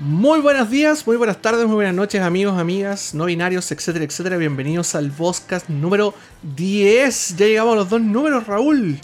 [0.00, 4.38] Muy buenos días, muy buenas tardes, muy buenas noches, amigos, amigas, no binarios, etcétera, etcétera.
[4.38, 6.14] Bienvenidos al podcast número
[6.56, 7.36] 10.
[7.36, 8.98] Ya llegamos a los dos números, Raúl.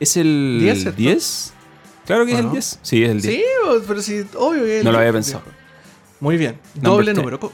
[0.00, 0.96] ¿Es el 10, ¿cierto?
[0.96, 1.52] 10?
[2.04, 2.52] Claro que es el Bueno.
[2.54, 2.78] 10.
[2.82, 3.34] Sí, es el 10.
[3.36, 3.44] Sí,
[3.86, 4.80] pero sí, obvio que.
[4.82, 5.44] No lo había pensado.
[6.18, 7.18] Muy bien, doble 10.
[7.18, 7.52] número.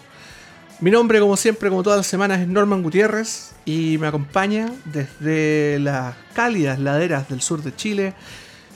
[0.81, 5.79] Mi nombre, como siempre, como todas las semanas, es Norman Gutiérrez y me acompaña desde
[5.81, 8.15] las cálidas laderas del sur de Chile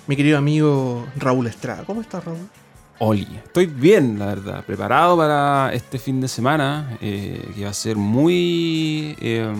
[0.07, 1.85] mi querido amigo Raúl Estrada.
[1.87, 2.51] ¿Cómo estás, Raúl?
[2.99, 3.27] Oli.
[3.45, 4.65] Estoy bien, la verdad.
[4.65, 6.97] Preparado para este fin de semana.
[7.01, 9.17] eh, que va a ser muy.
[9.21, 9.53] eh,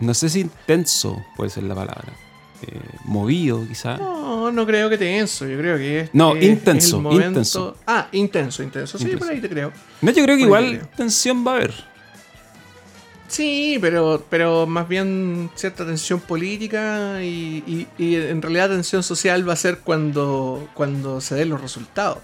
[0.00, 2.12] no sé si intenso puede ser la palabra.
[2.66, 3.96] eh, movido, quizá.
[3.98, 5.46] No, no creo que tenso.
[5.46, 6.10] Yo creo que es.
[6.14, 7.76] No, intenso, es momento- intenso.
[7.86, 8.96] Ah, intenso, intenso.
[8.96, 9.24] Sí, Intenso.
[9.26, 9.70] por ahí te creo.
[10.00, 11.74] No, yo creo que Por igual tensión va a haber.
[13.26, 19.48] Sí, pero, pero más bien cierta tensión política y, y- y en realidad tensión social
[19.48, 22.18] va a ser cuando, cuando se den los resultados.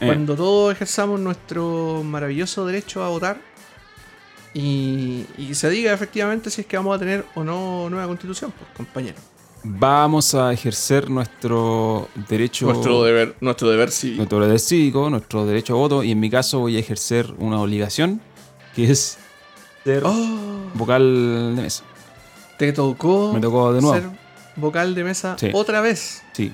[0.00, 3.40] Eh, Cuando todos ejerzamos nuestro maravilloso derecho a votar
[4.52, 8.52] y, y se diga efectivamente si es que vamos a tener o no nueva constitución,
[8.58, 9.16] pues compañero.
[9.64, 12.66] Vamos a ejercer nuestro derecho.
[13.04, 14.18] deber, nuestro deber cívico.
[14.18, 17.60] nuestro deber cívico, nuestro derecho a voto, y en mi caso voy a ejercer una
[17.60, 18.20] obligación,
[18.74, 19.18] que es
[19.86, 21.84] ser Oh, vocal de mesa.
[22.58, 23.94] te tocó, Me tocó de nuevo.
[23.96, 24.10] ser
[24.56, 25.50] vocal de mesa Sí.
[25.52, 26.22] otra vez.
[26.32, 26.52] Sí.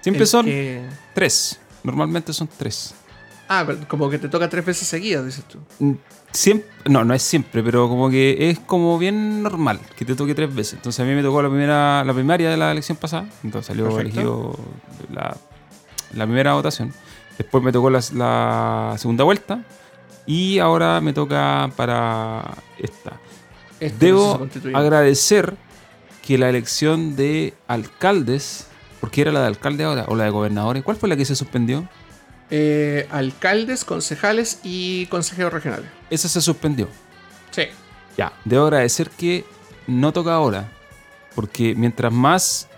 [0.00, 0.82] Siempre El son que-
[1.14, 1.58] tres.
[1.82, 2.94] Normalmente son tres.
[3.48, 5.58] Ah, pero como que te toca tres veces seguidas, dices tú.
[5.78, 5.94] Mm,
[6.32, 10.32] Siempre, no, no es siempre, pero como que es como bien normal que te toque
[10.32, 10.74] tres veces.
[10.74, 13.26] Entonces a mí me tocó la primera, la primaria de la elección pasada.
[13.42, 14.10] Entonces salió Perfecto.
[14.12, 14.56] elegido
[15.12, 15.36] la,
[16.14, 16.94] la primera votación.
[17.36, 19.64] Después me tocó la, la segunda vuelta.
[20.30, 23.18] Y ahora me toca para esta.
[23.80, 25.56] Este Debo agradecer
[26.22, 28.68] que la elección de alcaldes,
[29.00, 31.34] porque era la de alcalde ahora, o la de gobernadores, ¿cuál fue la que se
[31.34, 31.88] suspendió?
[32.48, 35.88] Eh, alcaldes, concejales y consejeros regionales.
[36.10, 36.86] Esa se suspendió.
[37.50, 37.62] Sí.
[38.16, 39.44] Ya, debo agradecer que
[39.88, 40.70] no toca ahora,
[41.34, 42.68] porque mientras más,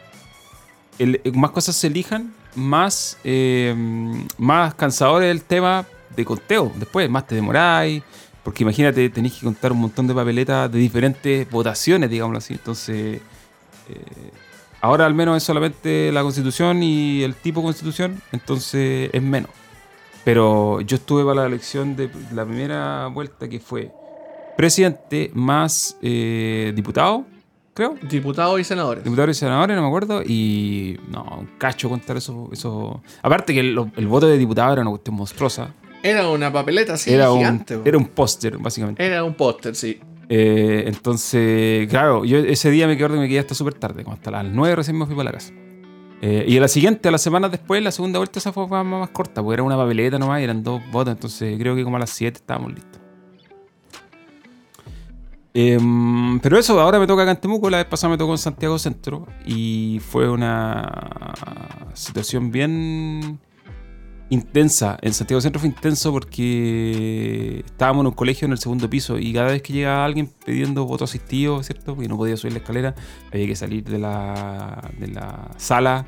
[0.99, 3.75] el- más cosas se elijan, más, eh,
[4.39, 6.73] más cansador es el tema de conteo.
[6.77, 8.03] Después, más te demoráis,
[8.43, 12.55] porque imagínate, tenéis que contar un montón de papeletas de diferentes votaciones, digámoslo así.
[12.55, 13.21] Entonces,
[13.89, 14.31] eh,
[14.81, 19.51] ahora al menos es solamente la constitución y el tipo constitución, entonces es menos.
[20.25, 23.93] Pero yo estuve para la elección de la primera vuelta que fue
[24.57, 27.25] presidente más eh, diputado,
[27.75, 27.97] creo.
[28.03, 29.03] Diputados y senadores.
[29.03, 30.23] Diputados y senadores, no me acuerdo.
[30.23, 32.49] Y no, un cacho contar eso.
[32.53, 33.03] eso.
[33.23, 35.75] Aparte que el, el voto de diputado era una cuestión monstruosa.
[36.03, 37.79] Era una papeleta así era, un, gigante.
[37.79, 37.83] po.
[37.89, 39.05] era un póster, básicamente.
[39.05, 40.01] Era un póster, sí.
[40.29, 44.31] Eh, entonces, claro, yo ese día me quedé, me quedé hasta súper tarde, como hasta
[44.31, 45.53] las 9 recién me fui para la casa.
[46.23, 48.85] Eh, y a la siguiente, a las semanas después, la segunda vuelta esa fue más,
[48.85, 51.97] más corta, porque era una papeleta nomás y eran dos votos, entonces creo que como
[51.97, 53.01] a las 7 estábamos listos.
[55.55, 58.39] Em, pero eso, ahora me toca acá en Temuco, la vez pasada me tocó en
[58.39, 61.35] Santiago Centro y fue una
[61.93, 63.39] situación bien
[64.33, 64.97] intensa.
[65.03, 69.31] En Santiago Centro fue intenso porque estábamos en un colegio en el segundo piso y
[69.35, 71.95] cada vez que llegaba alguien pidiendo voto asistido, ¿cierto?
[71.95, 72.95] Porque no podía subir la escalera,
[73.31, 76.07] había que salir de la, de la sala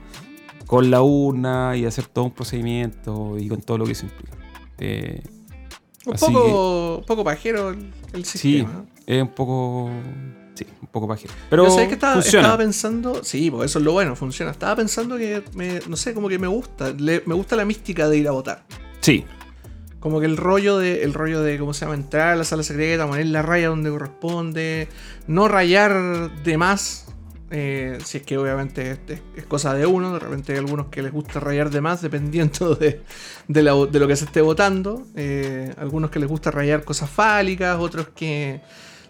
[0.66, 4.38] con la urna y hacer todo un procedimiento y con todo lo que eso implica.
[4.78, 5.22] Eh,
[6.06, 8.72] Un poco, poco pajero el, el sí, sistema.
[8.72, 8.86] ¿no?
[9.06, 9.90] es un poco...
[10.54, 11.32] Sí, un poco pajero.
[11.50, 12.46] Pero sé que estaba, funciona.
[12.46, 14.52] estaba pensando, sí, pues eso es lo bueno, funciona.
[14.52, 18.08] Estaba pensando que, me, no sé, como que me gusta, le- me gusta la mística
[18.08, 18.64] de ir a votar.
[19.00, 19.24] Sí,
[20.00, 21.94] Como que el rollo de, el rollo de, ¿cómo se llama?
[21.94, 24.88] Entrar a la sala secreta, poner la raya donde corresponde,
[25.26, 27.06] no rayar de más,
[27.50, 30.86] eh, si es que obviamente es, es- es cosa de uno, de repente hay algunos
[30.88, 33.02] que les gusta rayar de más dependiendo de,
[33.48, 37.08] de, la- de lo que se esté votando, eh, algunos que les gusta rayar cosas
[37.10, 38.60] fálicas, otros que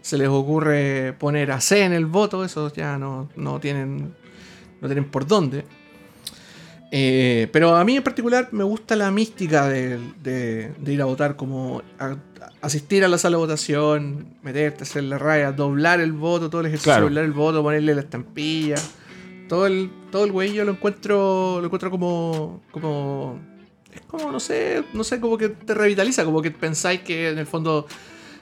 [0.05, 4.15] se les ocurre poner a C en el voto, esos ya no, no tienen,
[4.83, 5.65] no tienen por dónde.
[6.97, 11.07] Eh, pero a mí en particular me gusta la mística de, de- de ir a
[11.07, 12.17] votar, como a-
[12.61, 16.69] asistir a la sala de votación, meterte, hacer la raya, doblar el voto, todo el
[16.69, 17.07] ejercicio, Claro.
[17.07, 18.77] doblar el voto, ponerle la estampilla.
[19.49, 23.41] Todo el, todo el güey yo lo encuentro, lo encuentro como, como,
[23.93, 27.39] es como, no sé, no sé, como que te revitaliza, como que pensáis que en
[27.39, 27.87] el fondo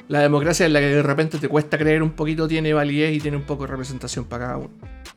[0.08, 3.20] la democracia en la que de repente te cuesta creer un poquito tiene validez y
[3.20, 4.70] tiene un poco de representación para cada uno.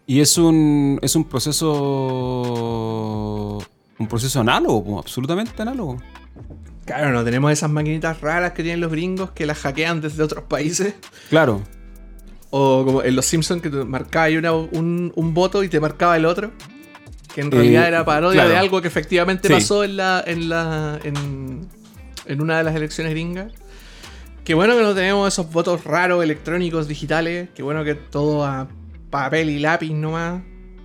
[0.08, 1.24] Y es un, es un
[2.36, 3.60] proceso.
[3.98, 5.98] Un proceso análogo, absolutamente análogo.
[6.86, 10.44] Claro, no tenemos esas maquinitas raras que tienen los gringos que las hackean desde otros
[10.44, 10.94] países.
[11.30, 11.62] Claro.
[12.52, 16.16] O como en Los Simpsons que te marcaba una- un, un voto y te marcaba
[16.18, 16.52] el otro.
[17.34, 18.50] Que en realidad Eh, era parodia claro.
[18.52, 19.54] de algo que efectivamente Sí.
[19.54, 20.24] pasó en la.
[20.26, 21.00] en la.
[21.04, 21.68] en,
[22.28, 23.52] en una de las elecciones gringas.
[24.46, 27.50] Qué bueno que no tenemos esos votos raros electrónicos digitales.
[27.56, 28.68] Qué bueno que todo a
[29.10, 30.42] papel y lápiz nomás.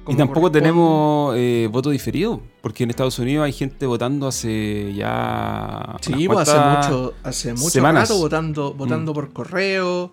[0.09, 5.95] Y tampoco tenemos eh, voto diferido, porque en Estados Unidos hay gente votando hace ya.
[6.01, 6.59] Sí, pues hace
[6.89, 8.09] mucho, hace mucho semanas.
[8.09, 8.79] rato votando, Mm.
[8.79, 10.12] votando por correo.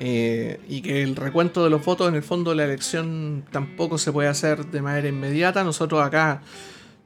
[0.00, 3.98] eh, y que el recuento de los votos en el fondo de la elección tampoco
[3.98, 5.64] se puede hacer de manera inmediata.
[5.64, 6.40] Nosotros acá,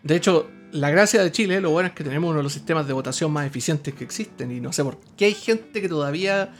[0.03, 2.87] de hecho, la gracia de Chile, lo bueno es que tenemos uno de los sistemas
[2.87, 4.51] de votación más eficientes que existen.
[4.51, 6.53] Y no sé por qué hay gente que todavía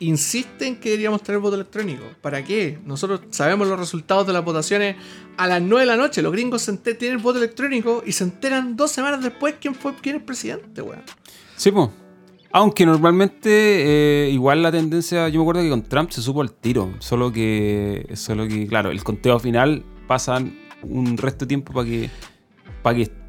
[0.00, 2.04] insiste en que deberíamos tener voto electrónico.
[2.20, 2.78] ¿Para qué?
[2.84, 4.96] Nosotros sabemos los resultados de las votaciones
[5.36, 6.22] a las 9 de la noche.
[6.22, 10.16] Los gringos se tienen voto electrónico y se enteran dos semanas después quién fue quién
[10.16, 11.02] es presidente, weón.
[11.56, 11.90] Sí, pues.
[12.54, 16.52] Aunque normalmente, eh, igual la tendencia, yo me acuerdo que con Trump se supo al
[16.52, 16.94] tiro.
[16.98, 22.10] Solo que, solo que claro, el conteo final pasan un resto de tiempo para que,
[22.82, 23.21] para que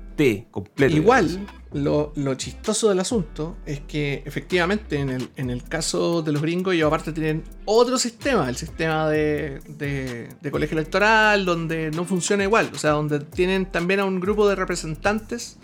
[0.51, 0.95] completo.
[0.95, 6.31] Igual, lo, lo chistoso del asunto es que efectivamente en el, en el caso de
[6.31, 11.89] los gringos ellos aparte tienen otro sistema, el sistema de, de- de colegio electoral, donde
[11.91, 15.57] no funciona igual, o sea, donde tienen también a un grupo de representantes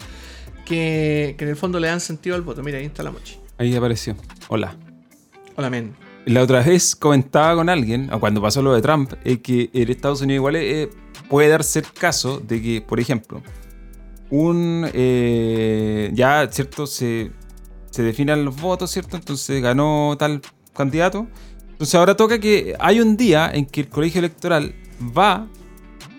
[0.66, 2.64] que, que en el fondo le dan sentido al voto.
[2.64, 3.38] Mira, ahí está la mochi.
[3.58, 4.16] Ahí apareció.
[4.48, 4.76] Hola.
[5.56, 5.94] Hola, men.
[6.26, 10.22] La otra vez comentaba con alguien, cuando pasó lo de Trump, es que en Estados
[10.22, 10.90] Unidos igual eh,
[11.28, 13.42] puede darse el caso de que, por ejemplo,
[14.30, 16.86] un eh, ya, ¿cierto?
[16.88, 17.32] Se,
[17.90, 19.16] se definan los votos, ¿cierto?
[19.18, 20.42] Entonces ganó tal
[20.74, 21.28] candidato.
[21.72, 24.76] Entonces ahora toca que hay un día en que el colegio electoral
[25.18, 25.48] va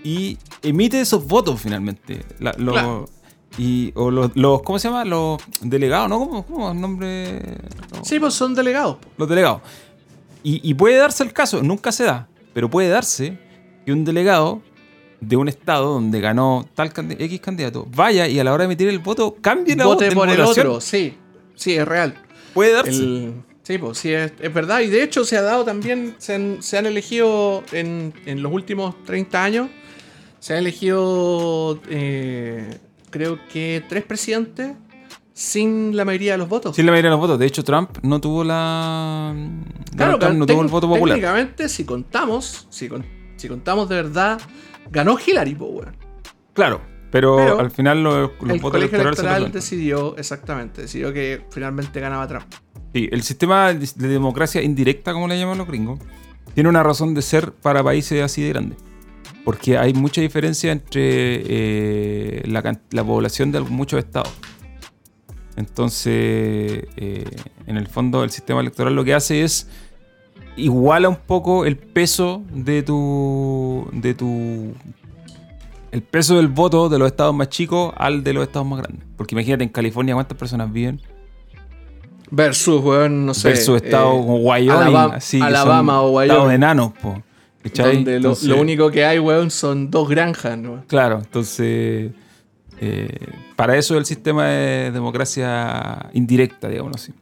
[0.03, 2.25] y emite esos votos finalmente.
[2.39, 3.05] La- lo- Claro.
[3.59, 5.05] y, o los, los- ¿cómo se llama?
[5.05, 6.19] Los delegados, ¿no?
[6.19, 7.41] ¿Cómo, cómo el nombre?
[7.95, 8.05] No.
[8.05, 8.97] Sí, pues son delegados.
[9.19, 9.61] los delegados.
[10.43, 13.39] Y, y puede darse el caso, nunca se da, pero puede darse
[13.85, 14.62] que un delegado
[15.20, 18.88] de un estado donde ganó tal X candidato vaya y a la hora de emitir
[18.88, 21.14] el voto cambie la Vote por el otro, sí.
[21.55, 22.14] Sí, es real.
[22.55, 22.90] Puede darse.
[22.90, 24.81] El- sí, pues sí, es, es verdad.
[24.81, 28.50] Y de hecho se ha dado también, se han, se han elegido en, en los
[28.52, 29.69] últimos 30 años,
[30.38, 32.78] se han elegido eh,
[33.11, 34.73] creo que tres presidentes
[35.34, 36.76] sin la mayoría de los votos.
[36.76, 37.38] Sin la mayoría de los votos.
[37.38, 39.34] De hecho, Trump no tuvo la.
[39.96, 41.16] claro, Donald Trump no tuvo el voto popular.
[41.16, 43.05] Técnicamente, si contamos, si, con-
[43.37, 44.40] si contamos de verdad,
[44.90, 45.96] ganó Hillary, po, weón.
[46.52, 50.82] Claro, pero, Pero al final los, los El votos colegio electorales se electoral decidió, exactamente,
[50.82, 52.46] decidió que finalmente ganaba Trump.
[52.92, 56.00] Sí, el sistema de de democracia indirecta, como le llaman los gringos,
[56.54, 58.78] tiene una razón de ser para países así de grandes.
[59.44, 64.32] Porque hay mucha diferencia entre eh, la población de muchos estados.
[65.56, 67.25] Entonces, eh,
[67.66, 69.69] en el fondo, el sistema electoral lo que hace es
[70.61, 73.89] iguala un poco el peso de tu.
[73.93, 74.73] de tu.
[75.93, 79.07] el peso del voto de los estados más chicos al de los estados más grandes.
[79.17, 81.01] Porque imagínate en California cuántas personas viven.
[82.31, 83.49] Versus, weón, no sé.
[83.49, 86.55] versus estados eh, como Wyoming, Alabama- así, Alabama o Estados Wyoming.
[86.57, 87.23] enanos, po.
[87.75, 90.83] Donde lo único que hay, weón, son dos granjas, ¿no?
[90.87, 92.12] Claro, entonces.
[92.81, 93.09] eh,
[93.57, 97.12] para eso el sistema de democracia indirecta, digamos así.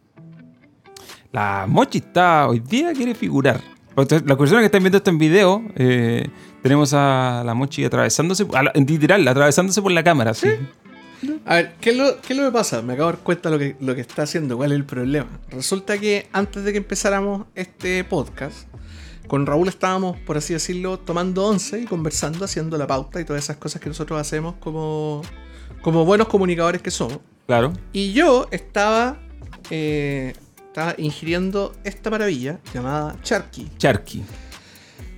[1.38, 3.60] La Mochi está hoy día quiere figurar.
[3.94, 4.06] Las
[4.36, 6.26] personas que están viendo esto en video, eh,
[6.64, 10.48] tenemos a la Mochi atravesándose, a la- en literal, atravesándose por la cámara, sí.
[11.46, 12.82] A ver, ¿qué es, lo, qué es lo que pasa?
[12.82, 15.28] Me acabo de dar cuenta lo que, lo que está haciendo, cuál es el problema.
[15.50, 18.66] Resulta que antes de que empezáramos este podcast,
[19.28, 23.44] con Raúl estábamos, por así decirlo, tomando once y conversando, haciendo la pauta y todas
[23.44, 25.22] esas cosas que nosotros hacemos como,
[25.82, 27.20] como buenos comunicadores que somos.
[27.46, 27.72] Claro.
[27.92, 29.18] Y yo estaba,
[29.70, 30.32] eh,
[30.78, 33.68] estaba ingiriendo esta maravilla llamada Charky.
[33.78, 34.22] Charqui.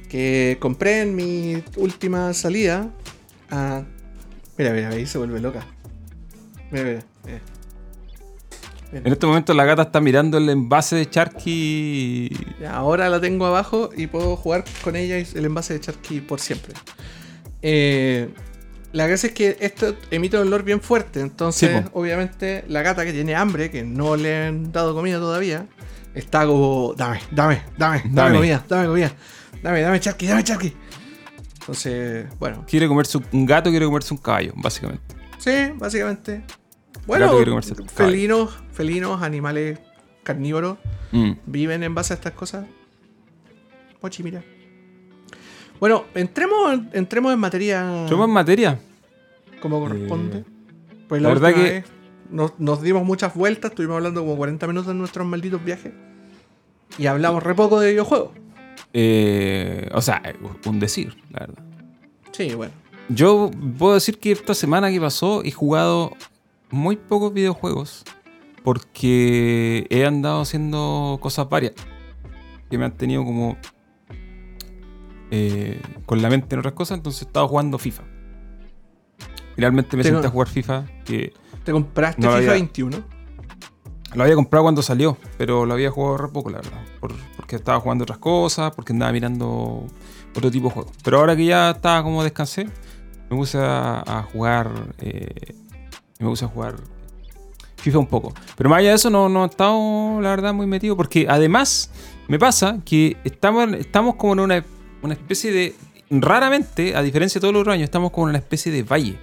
[0.09, 2.91] que compré en mi última salida.
[3.51, 3.83] a-
[4.57, 5.65] Mira, mira, ahí se vuelve loca.
[6.71, 7.03] Mira, mira.
[7.27, 7.41] mira.
[8.93, 12.31] En este momento la gata está mirando el envase de Charqui.
[12.61, 16.41] Ya, ahora la tengo abajo y puedo jugar con ella el envase de Charky por
[16.41, 16.73] siempre.
[17.63, 18.31] Eh,
[18.93, 21.21] la gracia es que esto emite un olor bien fuerte.
[21.21, 25.67] Entonces, Sí, obviamente, la gata que tiene hambre, que no le han dado comida todavía,
[26.15, 28.37] está como: dame, dame, dame, dame, Dame.
[28.37, 29.13] comida, dame comida.
[29.63, 30.73] Dame, dame Charky, dame Charky.
[31.61, 35.15] Entonces, bueno, Quiere comerse un- gato, quiere comerse un caballo, básicamente.
[35.39, 36.43] Sí, básicamente.
[37.07, 37.31] Bueno,
[37.95, 39.79] felinos, felinos, animales
[40.23, 40.79] carnívoros,
[41.13, 41.33] Mm.
[41.47, 42.67] viven en base a estas cosas.
[44.03, 44.43] Mochi, mira.
[45.81, 48.79] Bueno, entremos, entremos en materia Somos en materia.
[49.61, 50.39] como corresponde.
[50.39, 50.45] Eh,
[51.09, 51.85] pues la la, verdad que-
[52.31, 55.93] nos, nos dimos muchas vueltas, estuvimos hablando como 40 minutos en nuestros malditos viajes.
[56.99, 58.31] Y hablamos re poco de videojuegos.
[58.93, 60.23] Eh, o sea,
[60.67, 61.63] un decir, la verdad.
[62.33, 62.73] Sí, bueno.
[63.09, 66.13] Yo puedo decir que esta semana que pasó he jugado
[66.71, 68.05] muy pocos videojuegos
[68.63, 71.73] porque he andado haciendo cosas varias
[72.71, 73.57] que me han tenido como
[75.31, 78.03] eh, con la mente en otras cosas, entonces he estado jugando FIFA.
[79.55, 81.33] Finalmente me senté a jugar FIFA, que
[81.65, 83.03] ¿Te compraste No FIFA había- 21?
[84.15, 86.81] lo había comprado cuando salió, pero lo había jugado re poco, la verdad.
[87.01, 89.87] por- porque estaba jugando otras cosas, porque andaba mirando
[90.35, 90.93] otro tipo de juegos.
[91.05, 92.67] Pero ahora que ya estaba como descansé,
[93.31, 94.71] me puse a, a jugar.
[94.99, 95.55] eh,
[96.19, 96.77] me puse a jugar
[97.77, 98.35] FIFA un poco.
[98.57, 100.97] Pero más allá de eso, no, no he estado, la verdad, muy metido.
[100.97, 101.91] Porque además,
[102.29, 104.65] me pasa que estamos, estamos como en una,
[105.03, 105.75] una especie de.
[106.11, 109.17] Raramente, a diferencia de todos los otros años, estamos como en una especie de valle.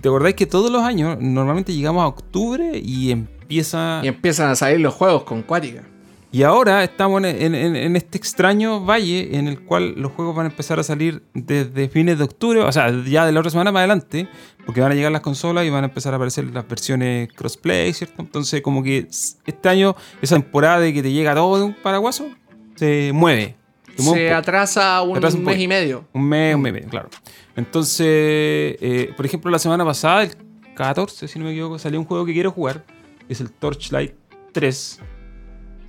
[0.00, 4.00] ¿Te acordáis que todos los años normalmente llegamos a octubre y empieza.
[4.04, 5.82] Y empiezan a salir los juegos con Cuática.
[6.30, 10.36] Y ahora estamos en, en- en- en este extraño valle en el cual los juegos
[10.36, 13.50] van a empezar a salir desde fines de octubre, o sea, ya de la otra
[13.50, 14.28] semana más adelante,
[14.66, 17.92] porque van a llegar las consolas y van a empezar a aparecer las versiones crossplay,
[17.94, 18.20] ¿cierto?
[18.22, 19.08] Entonces, como que
[19.46, 22.26] este año, esa temporada de que te llega todo de un paraguaso,
[22.76, 23.56] se mueve.
[24.02, 26.04] Se un atrasa un, atrasa un mes y medio.
[26.12, 27.08] Un mes, un mes, y medio, claro.
[27.56, 30.36] Entonces, eh, por ejemplo, la semana pasada, el
[30.74, 32.84] 14, si no me equivoco, salió un juego que quiero jugar,
[33.26, 34.14] que es el Torchlight
[34.52, 35.00] 3.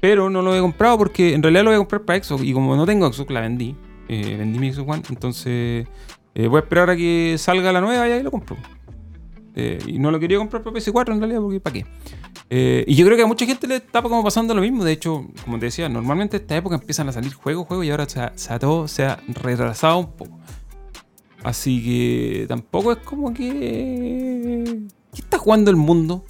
[0.02, 2.54] Pero no lo he comprado porque en realidad lo voy a comprar para Xbox y
[2.54, 3.76] como no tengo Xbox, la vendí.
[4.08, 5.88] Eh, vendí mi Xbox One, entonces
[6.34, 8.58] eh, voy a esperar a que salga la nueva y ahí lo compro.
[9.56, 11.86] Eh, y no lo quería comprar para PS4 en realidad porque ¿para qué?
[12.50, 14.84] Eh, y yo creo que a mucha gente le está como pasando lo mismo.
[14.84, 18.08] De hecho, como te decía, normalmente esta época empiezan a salir juegos, juegos y ahora
[18.08, 20.40] se ha, se ha todo se ha retrasado un poco.
[21.44, 24.82] Así que tampoco es como que...
[25.14, 26.26] ¿Qué está jugando el mundo?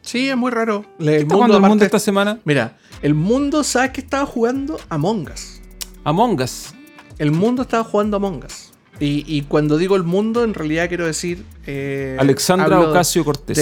[0.00, 0.84] Sí, es muy raro.
[0.98, 2.40] Le- ¿Qué El está mundo, jugando el mundo esta semana?
[2.44, 4.78] Mira, el mundo, ¿sabes que estaba jugando?
[4.88, 5.60] Among Us.
[6.04, 6.74] Among Us.
[7.18, 8.67] El mundo estaba jugando Among Us.
[9.00, 11.44] Y, y cuando digo el mundo, en realidad quiero decir.
[11.66, 13.56] eh, Alexandra Ocasio Cortés.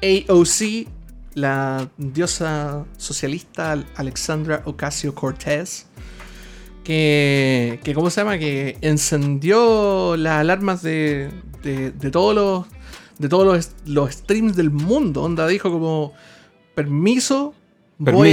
[0.00, 0.88] De AOC,
[1.34, 5.86] la diosa socialista Al- Alexandra Ocasio Cortés.
[6.84, 8.38] Que, que, ¿cómo se llama?
[8.38, 11.30] Que encendió las alarmas de,
[11.62, 12.66] de, de todos los
[13.18, 15.22] de todos los, los streams del mundo.
[15.22, 16.12] Onda dijo como
[16.74, 17.54] permiso,
[17.98, 18.28] voy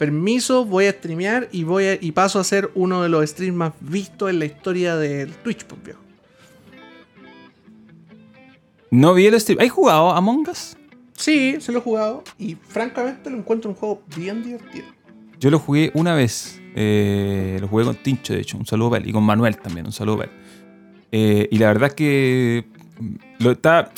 [0.00, 0.64] Permiso.
[0.64, 3.72] voy a streamear y voy a- y paso a ser uno de los streams más
[3.80, 6.00] vistos en la historia del Twitch, pues, viejo.
[8.90, 9.60] No vi el stream.
[9.60, 10.76] ¿Has jugado Among Us?
[11.12, 14.86] Sí, se lo he jugado y francamente lo encuentro un juego bien divertido.
[15.38, 16.56] Yo lo jugué una vez.
[16.76, 18.56] eh, lo jugué con Tincho, de hecho.
[18.56, 19.10] Un saludo para él.
[19.10, 19.86] Y con Manuel también.
[19.86, 20.36] Un saludo para él.
[21.12, 22.64] Eh, y la verdad es que
[23.40, 23.90] lo estaba.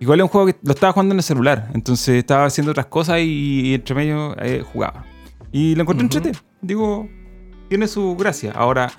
[0.00, 1.70] Igual es un juego que lo estaba jugando en el celular.
[1.74, 5.04] Entonces estaba haciendo otras cosas y, y entre medio eh, jugaba.
[5.52, 6.16] Y lo encontré Ujú.
[6.16, 6.38] entrete.
[6.60, 7.08] Digo,
[7.68, 8.52] tiene su gracia.
[8.54, 8.92] Ahora,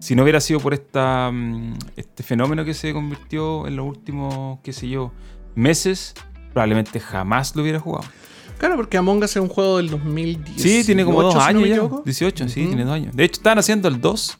[0.00, 4.58] si no hubiera sido por esta, mm, este fenómeno que se convirtió en los últimos,
[4.62, 5.12] qué sé yo,
[5.54, 6.14] meses,
[6.52, 8.04] probablemente jamás lo hubiera jugado.
[8.58, 10.60] Claro, porque Among Us es un juego del 2010.
[10.62, 11.74] Sí, tiene como dos años ya.
[11.76, 13.16] 18, 18, sí, tiene dos años.
[13.16, 14.36] De hecho, estaban haciendo el 2.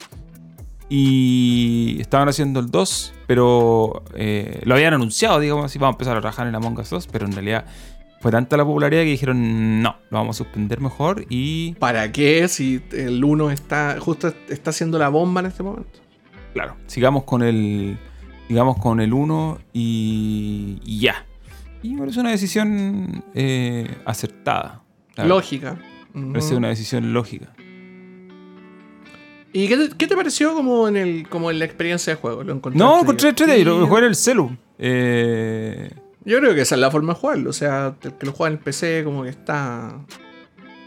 [0.89, 6.17] Y estaban haciendo el 2, pero eh, lo habían anunciado, digamos así, vamos a empezar
[6.17, 7.65] a trabajar en Among Us 2, pero en realidad
[8.25, 12.49] fue tanta la popularidad que dijeron, no, lo vamos a suspender mejor y, ¿Para qué?
[12.49, 15.99] Si el 1 está justo está haciendo la bomba en este momento.
[16.55, 17.99] claro, sigamos con el,
[18.49, 21.27] sigamos con el 1 y, y ya.
[21.83, 24.83] Y me parece una decisión eh, acertada.
[25.19, 25.77] Lógica.
[26.15, 27.53] Me parece una decisión lógica.
[29.53, 32.43] ¿Y qué te, qué te pareció como en el como en la experiencia de juego?
[32.43, 34.57] ¿Lo No, encontré entrete, lo jugué en el celu.
[34.79, 35.91] Eh,
[36.25, 37.51] Yo creo que esa es la forma de jugarlo.
[37.51, 39.99] O sea, el que lo juega en el PC como que está...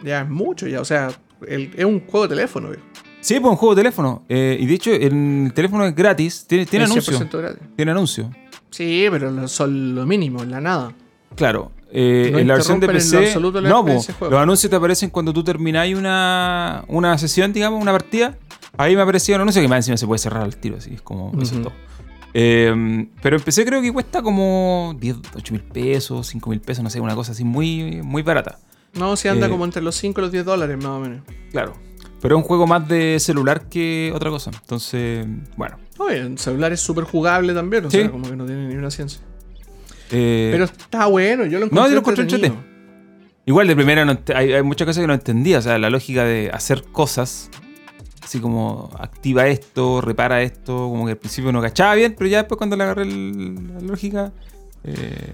[0.03, 0.81] Ya es mucho ya.
[0.81, 1.09] O sea,
[1.47, 2.69] el- es un juego de teléfono.
[2.69, 2.83] viejo.
[3.21, 4.23] Sí, pues un juego de teléfono.
[4.29, 6.45] Eh, y de hecho, el teléfono es gratis.
[6.47, 7.19] Tiene, tiene Es anuncio.
[7.19, 7.59] 100% gratis.
[7.75, 8.31] Tiene anuncio.
[8.69, 10.93] Sí, pero son lo mínimo, la nada.
[11.35, 11.71] Claro.
[11.91, 13.35] eh, No en la versión de PC.
[13.63, 14.03] no, juego.
[14.31, 18.37] los anuncios te aparecen cuando tú termináis una, una sesión, digamos, una partida.
[18.77, 21.01] Ahí me aparecía un anuncio que más encima se puede cerrar al tiro, así es
[21.01, 21.61] como eso es Ujú.
[21.63, 21.73] todo.
[22.39, 26.89] Eh, pero empecé creo que cuesta como 10, 8 mil pesos, 5 mil pesos, no
[26.91, 28.59] sé, una cosa así muy, muy barata.
[28.93, 31.21] No, si anda Eh, como entre los 5 y los 10 dólares más o menos.
[31.51, 31.73] Claro.
[32.21, 34.51] Pero es un juego más de celular que otra cosa.
[34.53, 35.25] Entonces,
[35.55, 35.77] bueno.
[35.97, 37.97] Oye, en celular es súper jugable también, o Sí.
[38.01, 39.19] sea, como que no tiene ni una ciencia.
[40.11, 42.63] eh, Pero está bueno, yo lo encontré No, yo lo encontré entretenido.
[43.47, 45.57] Igual de primera no ent- hay, hay muchas cosas que no entendía.
[45.59, 47.49] O sea, la lógica de hacer cosas.
[48.27, 50.75] Así como activa esto, repara esto.
[50.89, 53.79] Como que al principio no cachaba bien, pero ya después cuando le agarré el- la
[53.79, 54.33] lógica.
[54.83, 55.31] eh,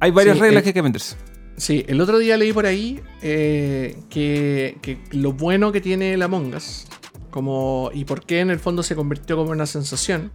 [0.00, 1.16] hay varias Sí, reglas el- que hay que aprenderse.
[1.56, 6.22] Sí, el otro día leí por ahí eh, que, que lo bueno que tiene el
[6.22, 6.86] Among Us,
[7.30, 10.32] como, y por qué en el fondo se convirtió como una sensación,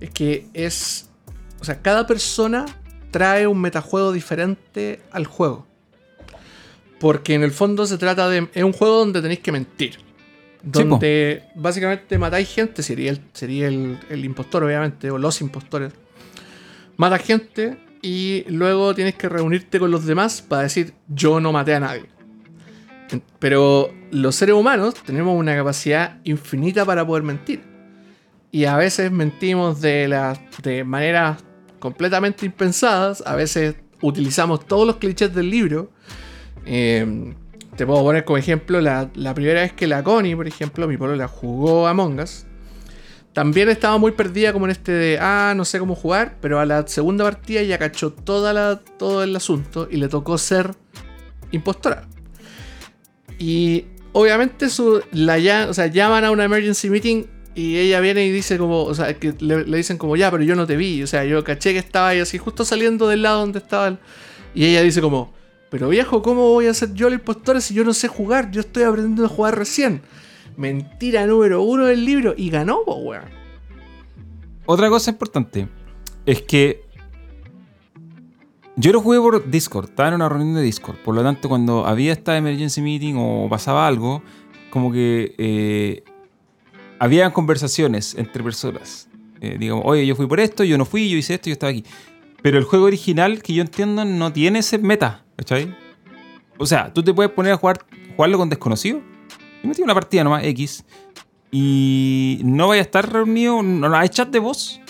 [0.00, 1.10] es que es.
[1.60, 2.64] O sea, cada persona
[3.10, 5.66] trae un metajuego diferente al juego.
[7.00, 8.48] Porque en el fondo se trata de.
[8.54, 9.98] Es un juego donde tenéis que mentir.
[10.62, 15.92] Donde básicamente matáis gente, sería, el, sería el, el, impostor, obviamente, o los impostores.
[16.96, 21.74] Mata gente y luego tienes que reunirte con los demás para decir: Yo no maté
[21.74, 22.06] a nadie.
[23.38, 27.62] Pero los seres humanos tenemos una capacidad infinita para poder mentir.
[28.50, 31.42] Y a veces mentimos de, la, de maneras
[31.78, 33.22] completamente impensadas.
[33.26, 35.90] A veces utilizamos todos los clichés del libro.
[36.64, 37.34] Eh,
[37.76, 41.28] te puedo poner como ejemplo la, primera vez que la Connie, por ejemplo, mi la
[41.28, 42.44] jugó Among Us.
[43.32, 46.66] También estaba muy perdida como en este de, ah, no sé cómo jugar, pero a
[46.66, 50.72] la segunda partida ya cachó toda la, todo el asunto y le tocó ser
[51.50, 52.08] impostora.
[53.38, 57.24] Y obviamente su, la ya, o sea, llaman a una emergency meeting
[57.54, 60.54] y ella viene y dice como, o sea, que le, dicen como, ya, pero yo
[60.54, 61.02] no te vi.
[61.02, 63.98] O sea, yo caché que estaba ahí así justo saliendo del lado donde estaba.
[64.54, 65.32] Y ella dice como,
[65.72, 68.50] pero viejo, ¿cómo voy a ser yo el impostor si yo no sé jugar?
[68.50, 70.02] Yo estoy aprendiendo a jugar recién.
[70.58, 72.34] Mentira número uno del libro.
[72.36, 73.24] Y ganó, weón.
[74.66, 75.66] Otra cosa importante
[76.26, 76.84] es que
[78.76, 80.98] yo lo jugué por Discord, estaba en una reunión de Discord.
[80.98, 84.22] Por lo tanto, cuando había esta emergency meeting o pasaba algo,
[84.68, 86.04] como que eh,
[86.98, 89.08] había conversaciones entre personas.
[89.40, 91.70] Eh, digamos, oye, yo fui por esto, yo no fui, yo hice esto, yo estaba
[91.70, 91.82] aquí.
[92.42, 95.74] Pero el juego original, que yo entiendo, no tiene ese meta, ¿cachai?
[96.56, 97.84] O sea, tú te puedes poner a jugar,
[98.16, 99.00] jugarlo con desconocido.
[99.62, 100.84] Yo metí una partida nomás, X.
[101.50, 104.80] Y no vaya a estar reunido, ¿no hay chat de voz?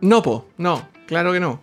[0.00, 1.60] No, po, no, claro que no.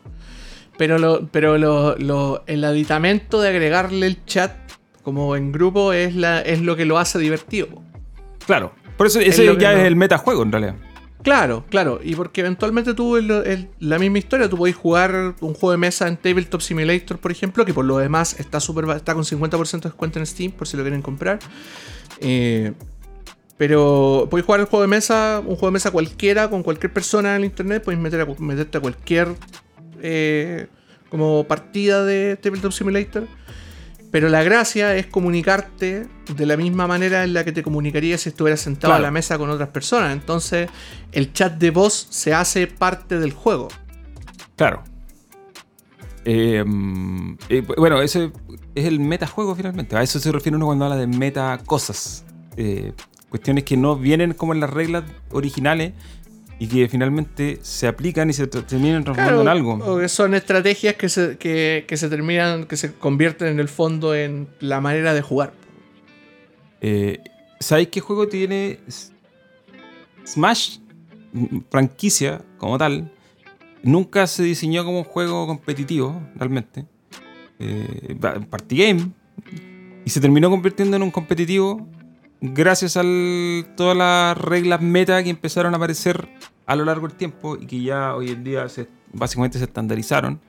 [0.77, 4.53] Pero, lo, pero lo, el aditamento de agregarle el chat
[5.03, 7.67] como en grupo es, la, es lo que lo hace divertido.
[8.45, 10.75] Claro, por eso ese ya es el metajuego en realidad.
[11.23, 13.17] Claro, claro, y porque eventualmente tú
[13.79, 17.63] la misma historia, tú podés jugar un juego de mesa en Tabletop Simulator, por ejemplo,
[17.63, 20.77] que por lo demás está super, está con 50% de descuento en Steam, por si
[20.77, 21.39] lo quieren comprar.
[22.19, 22.73] Eh,
[23.57, 27.35] pero podéis jugar el juego de mesa, un juego de mesa cualquiera, con cualquier persona
[27.35, 29.35] en el internet, podéis meter meterte a cualquier
[30.01, 30.65] eh,
[31.09, 33.27] como partida de Tabletop Simulator.
[34.11, 38.29] Pero la gracia es comunicarte de la misma manera en la que te comunicarías si
[38.29, 40.11] estuvieras sentado a la mesa con otras personas.
[40.11, 40.69] Entonces,
[41.13, 43.69] el chat de voz se hace parte del juego.
[44.57, 44.83] Claro.
[46.25, 46.63] Eh,
[47.49, 48.31] eh, bueno, ese
[48.75, 49.95] es el metajuego finalmente.
[49.95, 52.25] A eso se refiere uno cuando habla de meta cosas.
[53.29, 55.93] cuestiones que no vienen como en las reglas originales,
[56.61, 59.73] y que finalmente se aplican y se terminan transformando en algo.
[59.83, 64.13] O que son estrategias que se, que, se terminan, que se convierten en el fondo
[64.13, 65.53] en la manera de jugar.
[66.79, 67.19] Eh,
[67.59, 68.77] ¿Sabéis qué juego tiene
[70.23, 70.77] Smash?
[71.71, 73.11] Franquicia como tal.
[73.81, 76.85] Nunca se diseñó como un juego competitivo, realmente.
[77.57, 78.15] Eh,
[78.51, 79.11] party game.
[80.05, 81.87] Y se terminó convirtiendo en un competitivo
[82.39, 83.03] gracias a
[83.75, 86.29] todas las reglas meta que empezaron a aparecer
[86.71, 90.39] a lo largo del tiempo y que ya hoy en día se, básicamente se estandarizaron,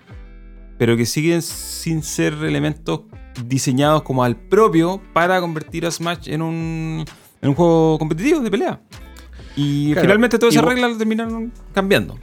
[0.79, 3.01] pero que siguen sin ser elementos
[3.45, 7.05] diseñados como al propio para convertir a Smash en un,
[7.41, 8.81] en un juego competitivo de pelea.
[9.57, 12.17] Y finalmente todas esas reglas terminaron cambiando.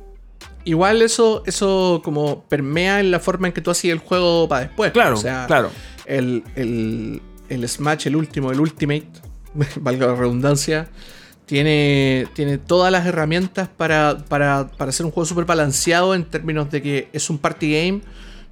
[0.63, 4.61] Igual eso, eso como permea en la forma en que tú hacías el juego para
[4.61, 4.93] después.
[4.93, 5.71] Claro, o sea, claro.
[6.05, 9.09] El, el, el Smash, el último, el Ultimate,
[9.81, 10.87] valga la redundancia,
[11.49, 16.69] tiene, tiene todas las herramientas para, para, para hacer un juego súper balanceado en términos
[16.69, 18.01] de que es un party game,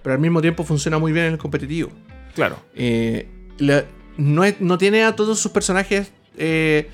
[0.01, 1.91] pero al mismo tiempo funciona muy bien en el competitivo.
[2.33, 2.57] Claro.
[2.73, 3.29] Eh,
[4.17, 6.89] no, no, tiene a todos sus personajes eh,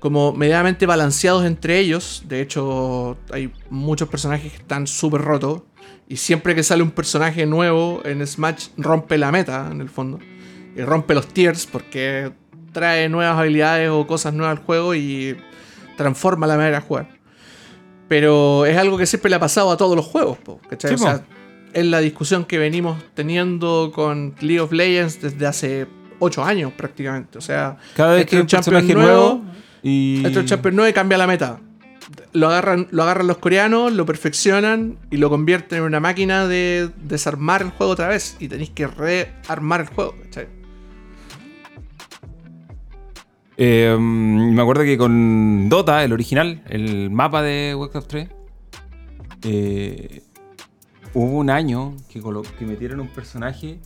[0.00, 2.24] como medianamente balanceados entre ellos.
[2.26, 5.62] De hecho, hay muchos personajes que están súper rotos.
[6.08, 10.18] Y siempre que sale un personaje nuevo en Smash, rompe la meta, en el fondo.
[10.74, 12.32] Y rompe los tiers porque
[12.76, 15.34] trae nuevas habilidades o cosas nuevas al juego y
[15.96, 17.08] transforma la manera de jugar.
[18.06, 20.92] Pero es algo que siempre le ha pasado a todos los juegos, ¿cachai?
[20.92, 21.22] o sea,
[21.72, 25.86] es la discusión que venimos teniendo con League of Legends desde hace
[26.18, 27.38] 8 años prácticamente.
[27.38, 29.42] O sea, cada vez que un champion nuevo,
[29.82, 31.58] y este champion nuevo cambia la meta.
[32.34, 36.90] Lo agarran, lo agarran los coreanos, lo perfeccionan y lo convierten en una máquina de
[37.02, 38.36] desarmar el juego otra vez.
[38.38, 40.55] Y tenéis que rearmar el juego, ¿cachai?
[43.58, 48.28] Eh, me acuerdo que con Dota, el original, el mapa de Warcraft 3,
[49.42, 50.22] eh,
[51.14, 52.20] hubo un año que,
[52.66, 53.78] metieron un personaje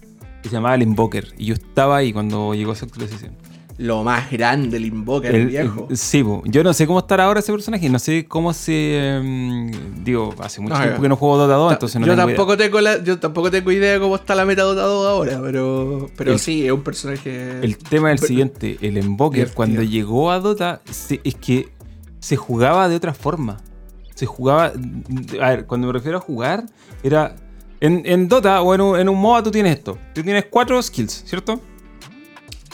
[0.43, 1.29] que se llamaba el Invoker.
[1.39, 3.37] Y yo estaba ahí cuando llegó esa actualización.
[3.81, 5.89] Lo más grande, el Invoker, el, viejo.
[5.95, 9.17] sí, yo no sé cómo estará ahora ese personaje, no sé cómo se.
[9.17, 9.71] Em,
[10.05, 12.67] digo, hace mucho tiempo que no juego Dota 2, entonces no yo tengo tampoco idea.
[12.67, 16.11] Tengo la, yo tampoco tengo idea de cómo está la meta Dota 2 ahora, pero,
[16.15, 17.61] pero sí, es un personaje.
[17.63, 21.71] El tema es el siguiente: el Invoker, cuando llegó a Dota, es que
[22.19, 23.63] se jugaba de otra forma.
[24.15, 24.75] Se jugaba.
[25.41, 26.67] A ver, cuando me refiero a jugar,
[27.03, 27.35] era.
[27.81, 29.97] En, Dota o en un, en un MOBA tú tienes esto.
[30.15, 31.63] Tú tienes cuatro skills, ¿cierto?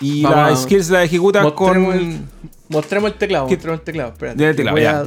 [0.01, 1.93] Y las skills la ejecutas con.
[1.93, 2.21] El,
[2.69, 3.49] mostremos el teclado.
[3.49, 4.13] Mostremos el teclado.
[4.13, 4.49] Espérate.
[4.49, 5.03] El teclado, ya.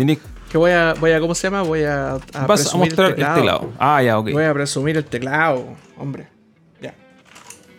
[0.50, 1.62] Que voy a, voy a, ¿cómo se llama?
[1.62, 3.72] Voy a, a Vas a mostrar el teclado.
[3.78, 4.32] Ah, ya, ok.
[4.32, 6.28] Voy a presumir el teclado, hombre.
[6.82, 6.96] Ya.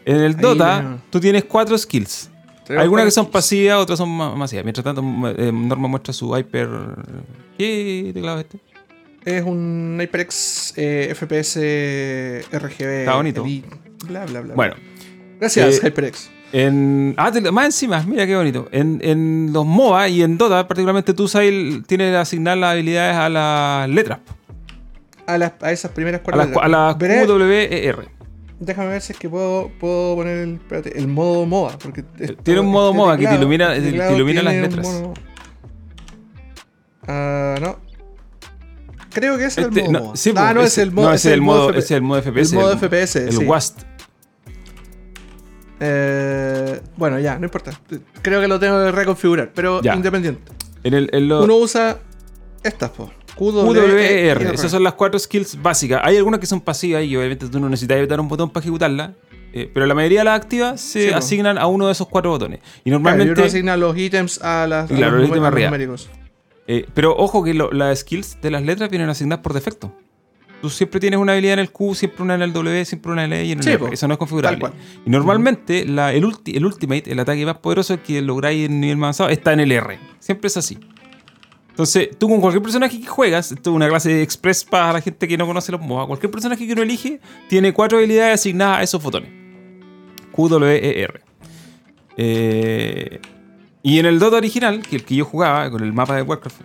[0.05, 2.31] En el Dota, tú tienes cuatro skills.
[2.69, 4.65] Algunas que son pasivas, otras son masivas.
[4.65, 5.03] Mientras tanto,
[5.37, 6.69] eh, Norma muestra su Hyper.
[7.59, 8.61] ¿Qué teclado es este?
[9.25, 11.57] Es un HyperX eh, FPS
[12.53, 13.01] RGB.
[13.01, 13.45] Está bonito.
[14.07, 14.55] bla, bla, bla.
[14.55, 14.77] Bueno.
[15.41, 16.31] Gracias, eh, HyperX.
[16.53, 18.69] En, ah, más encima, mira qué bonito.
[18.73, 23.17] En, en, los MOBA y en Dota, particularmente tú, Sail, tienes que asignar las habilidades
[23.17, 24.19] a las letras.
[25.27, 28.09] A, las, a esas primeras cuatro a las, A las QWER.
[28.59, 31.79] Déjame ver si es que puedo, puedo poner el, espérate, el modo MOBA.
[31.79, 32.03] Porque
[32.43, 35.03] Tiene un modo MOBA que te ilumina, te ilumina las letras.
[37.07, 37.79] Ah, no.
[39.13, 39.93] Creo que es el este, modo.
[39.93, 41.09] No, sí, ah, no, es el modo.
[41.09, 42.53] No, es el modo, es el modo FPS.
[42.53, 43.17] El modo FPS.
[43.17, 43.81] El, el WAST.
[45.81, 47.73] Eh, bueno, ya, no importa.
[48.23, 50.53] Creo que lo tengo que reconfigurar, pero independiente.
[50.85, 51.99] En el, Uno usa
[52.63, 53.11] estas, po.
[53.37, 54.43] QWER.
[54.55, 56.01] Esas son las cuatro skills básicas.
[56.05, 59.13] Hay algunas que son pasivas y obviamente tú no necesitas apretar un botón para ejecutarlas.
[59.53, 62.61] Eh, pero la mayoría de las activas se asignan a uno de esos cuatro botones.
[62.85, 63.33] Y normalmente.
[63.35, 66.11] Claro, y asigna los ítems a las claro, los, ítems numéricos.
[66.67, 69.93] Eh, pero ojo que las skills de las letras vienen asignadas por defecto.
[70.61, 73.25] Tú siempre tienes una habilidad en el Q, siempre una en el W, siempre una
[73.25, 73.87] en el E y en el R.
[73.93, 74.71] Eso no es configurable.
[75.07, 79.55] Y normalmente el, Ultimate, el ataque más poderoso que lográis en nivel más avanzado, está
[79.55, 79.99] en el R.
[80.19, 80.79] Siempre es así.
[81.71, 85.01] Entonces, tú con cualquier personaje que juegas, esto es una clase de express para la
[85.01, 88.81] gente que no conoce los MOBA, cualquier personaje que uno elige tiene cuatro habilidades asignadas
[88.81, 89.31] a esos botones.
[90.31, 91.21] Q, W, E, R.
[92.19, 93.21] Eh,
[93.83, 96.61] y en el Dota original, que el que yo jugaba con el mapa de Warcraft,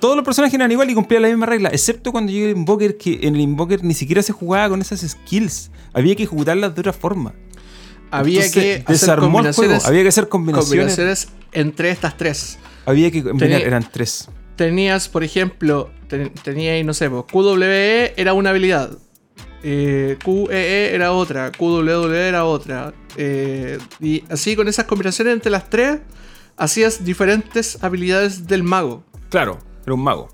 [0.00, 2.96] todos los personajes eran igual y cumplían la misma regla, excepto cuando llegó el Invoker,
[2.96, 5.70] que en el Invoker ni siquiera se jugaba con esas skills.
[5.92, 7.34] Había que ejecutarlas de otra forma.
[8.10, 11.28] Había que hacer combinaciones, Había que hacer combinaciones.
[11.52, 12.58] entre estas tres.
[12.86, 14.28] Había que combinar, eran tres.
[14.56, 15.90] Tenías, por ejemplo,
[16.42, 18.98] tenías, no sé, QWE era una habilidad.
[19.62, 22.94] Eh, QEE era otra, QWW era otra.
[23.16, 26.00] Eh, y así con esas combinaciones entre las tres,
[26.56, 29.04] hacías diferentes habilidades del mago.
[29.28, 30.28] Claro, era un mago.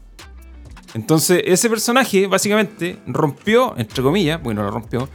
[0.94, 5.09] Entonces, ese personaje básicamente rompió, entre comillas, bueno, lo rompió,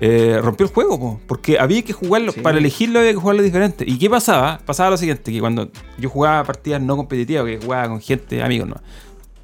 [0.00, 3.84] eh, rompió el juego, porque había que jugarlo, para elegirlo había que jugarlo diferente.
[3.86, 4.58] ¿Y qué pasaba?
[4.64, 8.68] Pasaba lo siguiente, que cuando yo jugaba partidas no competitivas, que jugaba con gente, amigos,
[8.68, 8.76] no.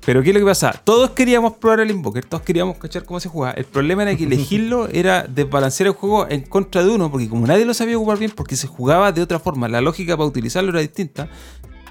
[0.04, 0.74] Pero ¿qué es lo que pasaba?
[0.84, 3.54] Todos queríamos probar el Invoker, todos queríamos cachar cómo se jugaba.
[3.54, 7.46] El problema era que elegirlo era desbalancear el juego en contra de uno, porque como
[7.46, 10.70] nadie lo sabía ocupar bien, porque se jugaba de otra forma, la lógica para utilizarlo
[10.70, 11.28] era distinta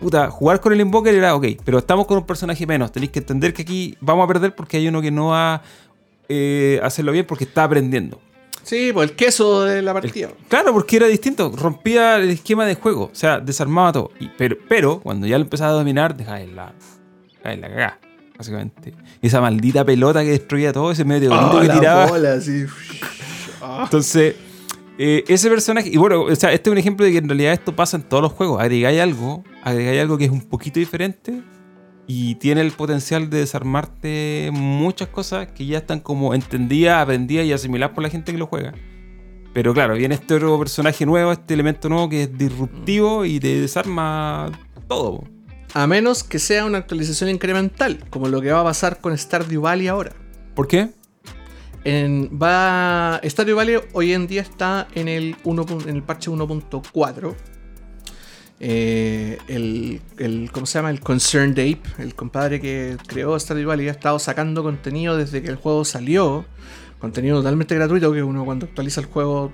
[0.04, 2.92] puta, jugar con el Invoker era ok, pero estamos con un personaje menos.
[2.92, 5.62] Tenéis que entender que aquí vamos a perder porque hay uno que no va a
[6.30, 8.20] eh, hacerlo bien porque está aprendiendo.
[8.64, 10.30] Sí, pues el queso de la partida.
[10.48, 11.52] claro, porque era distinto.
[11.56, 13.10] Rompía el esquema de juego.
[13.12, 14.12] O sea, desarmaba todo.
[14.38, 16.74] pero, pero cuando ya lo empezaba a dominar, dejaba en la,
[17.44, 18.00] en la cagada.
[18.38, 18.94] Básicamente.
[19.22, 22.10] Esa maldita pelota que destruía todo, ese medio bonito oh, que tiraba.
[23.84, 24.36] Entonces,
[24.98, 27.54] eh, ese personaje, y bueno, o sea, este es un ejemplo de que en realidad
[27.54, 28.62] esto pasa en todos los juegos.
[28.62, 31.42] Agregáis algo, agregáis algo que es un poquito diferente
[32.06, 37.54] y tiene el potencial de desarmarte muchas cosas que ya están como entendidas, aprendidas y
[37.54, 38.74] asimiladas por la gente que lo juega.
[39.54, 43.62] Pero claro, viene este otro personaje nuevo, este elemento nuevo que es disruptivo y te
[43.62, 44.52] desarma
[44.88, 45.24] todo.
[45.74, 49.62] A menos que sea una actualización incremental, como lo que va a pasar con Stardew
[49.62, 50.12] Valley ahora.
[50.56, 50.90] ¿Por qué?
[51.86, 57.36] En, va, Stardew Valley hoy en día está en el, 1, en el parche 1.4.
[58.60, 60.90] Eh, el, el, ¿cómo se llama?
[60.92, 65.50] El Concerned Ape, el compadre que creó Stardew Valley, ha estado sacando contenido desde que
[65.50, 66.46] el juego salió.
[67.00, 69.52] Contenido totalmente gratuito que uno cuando actualiza el juego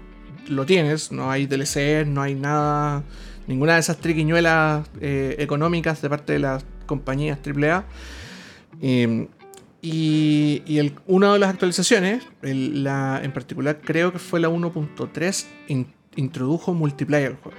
[0.48, 1.12] lo tienes.
[1.12, 3.04] No hay DLC, no hay nada,
[3.48, 7.86] ninguna de esas triquiñuelas eh, económicas de parte de las compañías AAA.
[9.82, 10.62] Y,
[11.08, 15.46] una de las actualizaciones, la, en particular creo que fue la 1.3,
[16.16, 17.58] introdujo multiplayer al juego.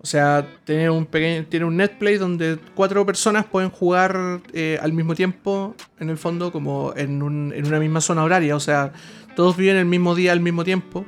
[0.00, 4.92] O sea, tiene un, pequeño, tiene un netplay donde cuatro personas pueden jugar eh, al
[4.92, 8.54] mismo tiempo, en el fondo, como en, un, en, una misma zona horaria.
[8.54, 8.92] O sea,
[9.34, 11.04] todos viven el mismo día al mismo tiempo.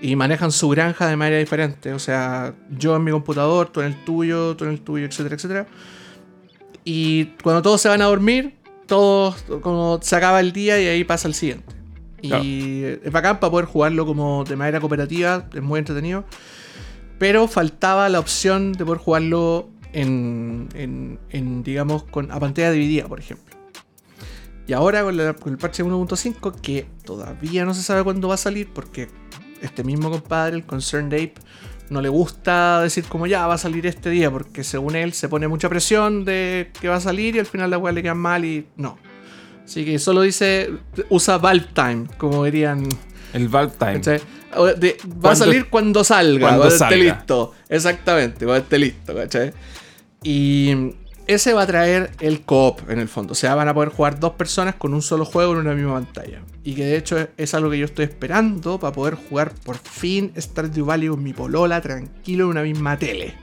[0.00, 1.92] y manejan su granja de manera diferente.
[1.92, 5.36] O sea, yo en mi computador, tú en el tuyo, tú en el tuyo, etcétera,
[5.36, 5.66] etcétera.
[6.84, 8.54] Y cuando todos se van a dormir,
[8.92, 11.74] todos como se acaba el día y ahí pasa el siguiente.
[12.20, 16.26] Y es bacán para poder jugarlo como de manera cooperativa, es muy entretenido.
[17.18, 20.68] Pero faltaba la opción de poder jugarlo en,
[21.30, 23.56] en, digamos, con, a pantalla dividida, por ejemplo.
[24.66, 28.36] Y ahora con, con el parche 1.5, que todavía no se sabe cuándo va a
[28.36, 29.08] salir, porque
[29.62, 31.40] este mismo compadre, el Concerned Ape,
[31.90, 35.28] no le gusta decir como ya va a salir este día, porque según él se
[35.28, 38.14] pone mucha presión de que va a salir y al final la weá le queda
[38.14, 38.98] mal y no.
[39.64, 40.70] Así que solo dice,
[41.08, 42.88] usa Valve Time, como dirían.
[43.32, 44.20] El Valve Time.
[45.24, 47.54] va a salir cuando salga, cuando, esté listo.
[47.68, 49.52] Exactamente, cuando esté listo, ¿cachai?
[50.22, 50.94] Y
[51.26, 53.32] ese va a traer el co-op en el fondo.
[53.32, 55.94] O sea, van a poder jugar dos personas con un solo juego en una misma
[55.94, 56.42] pantalla.
[56.64, 60.32] Y que de hecho es algo que yo estoy esperando para poder jugar por fin
[60.36, 63.34] Stardew Valley con mi polola tranquilo en una misma tele.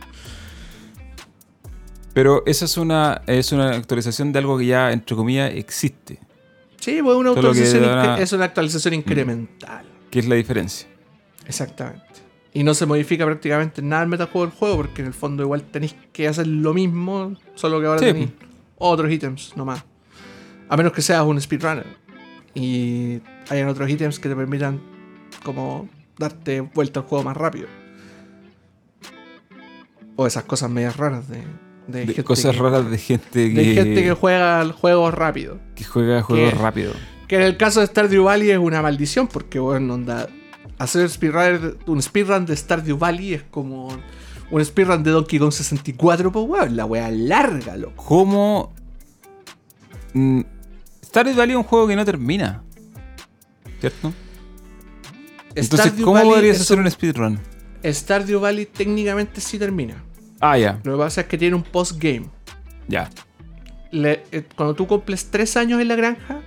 [2.13, 6.19] Pero esa es una, es una actualización de algo que ya, entre comillas, existe.
[6.79, 7.83] Sí, pues una actualización
[8.19, 9.85] es una actualización incremental.
[10.09, 10.87] ¿Qué es la diferencia?
[11.45, 12.08] Exactamente.
[12.53, 15.63] Y no se modifica prácticamente nada el metajuego del juego, porque en el fondo igual
[15.63, 18.31] tenéis que hacer lo mismo, solo que ahora tenéis
[18.77, 19.83] otros ítems nomás.
[20.67, 21.85] A menos que seas un speedrunner.
[22.55, 24.81] Y hayan otros ítems que te permitan
[25.43, 27.67] como darte vuelta al juego más rápido.
[30.15, 31.43] O esas cosas medias raras de,
[31.87, 33.55] de, cosas raras de gente que.
[33.55, 35.59] De gente que juega juegos rápido.
[35.75, 36.93] Que juega juegos rápido.
[37.27, 40.27] Que en el caso de Stardew Valley es una maldición, porque bueno, onda
[40.79, 41.09] hacer
[41.85, 43.89] un speedrun de Stardew Valley es como
[44.49, 48.03] un speedrun de Donkey Kong 64, pues weón, la wea larga, loco.
[48.03, 48.73] ¿Cómo?
[50.13, 50.41] Mm,
[51.05, 52.63] Stardew Valley es un juego que no termina.
[53.79, 54.13] ¿Cierto?
[55.53, 57.39] Entonces, ¿cómo podrías hacer un speedrun?
[57.83, 60.03] Stardew Valley técnicamente sí termina.
[60.39, 60.79] Ah, ya.
[60.83, 62.27] Lo que pasa es que tiene un post-game.
[62.87, 63.09] Ya.
[63.91, 66.41] Eh, cuando tú cumples tres años en la granja,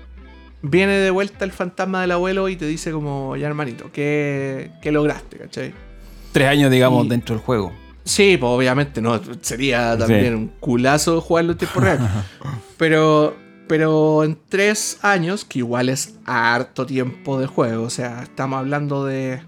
[0.62, 5.36] viene de vuelta el fantasma del abuelo y te dice como, ya hermanito, ¿qué, lograste,
[5.36, 5.74] cachai?
[6.32, 7.72] Tres años, digamos, dentro del juego.
[8.04, 12.24] Sí, pues obviamente, no, sería también un culazo jugarlo en tiempo real.
[12.76, 13.36] pero,
[13.68, 19.04] pero en tres años, que igual es harto tiempo de juego, o sea, estamos hablando
[19.04, 19.42] de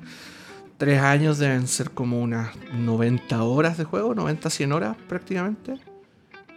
[0.77, 5.79] tres años, deben ser como unas 90 horas de juego, 90, 100 horas prácticamente.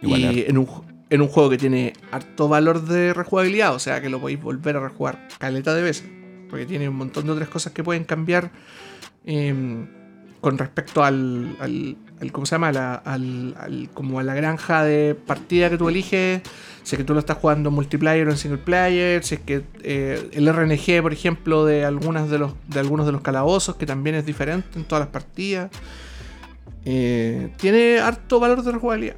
[0.02, 0.68] y en un,
[1.10, 4.76] en un juego que tiene harto valor de rejugabilidad, o sea que lo podéis volver
[4.76, 6.08] a rejugar caleta de veces,
[6.50, 8.50] porque tiene un montón de otras cosas que pueden cambiar
[9.24, 9.86] em,
[10.40, 11.56] con respecto al,
[12.30, 12.68] ¿cómo se llama?
[12.68, 16.42] al, como a la granja de partida que tú eliges,
[16.82, 19.40] si es que tú lo estás jugando en multiplayer o en single player, si es
[19.40, 23.76] que eh, el RNG, por ejemplo, de, algunas de, los, de algunos de los calabozos,
[23.76, 25.70] que también es diferente en todas las partidas,
[26.84, 29.16] eh, tiene harto valor de rejugabilidad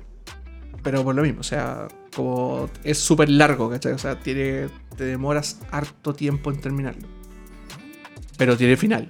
[0.83, 3.93] pero por lo mismo, o sea, como es súper largo, ¿cachai?
[3.93, 7.07] O sea, tiene, te demoras harto tiempo en terminarlo.
[8.37, 9.09] Pero tiene final.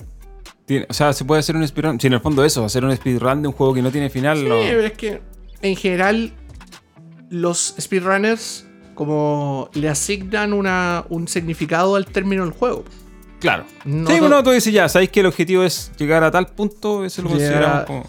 [0.89, 2.01] o sea, se puede hacer un speedrun.
[2.01, 4.39] Si en el fondo eso, hacer un speedrun de un juego que no tiene final.
[4.39, 5.21] Sí, pero es que
[5.63, 6.33] en general
[7.31, 8.67] los speedrunners
[9.01, 12.85] como le asignan una, un significado al término del juego.
[13.41, 13.65] Claro.
[13.83, 17.23] sí, bueno, tú dices ya, sabéis que el objetivo es llegar a tal punto, eso
[17.23, 18.07] lo consideramos como...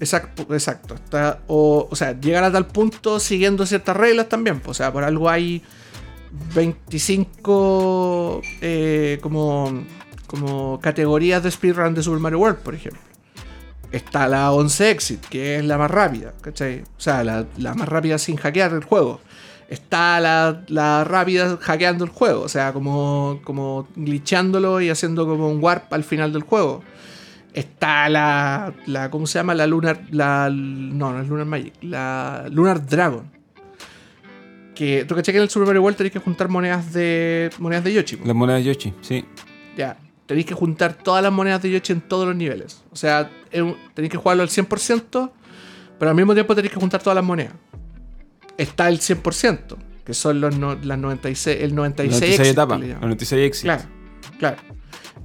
[0.00, 0.94] Exacto, exacto.
[0.94, 4.60] Está, o, sea, llegar a tal punto siguiendo ciertas reglas también.
[4.66, 5.62] O sea, por algo hay
[6.54, 9.84] 25 eh, como,
[10.26, 13.00] como categorías de speedrun de Super Mario World, por ejemplo.
[13.92, 16.82] Está la 11 Exit, que es la más rápida, ¿cachai?
[16.82, 19.20] O sea, la, más rápida sin hackear el juego.
[19.68, 25.48] Está la, la, rápida hackeando el juego, o sea, como, como glitchándolo y haciendo como
[25.48, 26.82] un warp al final del juego.
[27.54, 29.10] Está la, la.
[29.10, 29.54] ¿Cómo se llama?
[29.54, 30.02] La Lunar.
[30.10, 31.74] La, no, no es Lunar Magic.
[31.82, 33.30] La Lunar Dragon.
[34.74, 37.50] Que tú caché que en el Super Mario World tenéis que juntar monedas de.
[37.58, 38.18] monedas de Yoshi.
[38.24, 39.24] Las monedas de Yoshi, sí.
[39.76, 39.96] Ya.
[40.26, 42.82] Tenéis que juntar todas las monedas de Yoshi en todos los niveles.
[42.90, 45.30] O sea, tenéis que jugarlo al 100%,
[45.98, 47.52] pero al mismo tiempo tenéis que juntar todas las monedas.
[48.56, 52.80] Está el 100%, que son los las 96, el 96, 96 etapas.
[52.80, 53.64] 96 exit.
[53.64, 53.82] Claro,
[54.38, 54.56] claro.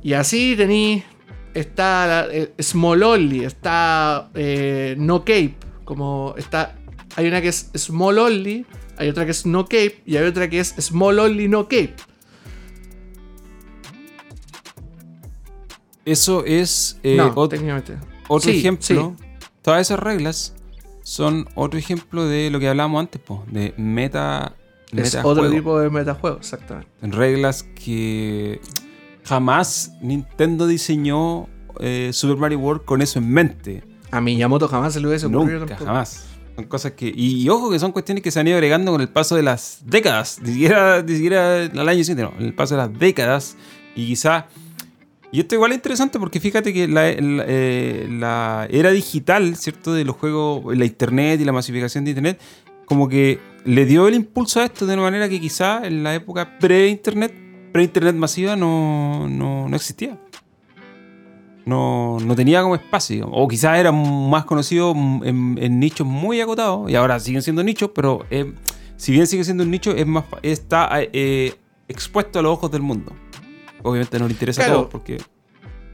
[0.04, 1.04] Y así tenéis
[1.54, 6.76] está eh, Small Only, está eh, No Cape, como está,
[7.16, 8.66] hay una que es Small Only,
[8.98, 11.96] hay otra que es No Cape y hay otra que es Small Only No Cape.
[16.06, 17.60] Eso es eh, otro,
[18.50, 19.16] ejemplo.
[19.62, 20.56] Todas esas reglas
[21.04, 24.56] son otro ejemplo de lo que hablábamos antes, de meta.
[24.92, 26.90] Es otro tipo de metajuego, exactamente.
[27.02, 28.60] Reglas que
[29.24, 31.48] jamás Nintendo diseñó
[31.80, 33.84] eh, Super Mario World con eso en mente.
[34.12, 36.26] A Miyamoto jamás se le hubiese ocurrido Nunca, jamás.
[36.56, 37.08] Son cosas que.
[37.16, 39.44] Y, y ojo que son cuestiones que se han ido agregando con el paso de
[39.44, 40.40] las décadas.
[40.42, 42.34] Ni siquiera, ni siquiera al año siguiente, no.
[42.44, 43.56] El paso de las décadas.
[43.96, 44.48] Y quizá.
[45.32, 49.94] Y esto igual es interesante porque fíjate que la, la, eh, la era digital, ¿cierto?
[49.94, 52.42] De los juegos, la internet y la masificación de internet,
[52.86, 56.16] como que le dio el impulso a esto de una manera que quizá en la
[56.16, 57.32] época pre-internet,
[57.72, 60.18] pre-internet masiva, no, no, no existía
[61.66, 63.28] no, no tenía como espacio.
[63.32, 66.90] O quizás era más conocido en, en nichos muy acotados.
[66.90, 68.54] Y ahora siguen siendo nichos, pero eh,
[68.98, 71.54] si bien sigue siendo un nicho, es más, está eh,
[71.88, 73.14] expuesto a los ojos del mundo.
[73.84, 74.74] Obviamente no le interesa Claro.
[74.74, 75.18] a todos porque.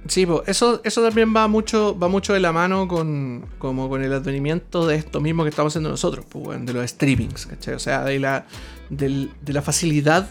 [0.08, 4.04] Sí, pues eso, eso también va mucho, va mucho de la mano con, como con
[4.04, 7.74] el advenimiento de esto mismo que estamos haciendo nosotros, pues, de los streamings, ¿cachai?
[7.74, 8.46] O sea, de la,
[8.92, 10.30] del- de la facilidad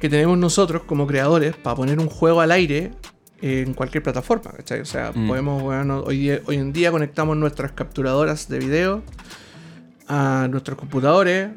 [0.00, 2.92] que tenemos nosotros como creadores para poner un juego al aire
[3.40, 4.80] en cualquier plataforma, ¿cachai?
[4.80, 5.28] O sea, Mm.
[5.28, 9.02] podemos, weón, hoy, en día conectamos nuestras capturadoras de video
[10.08, 11.50] a nuestros computadores,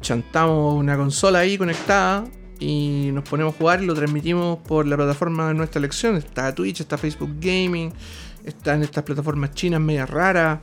[0.00, 2.24] chantamos una consola ahí conectada
[2.58, 6.16] y nos ponemos a jugar y lo transmitimos por la plataforma de nuestra elección.
[6.16, 7.92] Está Twitch, está Facebook Gaming,
[8.44, 10.60] están estas plataformas chinas medias raras,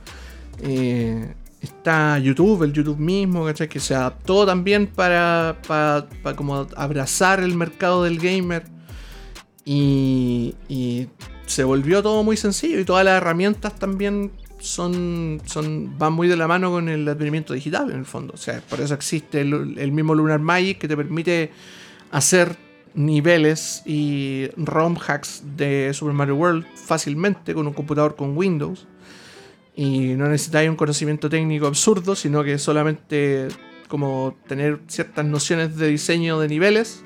[0.62, 3.68] eh, está YouTube, el YouTube mismo, ¿cachai?
[3.68, 8.64] Que se adaptó también para, para, para como abrazar el mercado del gamer
[9.64, 11.08] y, y
[11.46, 16.36] se volvió todo muy sencillo y todas las herramientas también son, son van muy de
[16.36, 18.34] la mano con el advenimiento digital en el fondo.
[18.34, 21.50] O sea, por eso existe el, el mismo Lunar Magic que te permite
[22.10, 22.56] hacer
[22.94, 28.86] niveles y ROM hacks de Super Mario World fácilmente con un computador con Windows.
[29.80, 33.46] Y no necesitáis un conocimiento técnico absurdo, sino que solamente
[33.86, 37.04] como tener ciertas nociones de diseño de niveles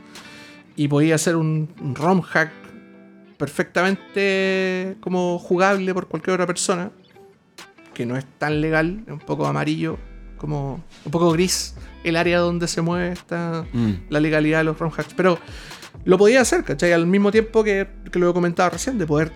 [0.74, 2.50] y podía hacer un, un ROM hack
[3.36, 6.90] perfectamente como jugable por cualquier otra persona
[7.92, 9.98] que no es tan legal, es un poco amarillo,
[10.38, 13.92] como un poco gris el área donde se mueve esta, Mm.
[14.08, 15.38] la legalidad de los ROM hacks, pero
[16.04, 16.92] lo podía hacer, ¿cachai?
[16.92, 19.30] Al mismo tiempo que, que lo he comentado recién, de poder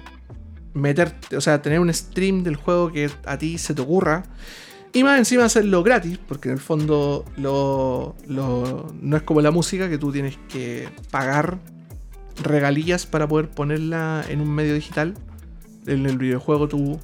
[0.77, 4.23] meterte, o sea, tener un stream del juego que a ti se te ocurra.
[4.93, 9.51] Y más encima hacerlo gratis, porque en el fondo lo, lo- no es como la
[9.51, 11.59] música que tú tienes que pagar
[12.43, 15.15] regalías para poder ponerla en un medio digital.
[15.87, 16.99] En el videojuego tú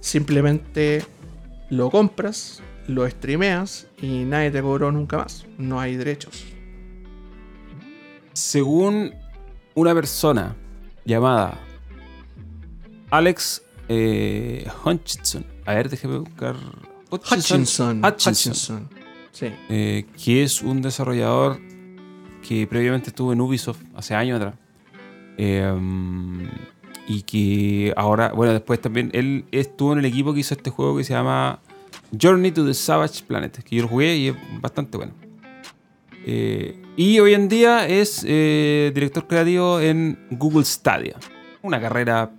[0.00, 1.04] simplemente
[1.70, 5.46] lo compras, lo streameas y nadie te cobró nunca más.
[5.58, 6.44] No hay derechos.
[8.32, 9.12] Según
[9.74, 10.54] una persona
[11.04, 11.58] llamada
[13.12, 16.56] Alex eh, Hutchinson, a ver, déjeme buscar.
[17.10, 17.60] Hutchinson.
[18.02, 18.02] Hutchinson.
[18.02, 18.88] Hutchinson.
[19.32, 19.48] Sí.
[19.68, 21.60] eh, que es un desarrollador
[22.48, 24.54] que previamente estuvo en Ubisoft hace años atrás.
[25.36, 25.74] Eh,
[27.06, 30.96] y que ahora, bueno, después también él estuvo en el equipo que hizo este juego
[30.96, 31.60] que se llama
[32.18, 35.12] Journey to the Savage Planet, que yo lo jugué y es bastante bueno.
[36.24, 41.18] Eh, y hoy en día es director creativo en Google Stadia.
[41.60, 42.30] Una carrera.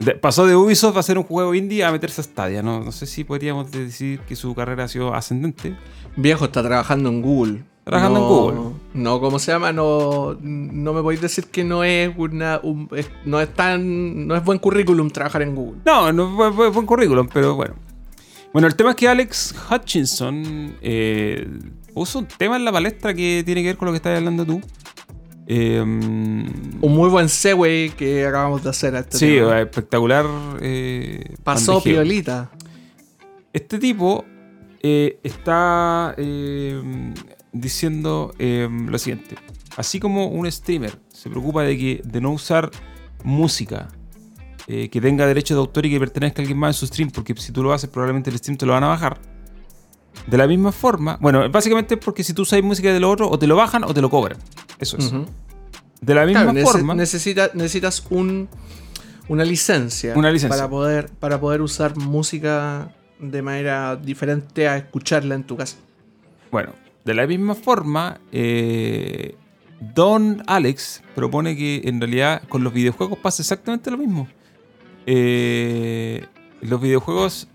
[0.00, 2.62] De- pasó de Ubisoft a hacer un juego indie a meterse a Stadia.
[2.62, 5.76] No, no sé si podríamos decir que su carrera ha sido ascendente.
[6.16, 7.64] Viejo está trabajando en Google.
[7.84, 8.76] Trabajando No- en Google.
[8.94, 9.72] No, ¿cómo se llama?
[9.72, 12.60] No, no me podéis decir que no es una.
[12.62, 14.26] un- es- no es tan.
[14.26, 15.80] No es buen currículum trabajar en Google.
[15.86, 17.74] No, no fue buen currículum, pero bueno.
[18.52, 21.46] Bueno, el tema es que Alex Hutchinson eh,
[21.94, 24.44] puso un tema en la palestra que tiene que ver con lo que estás hablando
[24.46, 24.60] tú.
[25.46, 29.60] Eh, Un muy buen segue que acabamos de hacer a este sí, tema.
[29.60, 30.26] espectacular.
[30.60, 31.94] eh, Pasó bandejeo.
[32.02, 32.50] piolita.
[33.52, 34.24] Este tipo
[34.82, 37.14] eh, está eh,
[37.52, 39.36] diciendo eh, lo siguiente.
[39.76, 42.70] Así como un streamer se preocupa de, que, de no usar
[43.24, 43.88] música
[44.66, 47.10] eh, que tenga derecho de autor y que pertenezca a alguien más en su stream,
[47.10, 49.20] porque si tú lo haces probablemente el stream te lo van a bajar.
[50.26, 53.28] De la misma forma, bueno, básicamente es porque si tú usas música de lo otro,
[53.30, 54.38] o te lo bajan o te lo cobran.
[54.78, 55.12] Eso es.
[56.00, 58.48] De la misma Claro, forma, necesita- necesitas un,
[59.28, 60.12] una licencia.
[60.16, 60.56] Una licencia.
[60.56, 65.76] Para poder, para poder usar música de manera diferente a escucharla en tu casa.
[66.50, 66.72] Bueno,
[67.04, 69.36] de la misma forma, eh,
[69.94, 74.28] Don Alex propone que en realidad con los videojuegos pasa exactamente lo mismo.
[75.06, 76.26] Eh,
[76.60, 77.48] los videojuegos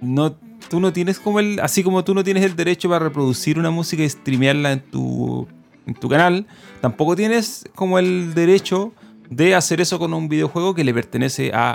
[0.00, 0.36] no
[0.68, 3.70] tú no tienes como el así como tú no tienes el derecho para reproducir una
[3.70, 5.46] música y streamearla en tu
[5.86, 6.46] en tu canal,
[6.80, 8.92] tampoco tienes como el derecho
[9.28, 11.74] de hacer eso con un videojuego que le pertenece a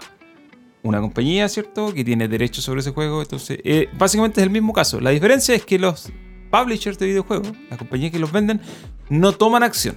[0.84, 1.94] una compañía, ¿cierto?
[1.94, 3.22] Que tiene derechos sobre ese juego.
[3.22, 5.02] Entonces, eh, básicamente es el mismo caso.
[5.02, 6.12] La diferencia es que los
[6.52, 8.62] publishers de videojuegos, las compañías que los venden,
[9.10, 9.96] no toman acción.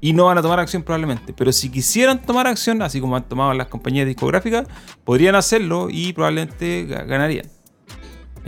[0.00, 1.32] Y no van a tomar acción probablemente.
[1.34, 4.66] Pero si quisieran tomar acción, así como han tomado las compañías discográficas,
[5.04, 7.46] podrían hacerlo y probablemente ga- ganarían.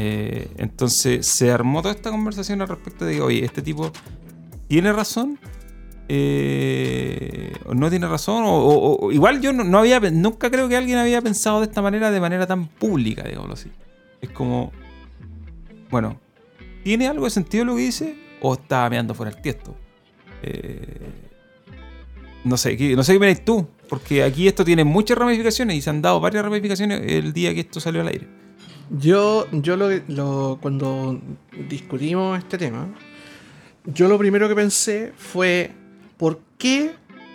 [0.00, 3.90] Eh, entonces se armó toda esta conversación al respecto de, oye, este tipo
[4.68, 5.38] tiene razón.
[6.10, 8.44] Eh, no tiene razón.
[8.46, 12.20] O, igual yo no, había, nunca creo que alguien había pensado de esta manera, de
[12.20, 13.70] manera tan pública, digámoslo así.
[14.20, 14.72] Es como,
[15.90, 16.20] bueno,
[16.84, 18.16] ¿tiene algo de sentido lo que dice?
[18.40, 19.76] ¿O está meando fuera el tiesto?
[20.42, 21.08] Eh,
[22.44, 23.66] no sé, ¿qué- no sé qué opinas tú.
[23.88, 27.60] Porque aquí esto tiene muchas ramificaciones y se han dado varias ramificaciones el día que
[27.60, 28.28] esto salió al aire.
[28.90, 31.20] Yo, yo lo, lo- cuando
[31.68, 32.88] discutimos este tema,
[33.84, 35.72] yo lo primero que pensé fue
[36.16, 36.94] ¿por qué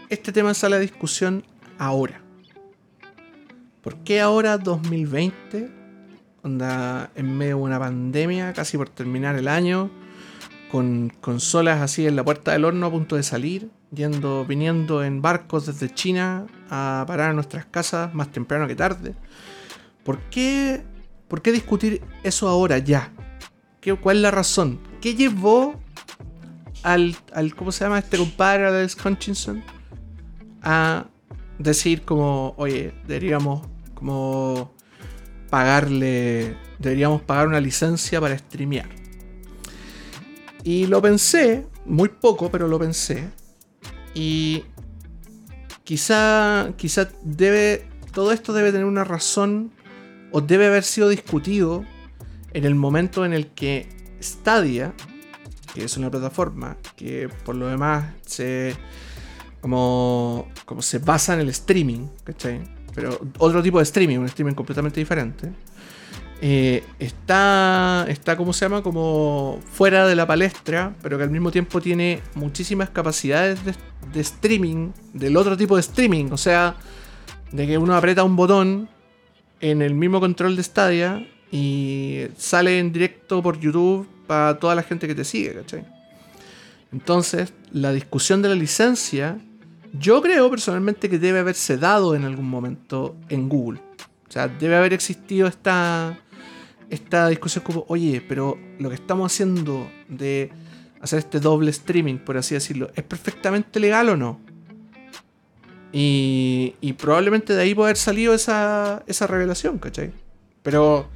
[0.09, 1.43] este tema sale a discusión
[1.77, 2.21] ahora?
[3.81, 5.69] ¿Por qué ahora 2020?
[6.41, 9.89] Onda, en medio de una pandemia, casi por terminar el año,
[10.71, 15.21] con consolas así en la puerta del horno a punto de salir, yendo, viniendo en
[15.21, 19.13] barcos desde China a parar a nuestras casas más temprano que tarde.
[20.03, 20.83] ¿Por qué,
[21.27, 23.11] por qué discutir eso ahora ya?
[23.81, 24.79] ¿Qué, ¿Cuál es la razón?
[25.01, 25.79] ¿Qué llevó
[26.83, 29.63] al, al ¿cómo se llama este compadre, Alex Hutchinson,
[30.61, 31.07] a
[31.57, 34.73] decir como, oye, deberíamos como
[35.49, 38.87] pagarle, deberíamos pagar una licencia para streamear?
[40.63, 43.29] Y lo pensé, muy poco, pero lo pensé.
[44.13, 44.63] Y
[45.83, 49.71] quizá, quizá debe, todo esto debe tener una razón
[50.33, 51.85] o debe haber sido discutido
[52.53, 53.87] en el momento en el que
[54.21, 54.93] Stadia,
[55.73, 58.75] que es una plataforma que por lo demás se
[59.61, 62.61] como, como se basa en el streaming, ¿cachai?
[62.93, 65.51] Pero otro tipo de streaming, un streaming completamente diferente.
[66.41, 68.83] eh, está, está, ¿cómo se llama?
[68.83, 73.73] Como fuera de la palestra, pero que al mismo tiempo tiene muchísimas capacidades de,
[74.11, 76.31] de streaming, del otro tipo de streaming.
[76.31, 76.75] O sea,
[77.51, 78.89] de que uno aprieta un botón
[79.63, 84.83] en el mismo control de Stadia y sale en directo por YouTube para toda la
[84.83, 85.85] gente que te sigue, ¿cachai?
[86.91, 89.37] Entonces, la discusión de la licencia,
[89.97, 93.79] yo creo personalmente que debe haberse dado en algún momento en Google.
[94.27, 96.19] O sea, debe haber existido esta,
[96.89, 100.51] esta discusión como, oye, pero lo que estamos haciendo de
[100.99, 104.41] hacer este doble streaming, por así decirlo, ¿es perfectamente legal o no?
[105.95, 110.11] Y, y probablemente de ahí puede haber salido esa, esa revelación, ¿cachai?
[110.63, 111.07] Pero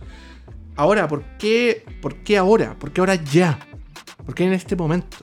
[0.75, 2.78] ahora, ¿por qué, ¿por qué ahora?
[2.78, 3.57] ¿Por qué ahora ya?
[4.23, 5.17] ¿Por qué en este momento?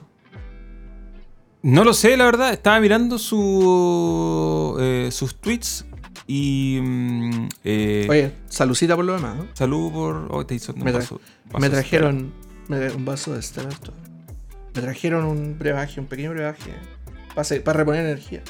[1.63, 2.53] No lo sé, la verdad.
[2.53, 5.87] Estaba mirando su, eh, sus tweets
[6.27, 6.79] y.
[6.83, 9.47] mm, eh, Oye, salucita por lo demás, ¿no?
[9.55, 10.29] Salud por.
[10.31, 12.33] Oh, te hizo un Me tra- vaso- vaso Me trajeron
[12.69, 13.97] me- un vaso de Stella Artois.
[14.75, 16.73] Me trajeron un brebaje, un pequeño brebaje.
[17.35, 18.43] Para, para reponer energía.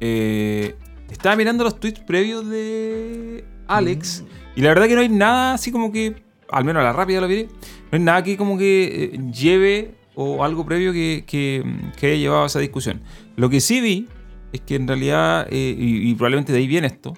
[0.00, 0.74] Eh,
[1.10, 4.24] estaba mirando los tweets previos de Alex
[4.56, 6.16] y la verdad que no hay nada así como que,
[6.50, 7.50] al menos a la rápida lo vi, no
[7.92, 11.64] hay nada que como que eh, lleve o algo previo que, que,
[11.98, 13.02] que haya llevado a esa discusión.
[13.36, 14.08] Lo que sí vi
[14.52, 17.14] es que en realidad, eh, y, y probablemente de ahí viene esto,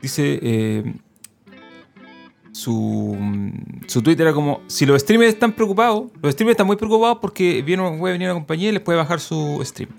[0.00, 0.38] dice...
[0.42, 0.94] eh,
[2.50, 3.16] su,
[3.86, 7.62] su tweet era como, si los streamers están preocupados, los streamers están muy preocupados porque
[7.62, 9.90] viene, puede venir una compañía y les puede bajar su stream.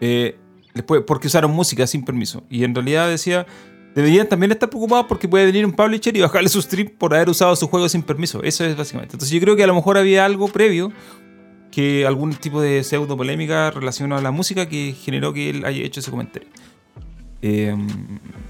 [0.00, 0.38] Eh,
[1.06, 2.44] porque usaron música sin permiso.
[2.48, 3.46] Y en realidad decía,
[3.94, 7.28] deberían también estar preocupados porque puede venir un publisher y bajarle su stream por haber
[7.28, 8.42] usado su juego sin permiso.
[8.42, 9.14] Eso es básicamente.
[9.14, 10.92] Entonces yo creo que a lo mejor había algo previo,
[11.70, 15.82] que algún tipo de pseudo polémica relacionada a la música que generó que él haya
[15.82, 16.48] hecho ese comentario.
[17.42, 17.76] Eh,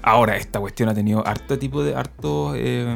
[0.01, 1.95] ahora, esta cuestión ha tenido harto tipo de.
[1.95, 2.53] harto.
[2.55, 2.95] eh,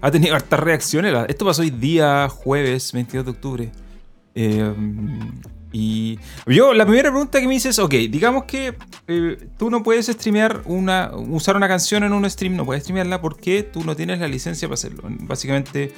[0.00, 1.14] ha tenido hartas reacciones.
[1.28, 3.72] Esto pasó hoy día, jueves 22 de octubre.
[4.34, 4.72] Eh,
[5.78, 8.74] y yo, la primera pregunta que me dices, ok, digamos que
[9.08, 13.20] eh, tú no puedes streamear una, usar una canción en un stream, no puedes streamearla
[13.20, 15.02] porque tú no tienes la licencia para hacerlo.
[15.04, 15.92] Básicamente,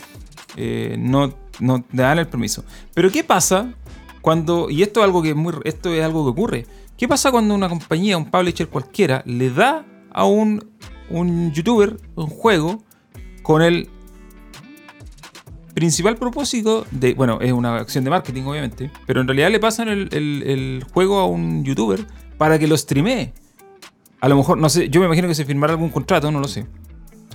[0.56, 2.64] eh, no, no te dan el permiso.
[2.92, 3.72] Pero ¿qué pasa
[4.20, 6.66] cuando, y esto es algo que es muy, esto es algo que ocurre,
[6.96, 10.72] ¿qué pasa cuando una compañía, un publisher cualquiera, le da a un,
[11.08, 12.82] un youtuber un juego
[13.42, 13.88] con el
[15.78, 19.88] principal propósito de, bueno, es una acción de marketing obviamente, pero en realidad le pasan
[19.88, 22.04] el, el- el juego a un youtuber
[22.36, 23.32] para que lo streamee.
[24.20, 26.48] A lo mejor, no sé, yo me imagino que se firmará algún contrato, no lo
[26.48, 26.66] sé.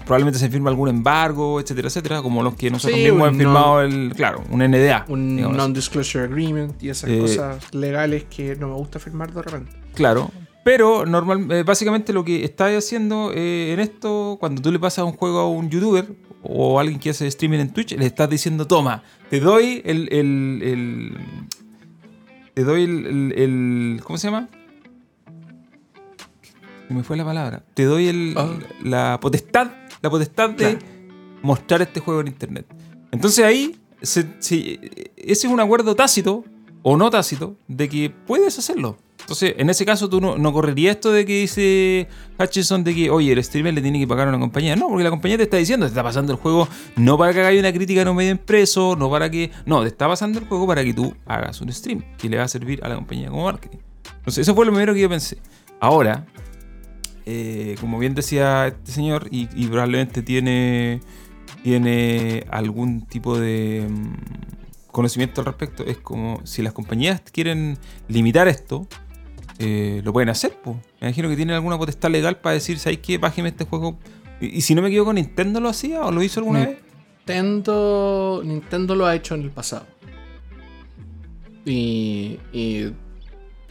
[0.05, 3.81] Probablemente se firma algún embargo, etcétera, etcétera, como los que nosotros Sí, mismos hemos firmado
[3.81, 5.05] el, claro, un NDA.
[5.07, 9.71] Un non-disclosure agreement y esas Eh, cosas legales que no me gusta firmar de repente.
[9.93, 10.29] Claro.
[10.65, 15.05] Pero normal, eh, básicamente lo que estás haciendo eh, en esto, cuando tú le pasas
[15.05, 16.05] un juego a un youtuber
[16.43, 20.61] o alguien que hace streaming en Twitch, le estás diciendo, toma, te doy el, el-
[20.63, 21.17] el-
[22.53, 24.49] te doy el, el- ¿Cómo se llama?
[26.87, 27.63] Se me fue la palabra.
[27.73, 28.49] Te doy el, Ah.
[28.83, 29.71] la potestad,
[30.01, 30.79] la potestad de Claro.
[31.41, 32.65] mostrar este juego en internet.
[33.11, 34.79] Entonces ahí, se- se-
[35.15, 36.43] ese es un acuerdo tácito
[36.81, 38.97] o no tácito de que puedes hacerlo.
[39.23, 42.07] Entonces, en ese caso, tú no, no correrías esto de que dice
[42.37, 44.75] Hutchinson de que, oye, el streamer le tiene que pagar a una compañía.
[44.75, 46.67] No, porque la compañía te está diciendo, te está pasando el juego
[46.97, 49.49] no para que hagas una crítica un medio impreso, no para que.
[49.65, 52.43] No, te está pasando el juego para que tú hagas un stream que le va
[52.43, 53.77] a servir a la compañía como marketing.
[54.17, 55.37] Entonces, eso fue lo primero que yo pensé.
[55.79, 56.25] Ahora,
[57.25, 60.99] eh, como bien decía este señor, y, y probablemente tiene,
[61.63, 68.47] tiene algún tipo de mm, conocimiento al respecto, es como si las compañías quieren limitar
[68.47, 68.87] esto,
[69.59, 70.57] eh, lo pueden hacer.
[70.61, 70.73] po.
[71.01, 73.17] Me imagino que tienen alguna potestad legal para decir, ¿sabes qué?
[73.17, 73.97] Bájeme este juego.
[74.41, 76.77] Y, y si no me equivoco, Nintendo lo hacía o lo hizo alguna vez.
[77.19, 79.85] Nintendo, Nintendo lo ha hecho en el pasado.
[81.65, 82.91] Y, y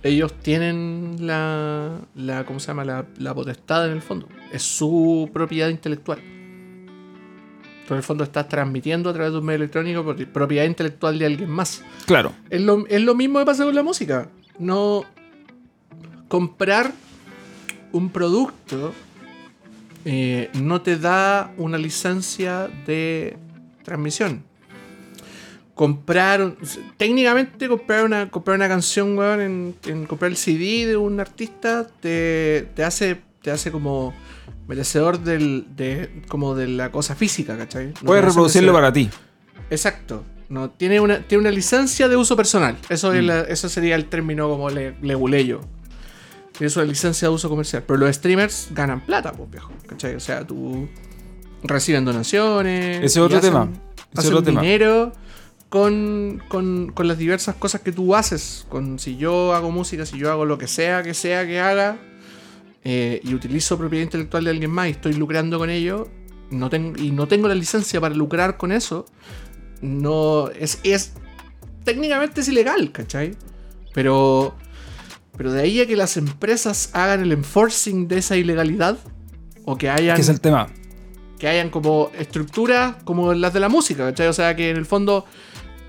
[0.03, 2.85] ellos tienen la, la ¿cómo se llama?
[2.85, 4.29] La, la potestad en el fondo.
[4.53, 6.19] Es su propiedad intelectual.
[7.87, 11.19] Tú en el fondo estás transmitiendo a través de un medio electrónico por- propiedad intelectual
[11.19, 11.83] de alguien más.
[12.07, 12.33] Claro.
[12.49, 14.31] Es lo, es lo mismo que pasa con la música.
[14.59, 15.05] No
[16.37, 16.93] comprar
[17.93, 18.95] un producto
[20.07, 23.37] eh, no te da una licencia de
[23.85, 24.43] transmisión.
[25.75, 26.55] Comprar,
[26.97, 31.87] técnicamente comprar una, comprar una canción, weón, en, en comprar el CD de un artista
[32.01, 34.15] te, te hace, te hace como
[34.69, 37.89] merecedor del, de, como de la cosa física, ¿cachai?
[37.89, 39.11] No Puedes reproducirlo para ti.
[39.69, 40.25] Exacto.
[40.49, 42.77] No, tiene, una, tiene una licencia de uso personal.
[42.89, 43.27] Eso, es Mm.
[43.27, 45.61] la- eso sería el término como le, leguleyo.
[46.57, 47.83] Tiene su licencia de uso comercial.
[47.87, 49.73] Pero los streamers ganan plata, pues viejo.
[49.87, 50.15] ¿Cachai?
[50.15, 50.89] O sea, tú
[51.63, 52.97] reciben donaciones.
[52.99, 53.69] Ese es otro hacen- tema.
[53.73, 54.61] Ese es hacen otro tema.
[54.63, 55.13] dinero
[55.69, 58.67] con, con, con las diversas cosas que tú haces.
[58.69, 61.99] Con si yo hago música, si yo hago lo que sea que sea que haga.
[62.85, 66.09] eh, y utilizo propiedad intelectual de alguien más y estoy lucrando con ello.
[66.51, 69.07] No tengo, y no tengo la licencia para lucrar con eso
[69.81, 71.13] no es, es
[71.85, 73.37] técnicamente es ilegal, ¿cachai?
[73.95, 74.55] Pero
[75.37, 78.99] pero de ahí a que las empresas hagan el enforcing de esa ilegalidad
[79.65, 80.69] o que hayan Que es el tema.
[81.39, 84.29] que hayan como estructuras como las de la música, ¿cachai?
[84.29, 85.25] O sea, que en el fondo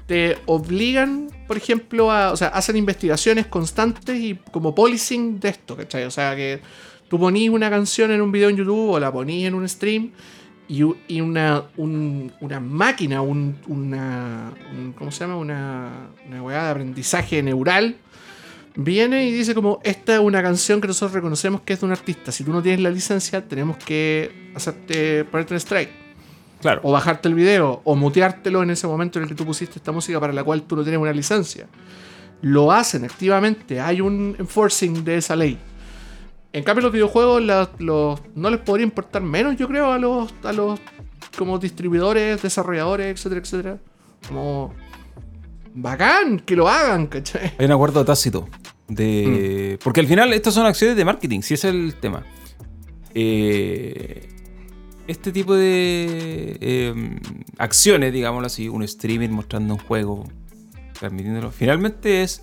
[0.07, 5.75] te obligan, por ejemplo, a, o sea, hacen investigaciones constantes y como policing de esto,
[5.77, 6.03] ¿cachai?
[6.05, 6.59] O sea, que
[7.09, 10.11] tú ponís una canción en un video en YouTube o la ponís en un stream
[10.67, 10.81] y,
[11.21, 15.35] una, un- una máquina, un, una, un- ¿cómo se llama?
[15.37, 17.97] Una, una weá de aprendizaje neural
[18.75, 21.91] viene y dice como, esta es una canción que nosotros reconocemos que es de un
[21.91, 22.31] artista.
[22.31, 25.89] Si tú no tienes la licencia, tenemos que hacerte, ponerte un strike.
[26.61, 26.79] Claro.
[26.83, 29.91] O bajarte el video, o muteártelo en ese momento en el que tú pusiste esta
[29.91, 31.67] música para la cual tú no tienes una licencia.
[32.41, 35.57] Lo hacen activamente, hay un enforcing de esa ley.
[36.53, 40.33] En cambio, los videojuegos la- los- no les podría importar menos, yo creo, a los,
[40.43, 40.79] a los
[41.37, 43.77] como distribuidores, desarrolladores, etcétera, etcétera.
[44.27, 44.73] Como
[45.73, 47.53] bacán que lo hagan, ¿cachai?
[47.57, 48.47] Hay un acuerdo tácito.
[48.87, 49.79] De...
[49.83, 52.23] Porque al final estas son acciones de marketing, si ese es el tema.
[53.13, 54.27] Eh,
[55.07, 57.19] Este tipo de eh,
[57.57, 60.23] acciones, digámoslo así, un streaming mostrando un juego,
[60.97, 62.41] transmitiéndolo, finalmente es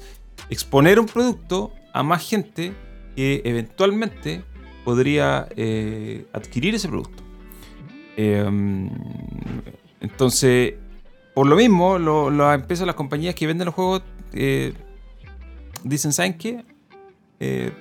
[0.51, 2.73] exponer un producto a más gente
[3.17, 4.43] que eventualmente
[4.85, 7.23] podría eh, adquirir ese producto.
[8.17, 8.45] Eh,
[10.01, 10.75] entonces,
[11.35, 14.73] por lo mismo, lo- las empresas, las compañías que venden los juegos eh,
[15.85, 16.65] dicen, ¿saben qué?
[17.41, 17.73] Eh,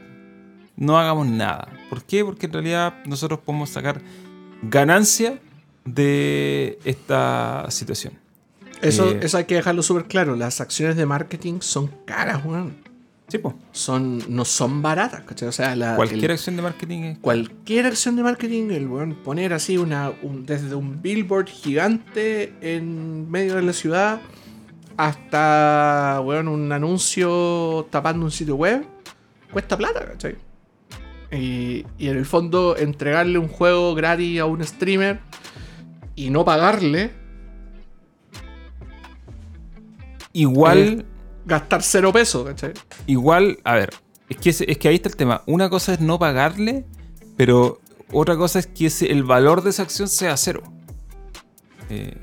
[0.75, 1.67] no hagamos nada.
[1.89, 2.23] ¿Por qué?
[2.23, 4.01] Porque en realidad nosotros podemos sacar
[4.61, 5.39] ganancia
[5.85, 8.13] de esta situación.
[8.81, 9.19] Eso, Eh.
[9.23, 10.35] eso hay que dejarlo súper claro.
[10.35, 12.75] Las acciones de marketing son caras, weón.
[13.27, 13.53] Sí, pues.
[13.73, 15.49] Son, no son baratas, ¿cachai?
[15.49, 17.17] O sea, la, Cualquier el- acción de marketing es...
[17.19, 23.29] cualquier acción de marketing, el weón poner así una, un- desde un billboard gigante en
[23.29, 24.19] medio de la ciudad
[25.01, 28.85] hasta weón, un anuncio tapando un sitio web,
[29.53, 30.35] cuesta plata, ¿cachai?
[31.31, 35.21] Y, y en el fondo entregarle un juego gratis a un streamer
[36.15, 37.11] y no pagarle,
[40.33, 41.05] Igual,
[41.45, 42.73] gastar cero pesos, ¿cachai?
[43.07, 43.89] igual, a ver,
[44.29, 45.41] es que, es que ahí está el tema.
[45.47, 46.85] Una cosa es no pagarle,
[47.35, 47.79] pero
[48.11, 50.61] otra cosa es que ese- el valor de esa acción sea cero.
[51.89, 52.15] Eh,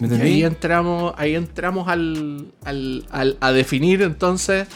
[0.00, 4.68] ¿Me Y ahí entramos, ahí entramos al, al- al- a definir entonces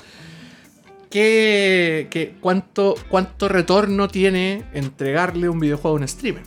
[1.10, 6.42] qué, qué- cuánto, cuánto retorno tiene entregarle un videojuego a un streamer.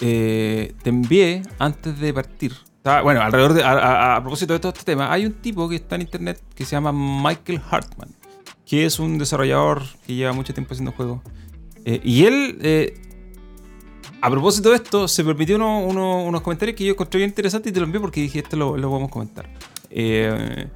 [0.00, 2.52] Eh, te envié, antes de partir,
[3.04, 6.02] bueno, alrededor de, a, propósito de todo este tema, hay un tipo que está en
[6.02, 8.08] internet que se llama Michael Hartman,
[8.66, 11.20] que es un desarrollador que lleva mucho tiempo haciendo juegos.
[11.84, 12.94] Eh, y él, eh,
[14.20, 17.80] a propósito de esto, se permitió unos comentarios que yo encontré bien interesantes y te
[17.80, 19.48] lo envié porque dije, esto lo, lo a comentar.
[19.90, 20.68] Eh,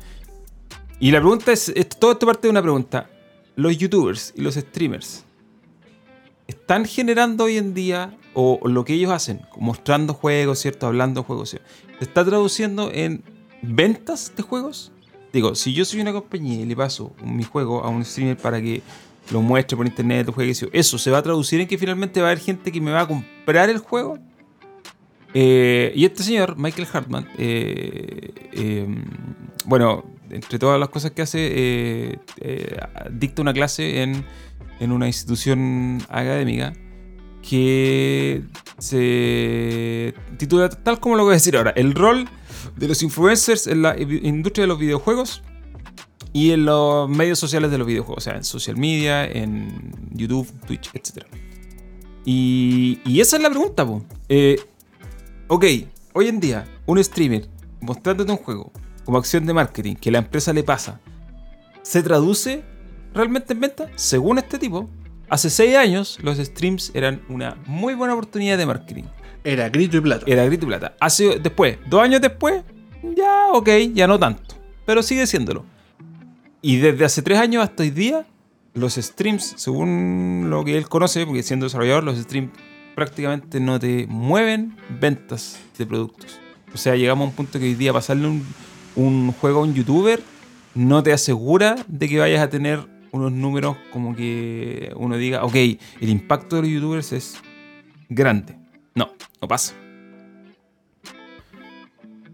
[0.98, 3.10] y la pregunta es, todo esto parte de una pregunta.
[3.54, 5.24] ¿Los youtubers y los streamers
[6.46, 10.86] están generando hoy en día, o, lo que ellos hacen, mostrando juegos, ¿cierto?
[10.86, 11.60] Hablando juegos, ¿se
[12.00, 13.22] está traduciendo en
[13.62, 14.92] ventas de juegos?
[15.32, 18.60] Digo, si yo soy una compañía y le paso mi juego a un streamer para
[18.60, 18.82] que
[19.30, 22.30] lo muestre por internet, juegue, eso se va a traducir en que finalmente va a
[22.30, 24.18] haber gente que me va a comprar el juego.
[25.34, 29.04] Eh, y este señor, Michael Hartman, eh, em,
[29.64, 32.18] bueno, entre todas las cosas que hace, eh,
[33.10, 34.24] dicta una clase en
[34.80, 36.72] en una institución académica
[37.42, 38.42] que
[38.78, 42.28] se titula tal como lo voy a decir ahora, el rol
[42.76, 45.42] de los influencers en la industria de los videojuegos
[46.36, 50.46] y en los medios sociales de los videojuegos, o sea, en social media, en YouTube,
[50.66, 51.24] Twitch, etc.
[52.26, 53.86] Y, esa es la pregunta,
[54.28, 54.60] eh,
[55.46, 55.64] ok,
[56.12, 57.48] hoy en día, un streamer
[57.80, 58.70] mostrándote un juego
[59.06, 61.00] como acción de marketing que la empresa le pasa,
[61.80, 62.62] ¿se traduce
[63.14, 64.90] realmente en venta, según este tipo,
[65.30, 69.04] hace 6 años los streams eran una muy buena oportunidad de marketing.
[69.42, 70.26] Era grito y plata.
[70.28, 70.96] Era grito y plata.
[71.00, 72.62] Hace, después, dos años después,
[73.16, 74.54] ya ok, ya no tanto.
[74.84, 75.64] Pero sigue siéndolo.
[76.66, 78.26] Y desde hace 3 años hasta hoy día,
[78.74, 82.50] los streams, según lo que él conoce, porque siendo desarrollador, los streams
[82.96, 86.40] prácticamente no te mueven ventas de productos.
[86.74, 88.42] O sea, llegamos a un punto que hoy día pasarle
[88.96, 90.20] un juego a un youtuber
[90.74, 92.80] no te asegura de que vayas a tener
[93.12, 97.36] unos números como que uno diga, ok, el impacto de los youtubers es
[98.08, 98.56] grande.
[98.96, 99.72] No, no pasa.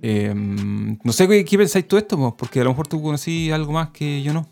[0.05, 3.91] Em, no sé ¿qué, pensáis tú esto, porque a lo mejor tú conocí algo más
[3.91, 4.49] que yo no.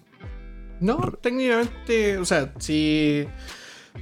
[0.81, 3.27] No, técnicamente, o sea, sí.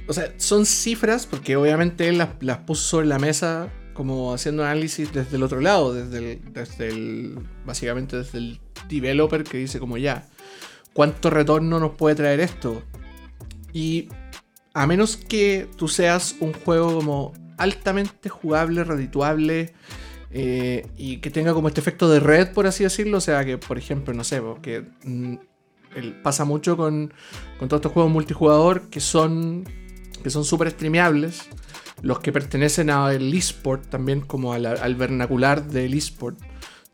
[0.07, 5.11] O sea, son cifras, porque obviamente él las, puso sobre la mesa como haciendo análisis
[5.11, 7.39] desde el otro lado, desde el, desde el.
[7.65, 10.27] Básicamente desde el developer que dice como ya
[10.93, 12.83] cuánto retorno nos puede traer esto.
[13.73, 14.07] Y
[14.75, 19.73] a menos que tú seas un juego como altamente jugable, redituable
[20.31, 23.57] eh, y que tenga como este efecto de red, por así decirlo, o sea que,
[23.57, 25.35] por ejemplo, no sé, que mm,
[26.23, 27.13] pasa mucho con,
[27.57, 29.65] con todos estos juegos multijugador que son
[30.21, 31.49] que son súper streameables,
[32.01, 36.39] los que pertenecen al eSport, también como al, vernacular del eSport,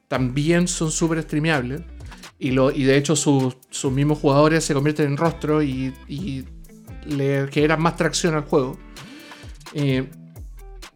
[0.07, 1.81] también son súper streameables.
[2.37, 3.55] Y, lo, y de hecho sus,
[3.91, 5.93] mismos jugadores se convierten en rostro y,
[7.05, 8.79] le generan más tracción al juego.
[9.73, 10.09] Eh,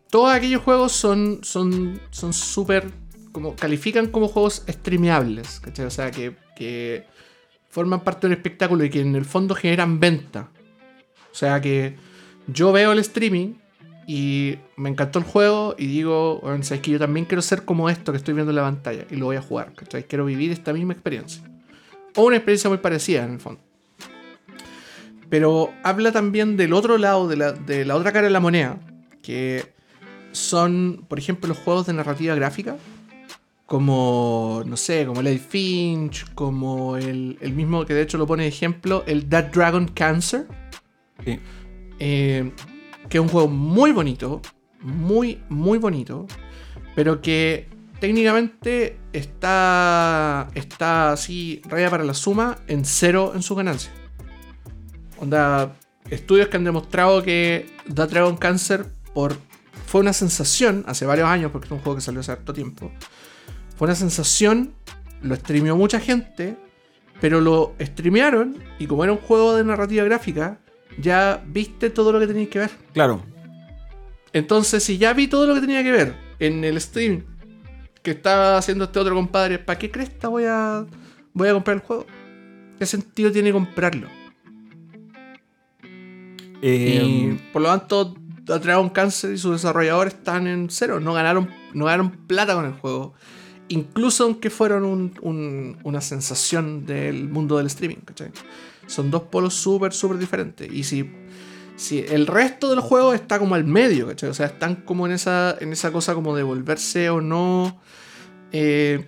[0.09, 2.91] todos aquellos juegos son son son súper
[3.31, 5.85] como califican como juegos streameables, ¿cachai?
[5.85, 7.05] O sea, que, que
[7.69, 10.49] forman parte del espectáculo y que en el fondo generan venta.
[11.31, 11.95] O sea que
[12.47, 13.53] yo veo el streaming
[14.07, 17.89] y me encantó el juego y digo, bueno, sabes que yo también quiero ser como
[17.89, 20.05] esto que estoy viendo en la pantalla y lo voy a jugar, ¿cachai?
[20.05, 21.43] Quiero vivir esta misma experiencia.
[22.15, 23.61] O una experiencia muy parecida en el fondo.
[25.29, 28.79] Pero habla también del otro lado, de la, de la otra cara de la moneda,
[29.21, 29.78] que
[30.31, 32.77] son, por ejemplo, los juegos de narrativa gráfica,
[33.65, 38.43] como, no sé, como el Finch, como el, el, mismo que de hecho lo pone
[38.43, 40.47] de ejemplo, el That Dragon Cancer.
[41.23, 41.39] Sí.
[41.99, 42.51] Eh,
[43.09, 44.41] que es un juego muy bonito,
[44.81, 46.27] muy, muy bonito,
[46.95, 47.67] pero que
[47.99, 53.91] técnicamente está, está así, raya para la suma, en cero en su ganancia.
[55.19, 55.75] Onda,
[56.09, 59.37] estudios que han demostrado que The Dragon Cancer por,
[59.89, 62.91] fue una sensación hace varios años, porque es un juego que salió hace harto tiempo.
[63.75, 64.75] Fue una sensación,
[65.23, 66.57] lo streameó mucha gente,
[67.19, 70.59] pero lo streamearon y como era un juego de narrativa gráfica,
[70.99, 72.69] ya viste todo lo que tenías que ver.
[72.93, 73.23] Claro.
[74.31, 77.23] Entonces, si ya vi todo lo que tenía que ver en el stream
[78.03, 80.85] que estaba haciendo este otro compadre, ¿para qué cresta voy a,
[81.33, 82.05] voy a comprar el juego?
[82.77, 84.07] ¿Qué sentido tiene comprarlo?
[86.61, 88.18] Eh, y por lo tanto,
[88.57, 90.99] Dragon Cancer y sus desarrolladores están en cero.
[90.99, 93.13] No ganaron, no ganaron plata con el juego.
[93.67, 95.13] Incluso aunque fueron
[95.83, 97.97] una sensación del mundo del streaming.
[98.05, 98.31] ¿cachai?
[98.87, 100.71] Son dos polos súper, súper diferentes.
[100.71, 101.11] Y si,
[101.75, 104.29] si el resto de los juegos está como al medio, ¿cachai?
[104.29, 107.79] O sea, están como en esa, en esa cosa como de volverse o no
[108.51, 109.05] eh,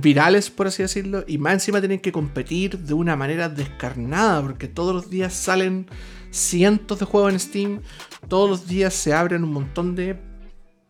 [0.00, 1.24] virales, por así decirlo.
[1.26, 5.86] Y más encima tienen que competir de una manera descarnada, porque todos los días salen
[6.30, 7.80] cientos de juegos en Steam.
[8.28, 10.18] Todos los días se abren un montón de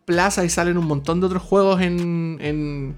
[0.05, 2.95] plazas y salen un montón de otros juegos en, en,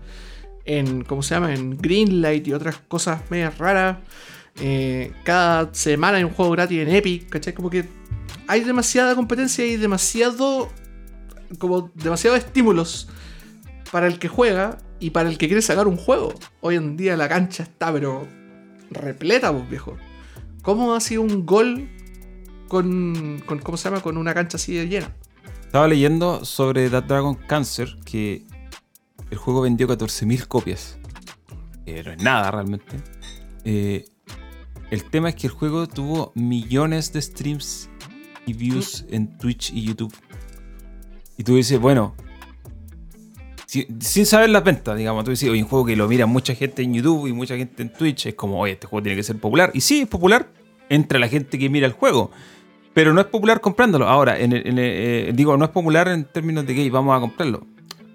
[0.66, 1.54] en ¿cómo se llama?
[1.54, 3.98] En Greenlight y otras cosas medias raras.
[4.62, 7.54] Eh, cada semana hay un juego gratis en Epic, ¿cachai?
[7.54, 7.86] Como que
[8.48, 10.70] hay demasiada competencia y demasiado,
[11.60, 13.10] como demasiados estímulos
[13.92, 16.34] para el que juega y para el que quiere sacar un juego.
[16.62, 18.28] Hoy en día la cancha está, pero
[18.92, 19.98] repleta, vos viejo.
[20.62, 21.90] ¿Cómo ha sido un gol
[22.68, 24.02] con, con, ¿cómo se llama?
[24.02, 25.16] Con una cancha así de llena.
[25.66, 28.44] Estaba leyendo sobre That Dragon Cancer que
[29.30, 30.98] el juego vendió 14.000 copias.
[31.86, 32.98] Eh, no es nada realmente.
[33.64, 34.06] Eh,
[34.90, 37.90] el tema es que el juego tuvo millones de streams
[38.46, 40.14] y views en Twitch y YouTube.
[41.38, 42.16] Y tú dices, bueno,
[43.70, 46.82] sin saber las ventas, digamos, tú dices, oye, un juego que lo mira mucha gente
[46.82, 49.38] en YouTube y mucha gente en Twitch, es como, oye, este juego tiene que ser
[49.38, 49.70] popular.
[49.76, 50.50] Y sí, es popular
[50.90, 52.32] entre la gente que mira el juego.
[52.96, 54.08] Pero no es popular comprándolo.
[54.08, 57.68] Ahora, en eh, digo, no es popular en términos de que vamos a comprarlo.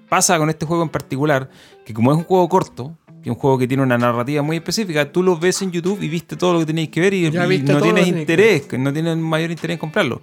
[0.08, 1.48] Pasa con este juego en particular,
[1.86, 4.56] que como es un juego corto, que es un juego que tiene una narrativa muy
[4.56, 7.30] específica, tú lo ves en YouTube y viste todo lo que tenéis que ver y,
[7.30, 10.20] no tienes interés, no tienes mayor interés en comprarlo.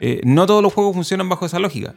[0.00, 1.94] Eh, no todos los juegos funcionan bajo esa lógica.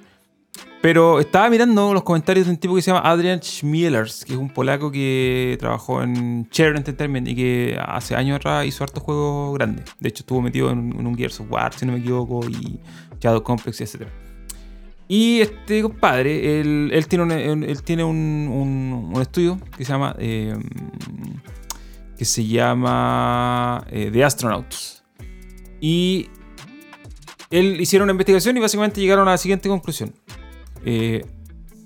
[0.83, 4.37] Pero estaba mirando los comentarios de un tipo que se llama Adrian Schmielers, que es
[4.37, 9.53] un polaco que trabajó en Share Entertainment y que hace años atrás hizo hartos juegos
[9.53, 9.85] grandes.
[10.01, 12.81] De hecho, estuvo metido en, un Gears of War, si no me equivoco, y
[13.21, 14.09] Shadow Complex, etc.
[15.07, 20.17] Y este compadre, él, tiene, un, él tiene un, estudio que se llama.
[20.19, 20.53] Eh,
[22.17, 25.01] que se llama eh, The Astronauts.
[25.79, 26.27] Y
[27.51, 30.13] él hicieron una investigación y básicamente llegaron a la siguiente conclusión.
[30.85, 31.25] Eh,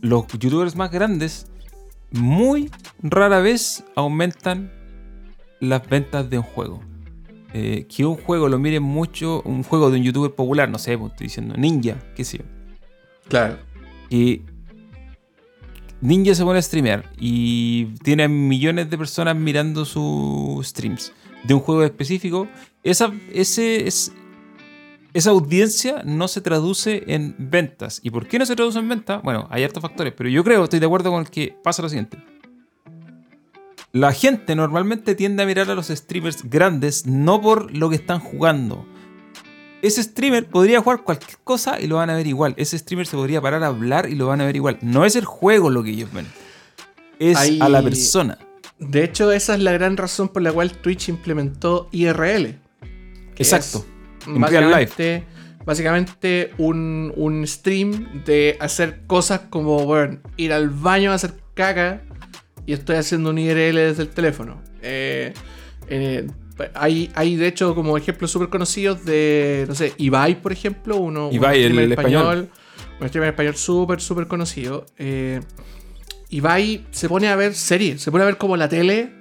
[0.02, 1.48] los youtubers más grandes
[2.12, 2.70] muy
[3.02, 4.72] rara vez aumentan
[5.60, 6.82] las ventas de un juego.
[7.54, 11.12] que un juego lo mire mucho, un juego de un youtuber popular, no sé, pues,
[11.12, 12.44] estoy diciendo Ninja, qué sé yo
[13.28, 13.58] Claro.
[14.10, 14.42] Y
[16.02, 21.12] Ninja se pone a streamear y tiene millones de personas mirando sus streams
[21.44, 22.48] de un juego específico.
[22.84, 24.14] Esa, ese, es,
[25.18, 28.00] esa audiencia no se traduce en ventas.
[28.04, 29.22] ¿Y por qué no se traduce en ventas?
[29.24, 31.90] Bueno, hay hartos factores, pero yo creo, estoy de acuerdo con el que pasa lo
[31.90, 32.18] siguiente.
[33.94, 38.20] La gente normalmente tiende a mirar a los streamers grandes no por lo que están
[38.20, 38.86] jugando,
[39.82, 42.54] ese streamer podría jugar cualquier cosa y lo van a ver igual.
[42.58, 44.78] Ese streamer se podría parar a hablar y lo van a ver igual.
[44.82, 46.28] No es el juego lo que ellos ven.
[47.20, 48.38] Es a la persona.
[48.80, 52.60] De hecho, esa es la gran razón por la cual Twitch implementó IRL.
[53.38, 53.86] Exacto.
[54.28, 55.24] Básicamente,
[55.66, 62.02] básicamente un, un, stream de hacer cosas como, bueno, ir al baño a hacer caca
[62.66, 64.62] y estoy haciendo un IRL desde el teléfono.
[64.82, 65.34] Eh,
[65.90, 66.28] eh,
[66.74, 71.30] hay, hay de hecho como ejemplos súper conocidos de, no sé, Ibai, por ejemplo, uno,
[71.32, 72.50] Ibai, el, español,
[73.00, 74.86] Un streamer español súper, súper conocido.
[74.98, 75.42] Eh,
[76.30, 79.12] Ibai se pone a ver series, se pone a ver como la tele,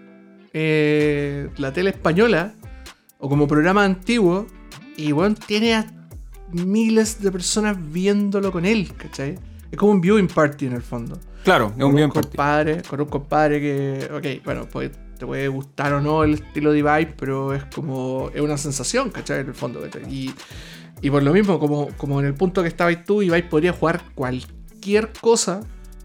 [0.53, 2.55] eh, la tele española,
[3.19, 4.47] o como programa antiguo,
[4.97, 5.87] y bueno, tiene a
[6.53, 9.39] miles de personas viéndolo con él, ¿cachai?
[9.71, 11.19] Es como un viewing party en el fondo.
[11.45, 12.83] Claro, es un viewing party.
[12.89, 16.79] con un compadre que, ok, bueno, pues te puede gustar o no el estilo de
[16.79, 19.41] Ibai, pero es como, es una sensación, ¿cachai?
[19.41, 20.33] En el fondo, Y,
[21.01, 24.03] y por lo mismo, como, como en el punto que estabas tú, Ibai podría jugar
[24.15, 25.61] cualquier cosa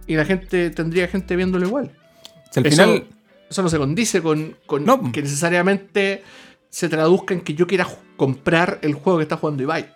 [0.08, 1.92] y la gente tendría gente viéndolo igual.
[2.56, 3.08] al final...
[3.50, 6.24] Eso no se condice con, con que necesariamente
[6.72, 9.94] se traduzca en que yo quiera comprar el juego que está jugando Ibai.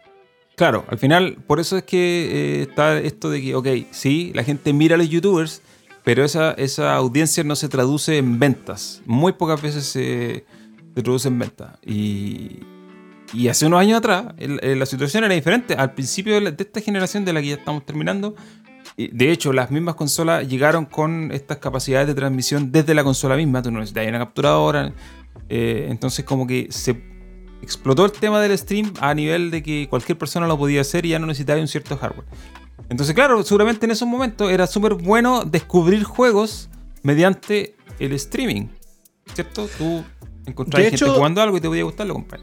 [0.55, 4.43] Claro, al final, por eso es que eh, está esto de que, ok, sí, la
[4.43, 5.61] gente mira a los youtubers,
[6.03, 9.01] pero esa, esa audiencia no se traduce en ventas.
[9.05, 10.45] Muy pocas veces se,
[10.93, 11.77] traduce en ventas.
[11.83, 12.59] Y,
[13.33, 15.73] y, hace unos años atrás la situación era diferente.
[15.73, 18.35] Al principio de, esta generación de la que ya estamos terminando,
[18.97, 23.61] de hecho, las mismas consolas llegaron con estas capacidades de transmisión desde la consola misma.
[23.61, 24.93] Tú no necesitas una capturadora.
[25.49, 27.01] Eh, entonces, como que se
[27.61, 31.09] explotó el tema del stream a nivel de que cualquier persona lo podía hacer y
[31.09, 32.25] ya no necesitaba un cierto hardware.
[32.89, 36.69] Entonces, claro, seguramente en esos momentos era súper bueno descubrir juegos
[37.01, 38.67] mediante el streaming.
[39.33, 39.67] ¿Cierto?
[39.77, 40.03] Tú
[40.45, 42.41] encontrás gente jugando algo y te podía gustar, lo compras.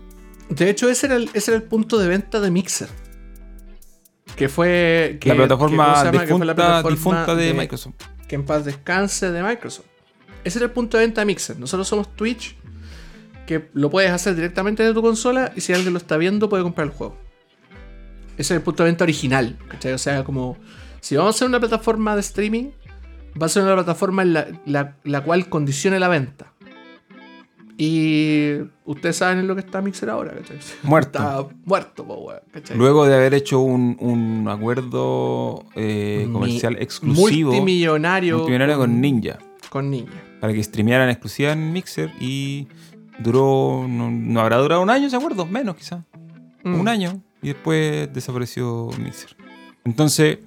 [0.49, 2.89] De hecho, ese era, el, ese era el punto de venta de Mixer.
[4.37, 5.19] Que fue.
[5.25, 6.11] la, plataforma
[6.89, 7.95] difunta, de, Microsoft.
[8.27, 9.87] Que en paz descanse de Microsoft.
[10.45, 11.59] Ese era el punto de venta de Mixer.
[11.59, 12.57] Nosotros somos Twitch,
[13.47, 16.63] que lo puedes hacer directamente de tu consola y si alguien lo está viendo, puede
[16.63, 17.17] comprar el juego.
[18.39, 19.93] Ese es el punto de venta original, ¿cachai?
[19.93, 20.57] O sea, como
[21.01, 22.71] si vamos a hacer una plataforma de streaming,
[23.41, 24.33] va a ser una plataforma en
[24.65, 26.53] la, cual condicione la venta.
[27.79, 30.59] Y ustedes saben en lo que está Mixer ahora, ¿cachai?
[30.83, 31.19] Muerto.
[31.19, 32.77] Está muerto, po, ¿cachai?
[32.77, 38.37] Luego de haber hecho un, un acuerdo eh, Mi- comercial exclusivo Multimillonario.
[38.37, 39.39] multimillonario con Ninja
[39.71, 40.13] Con Ninja.
[40.41, 42.69] para que streamearan exclusiva en Mixer y
[43.19, 46.01] duró, no, no habrá durado un año ese acuerdo, menos quizás,
[46.65, 46.81] Mm.
[46.81, 49.37] un año y después desapareció Mixer.
[49.85, 50.39] Entonces,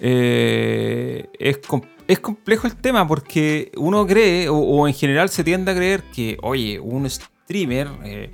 [0.00, 5.44] eh, es, com- es complejo el tema porque uno cree, o, o en general se
[5.44, 8.30] tiende a creer que, oye, un streamer, eh,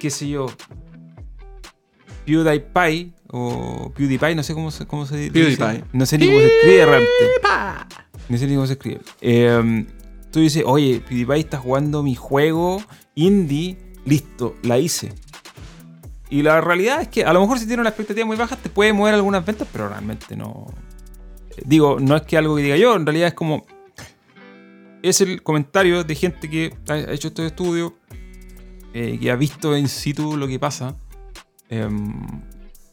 [0.00, 0.46] qué sé yo,
[2.24, 5.30] PewDiePie o PewDiePie, no sé cómo se, cómo se dice.
[5.32, 5.84] PewDiePie.
[5.92, 7.24] No sé ni cómo se escribe realmente.
[8.28, 9.00] No sé ni cómo se escribe.
[9.20, 9.86] Eh,
[10.34, 12.82] tú dices, oye, PewDiePie está jugando mi juego
[13.14, 15.12] indie, listo, la hice.
[16.28, 18.68] Y la realidad es que a lo mejor si tiene una expectativa muy baja te
[18.68, 20.66] puede mover algunas ventas, pero realmente no.
[21.64, 23.64] Digo, no es que algo que diga yo, en realidad es como.
[25.04, 27.92] Es el comentario de gente que ha hecho estos estudios,
[28.92, 30.96] eh, que ha visto in situ lo que pasa.
[31.68, 32.42] Em,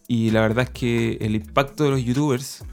[0.08, 2.64] y la verdad es que el impacto de los youtubers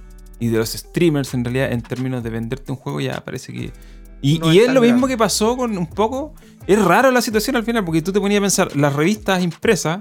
[0.40, 3.72] y de los streamers en realidad en términos de venderte un juego ya parece que...
[4.20, 5.12] Y, No y es lo mismo grave.
[5.14, 6.34] que pasó con un poco...
[6.66, 10.00] Es raro la situación al final porque tú te ponías a pensar, las revistas impresas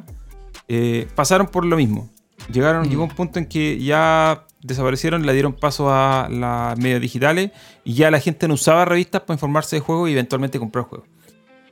[0.67, 2.09] eh, pasaron por lo mismo.
[2.51, 2.89] Llegaron, Mm.
[2.89, 7.51] Llegó un punto en que ya desaparecieron, le dieron paso a las medios digitales
[7.85, 11.07] y ya la gente no usaba revistas para informarse de juegos y eventualmente comprar juegos.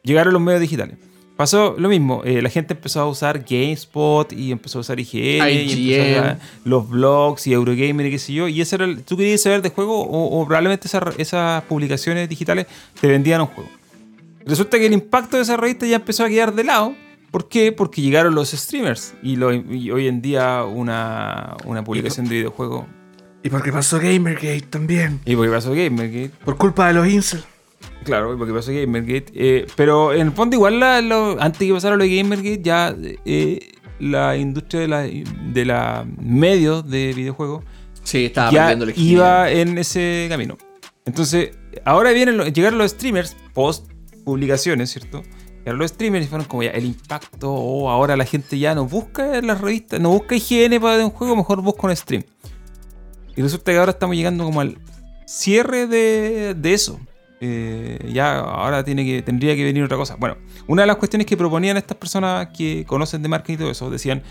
[0.04, 0.98] Llegaron los medios digitales.
[1.36, 5.50] Pasó lo mismo, eh, la gente empezó a usar GameSpot y empezó a usar IGN,
[5.52, 8.48] y empezó a los blogs y Eurogamer y qué sé yo.
[8.48, 12.30] Y ese era el- tú querías saber de juego o, o probablemente esas, esas publicaciones
[12.30, 12.68] digitales
[13.02, 13.70] te vendían un juego.
[14.46, 16.96] Resulta que el impacto de esa revista ya empezó a quedar de lado.
[17.32, 17.74] ¿Por qué?
[17.74, 22.88] Porque llegaron los streamers y, lo- y hoy en día una, una publicación de videojuego.
[23.44, 25.20] Y porque pasó Gamergate también.
[25.26, 27.44] Y porque pasó Gamergate, Por culpa de los incel.
[28.06, 29.26] Claro, porque pasó Gamergate.
[29.36, 32.96] eh, pero en el fondo, igual la- lo- antes que pasara lo de Gamergate, ya
[33.26, 37.64] eh, la industria de la, de la medios de videojuegos
[38.04, 40.58] Sí, estaba ya iba en ese camino.
[41.06, 41.52] Entonces,
[41.84, 43.90] ahora vienen los- llegaron los streamers post
[44.24, 45.22] publicaciones, ¿cierto?
[45.60, 48.86] Llegaron los streamers y fueron como ya el impacto, o ahora la gente ya no
[48.86, 52.24] busca las revistas, no busca IGN para un juego, mejor busca un stream.
[53.36, 54.78] Y resulta que ahora estamos llegando como al
[55.26, 57.00] cierre de, de eso.
[57.42, 60.16] Eh, ya ahora tendría que venir otra cosa.
[60.16, 63.72] Bueno, una de las cuestiones que proponían estas personas que conocen de marketing y todo
[63.72, 64.24] eso, decían,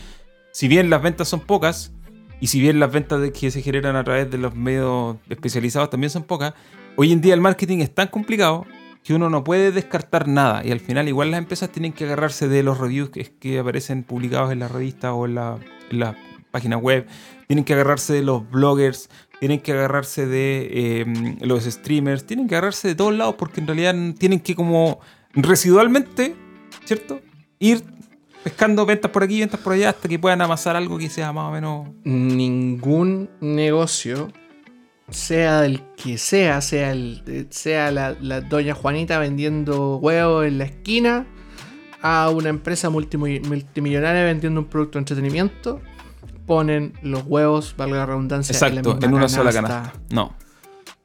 [0.52, 1.92] si bien las ventas son pocas,
[2.40, 6.10] y si bien las ventas que se generan a través de los medios especializados también
[6.10, 6.54] son pocas,
[6.96, 8.66] hoy en día el marketing es tan complicado
[9.02, 10.62] que uno no puede descartar nada.
[10.64, 14.02] Y al final igual las empresas tienen que agarrarse de los reviews que, que aparecen
[14.02, 15.58] publicados en la revista o en la,
[15.90, 16.16] en la
[16.50, 17.06] página web.
[17.46, 19.10] Tienen que agarrarse de los bloggers.
[19.40, 22.24] Tienen que agarrarse de eh, los streamers.
[22.24, 25.00] Tienen que agarrarse de todos lados porque en realidad tienen que como
[25.32, 26.34] residualmente,
[26.84, 27.20] ¿cierto?
[27.58, 27.82] Ir
[28.42, 31.48] pescando ventas por aquí, ventas por allá hasta que puedan amasar algo que sea más
[31.48, 34.30] o menos Ningún negocio,
[35.10, 40.58] sea el que sea, sea, el, eh, sea la, la doña Juanita vendiendo huevos en
[40.58, 41.26] la esquina,
[42.02, 45.80] a una empresa multimi- multimillonaria vendiendo un producto de entretenimiento,
[46.46, 49.92] ponen los huevos, valga la redundancia, Exacto, en, la en, una sola canasta.
[50.10, 50.32] No.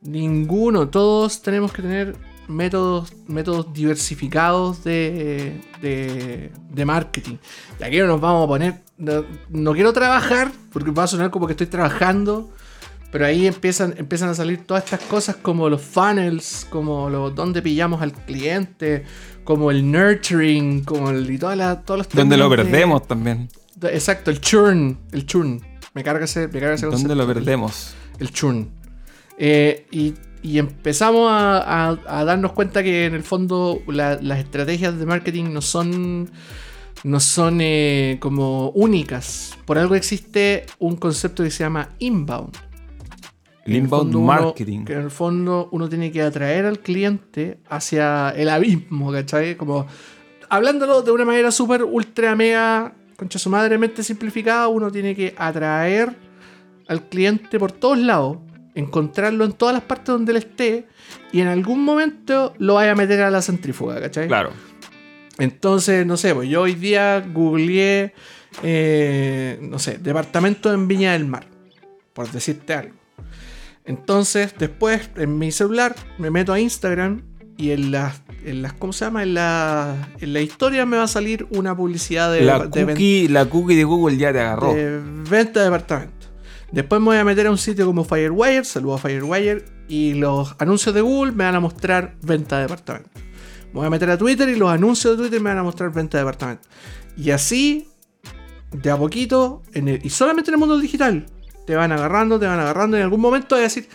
[0.01, 2.15] Ninguno, todos tenemos que tener
[2.47, 7.35] métodos, métodos diversificados de, de, de marketing.
[7.79, 11.31] Y aquí no nos vamos a poner, no, no quiero trabajar, porque va a sonar
[11.31, 12.49] como que estoy trabajando,
[13.11, 17.61] pero ahí empiezan, empiezan a salir todas estas cosas como los funnels, como los donde
[17.61, 19.03] pillamos al cliente,
[19.43, 23.49] como el nurturing, como el, y todas las todos los Donde lo de- perdemos también.
[23.87, 25.61] Exacto, el churn, el churn.
[25.93, 27.15] Me carga ese, me carga ese Donde concepto.
[27.15, 27.93] lo El- perdemos.
[28.19, 28.69] el churn.
[29.37, 30.13] Eh, y,
[30.43, 35.05] y empezamos a, a- a darnos cuenta que en el fondo la- las estrategias de
[35.05, 36.29] marketing no son,
[37.03, 39.57] no son eh, como únicas.
[39.65, 42.55] Por algo existe un concepto que se llama inbound.
[43.65, 44.85] El En el inbound uno- marketing.
[44.85, 49.55] que en el fondo uno tiene que atraer al cliente hacia el abismo, ¿cachai?
[49.55, 49.85] Como
[50.49, 55.35] hablándolo de una manera súper ultra mega, concha su madre, mente simplificada, uno tiene que
[55.37, 56.15] atraer
[56.87, 58.37] al cliente por todos lados,
[58.75, 60.87] encontrarlo en todas las partes donde él esté
[61.33, 64.27] y en algún momento lo vaya a meter a la centrífuga, ¿cachai?
[64.27, 64.51] Claro.
[65.37, 68.13] Entonces, no sé, pues yo hoy día googleé,
[68.63, 71.45] eh, no sé, departamento en Viña del Mar,
[72.13, 72.95] por decirte algo.
[73.83, 77.23] Entonces, después en mi celular me meto a Instagram
[77.57, 79.23] y en las, en las ¿cómo se llama?
[79.23, 83.27] En la, en la historia me va a salir una publicidad de, La de cookie,
[83.27, 84.73] la cookie de Google ya te agarró.
[84.73, 86.27] de venta de departamento.
[86.71, 90.55] Después me voy a meter a un sitio como Firewire, saludo a Firewire, y los
[90.59, 93.09] anuncios de Google me van a mostrar venta de departamento.
[93.67, 95.91] Me voy a meter a Twitter y los anuncios de Twitter me van a mostrar
[95.91, 96.67] venta de departamentos.
[97.17, 97.87] Y así,
[98.71, 101.25] de a poquito, en el- y solamente en el mundo digital,
[101.65, 102.97] te van agarrando, te van agarrando.
[102.97, 103.87] Y en algún momento vas a decir,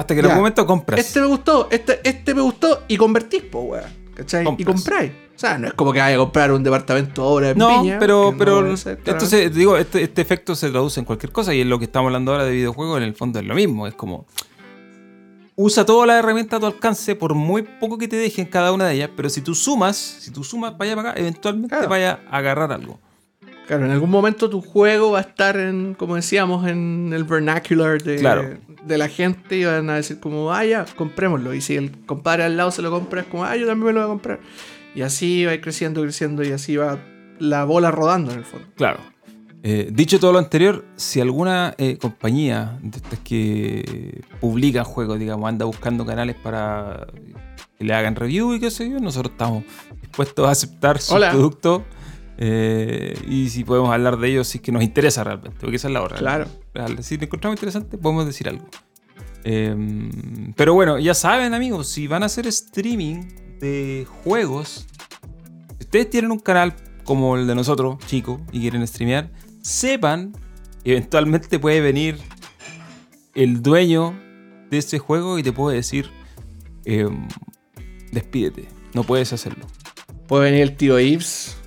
[0.00, 0.98] Hasta que en algún momento compras.
[1.00, 3.84] este me gustó, este, este me gustó, y convertís, po, weón.
[4.14, 4.46] ¿Cachai?
[4.58, 5.12] Y compráis.
[5.34, 8.34] O sea, no es como que vaya a comprar un departamento ahora en No, pero,
[8.36, 11.70] pero no ser, se- digo, este, este efecto se traduce en cualquier cosa y en
[11.70, 13.86] lo que estamos hablando ahora de videojuegos, en el fondo es lo mismo.
[13.86, 14.26] Es como.
[15.56, 18.86] Usa todas las herramientas a tu alcance, por muy poco que te dejen cada una
[18.86, 21.88] de ellas, pero si tú sumas, si tú sumas para allá para acá, eventualmente Claro.
[21.90, 22.98] vaya a agarrar algo.
[23.70, 28.02] Claro, en algún momento tu juego va a estar en, como decíamos, en el vernacular
[28.02, 28.58] de, Claro.
[28.84, 31.54] de la gente y van a decir como, ah, ya, comprémoslo.
[31.54, 33.92] Y si el compadre al lado se lo compra, es como, ah, yo también me
[33.92, 34.40] lo voy a comprar.
[34.92, 36.98] Y así va a ir creciendo, creciendo y así va
[37.38, 38.66] la bola rodando en el fondo.
[38.74, 38.98] Claro.
[39.62, 45.48] Eh, dicho todo lo anterior, si alguna eh, compañía de estas que publica juegos, digamos,
[45.48, 47.06] anda buscando canales para
[47.78, 49.62] que le hagan review y qué sé yo, nosotros estamos
[50.00, 51.30] dispuestos a aceptar sus Hola.
[51.30, 51.82] productos
[52.42, 55.88] eh, y si podemos hablar de ellos si es que nos interesa realmente, porque esa
[55.88, 56.16] es la hora.
[56.16, 56.46] Claro.
[57.02, 58.66] Si lo encontramos interesante, podemos decir algo.
[59.44, 59.76] Eh,
[60.56, 63.24] pero bueno, ya saben, amigos, si van a hacer streaming
[63.60, 64.86] de juegos,
[65.78, 66.74] si ustedes tienen un canal
[67.04, 69.30] como el de nosotros, chico, y quieren streamear,
[69.60, 70.32] sepan
[70.84, 72.16] eventualmente puede venir
[73.34, 74.18] el dueño
[74.70, 76.10] de ese juego y te puede decir,
[76.86, 77.06] eh,
[78.12, 79.66] despídete, no puedes hacerlo.
[80.26, 81.59] Puede venir el tío venir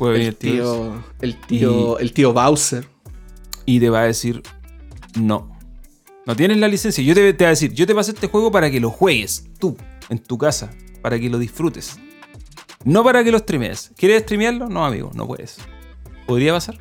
[0.00, 2.86] el el tío el tío, el tío Bowser.
[3.64, 4.42] y te va a decir
[5.18, 5.56] no.
[6.26, 7.02] No tienes la licencia.
[7.04, 9.48] Yo te, te voy a decir, yo te pasé este juego para que lo juegues
[9.60, 9.76] tú,
[10.08, 10.70] en tu casa,
[11.00, 11.98] para que lo disfrutes.
[12.84, 13.92] No para que lo streamees.
[13.96, 14.68] ¿Quieres streamearlo?
[14.68, 15.56] No, amigo, no puedes.
[16.26, 16.78] ¿Podría pasar?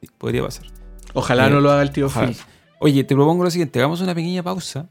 [0.00, 0.64] Sí, podría pasar.
[1.12, 2.08] Ojalá Eh, no lo haga el tío.
[2.08, 2.34] Phil.
[2.80, 4.88] Oye, te propongo lo siguiente, hagamos una pequeña pausa.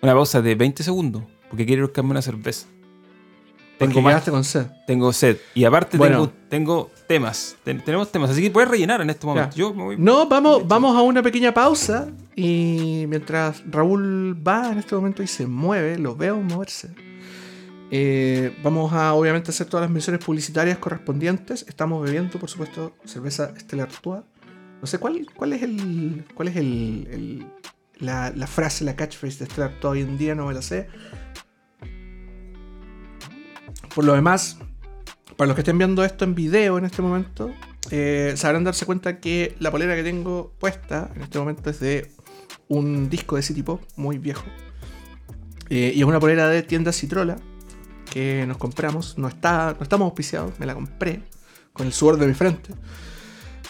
[0.00, 2.66] Una pausa de 20 segundos, porque quiero buscarme una cerveza.
[3.78, 4.66] Porque Tengo más, con sed.
[4.86, 5.38] tengo sed.
[5.54, 6.28] Y aparte Bueno.
[6.28, 7.56] tengo, tengo temas.
[7.64, 9.50] Ten- tenemos temas, así que puedes rellenar en este momento.
[9.50, 9.56] Ya.
[9.56, 14.78] Yo me voy- No, vamos, vamos a una pequeña pausa y mientras Raúl va en
[14.78, 16.90] este momento y se mueve, lo veo moverse.
[17.94, 21.66] eh, vamos a obviamente hacer todas las menciones publicitarias correspondientes.
[21.68, 24.22] Estamos bebiendo, por supuesto, cerveza Estela Artois.
[24.80, 26.24] No sé cuál, cuál es el.
[26.34, 27.08] cuál es el.
[27.10, 27.46] el-
[27.98, 30.88] la, la frase, la catchphrase de Estela Artois hoy en día, no me la sé.
[33.94, 34.56] Por lo demás,
[35.36, 37.50] para los que estén viendo esto en video en este momento,
[37.90, 42.10] eh, sabrán darse cuenta que la polera que tengo puesta en este momento es de
[42.68, 44.44] un disco de City Pop muy viejo.
[45.68, 47.36] Eh, y es una polera de tienda Citrola
[48.10, 49.18] que nos compramos.
[49.18, 51.22] No, está, no estamos auspiciados, me la compré
[51.74, 52.72] con el sudor de mi frente.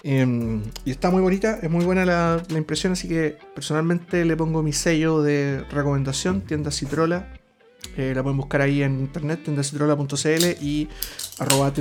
[0.05, 4.37] Eh, y está muy bonita, es muy buena la, la impresión, así que personalmente le
[4.37, 7.42] pongo mi sello de recomendación, tienda Citrola.
[7.97, 10.89] Eh, la pueden buscar ahí en internet, tiendacitrola.cl y
[11.39, 11.73] arroba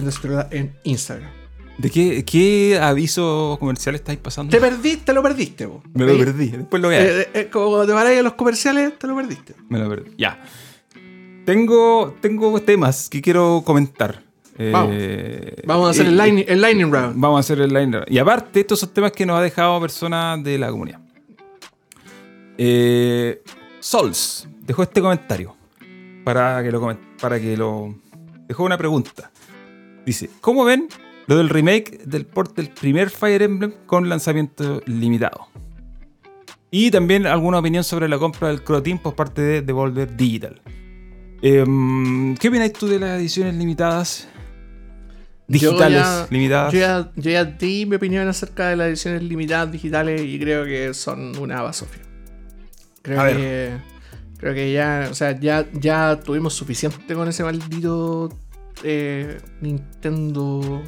[0.51, 1.29] en Instagram.
[1.77, 4.51] ¿De qué, qué aviso comercial estáis pasando?
[4.51, 5.81] Te perdiste, te lo perdiste, vos.
[5.93, 6.49] Me lo perdí.
[6.49, 7.19] Después lo voy a ver.
[7.21, 9.55] eh, eh, como cuando te paráis a los comerciales, te lo perdiste.
[9.69, 10.11] Me lo perdí.
[10.17, 10.43] Ya.
[11.45, 14.21] Tengo, tengo temas que quiero comentar.
[14.71, 14.91] Vamos.
[14.95, 17.15] Eh, Vamos a hacer el, line, el lightning round.
[17.19, 18.01] Vamos a hacer el line.
[18.07, 20.99] Y aparte, estos son temas que nos ha dejado personas de la comunidad.
[22.57, 23.41] Eh,
[23.79, 25.55] Sols dejó este comentario
[26.23, 27.95] para que lo para que lo
[28.47, 29.31] dejó una pregunta.
[30.05, 30.87] Dice, ¿cómo ven
[31.27, 35.47] lo del remake del port del primer Fire Emblem con lanzamiento limitado?
[36.71, 40.61] Y también alguna opinión sobre la compra del Croteam por parte de Devolver Digital.
[41.41, 44.27] Em, ¿Qué opináis tú de las ediciones limitadas?
[45.47, 46.71] Yo Digitales ya- limitadas.
[46.73, 50.63] Yo ya, yo ya di mi opinión acerca de las ediciones limitadas digitales y creo
[50.65, 52.03] que son una basofia.
[53.01, 53.79] Creo A ver.
[54.41, 55.07] Creo que ya.
[55.09, 58.29] O sea, ya, ya tuvimos suficiente con ese maldito
[58.83, 60.83] eh, Nintendo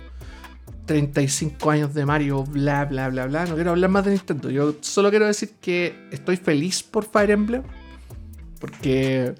[0.86, 3.46] 35 años de Mario, bla bla bla bla.
[3.46, 4.50] No quiero hablar más de Nintendo.
[4.50, 7.64] Yo solo quiero decir que estoy feliz por Fire Emblem.
[8.60, 9.36] Porque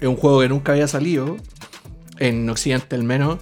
[0.00, 1.36] es un juego que nunca había salido.
[2.18, 3.38] En Occidente al menos.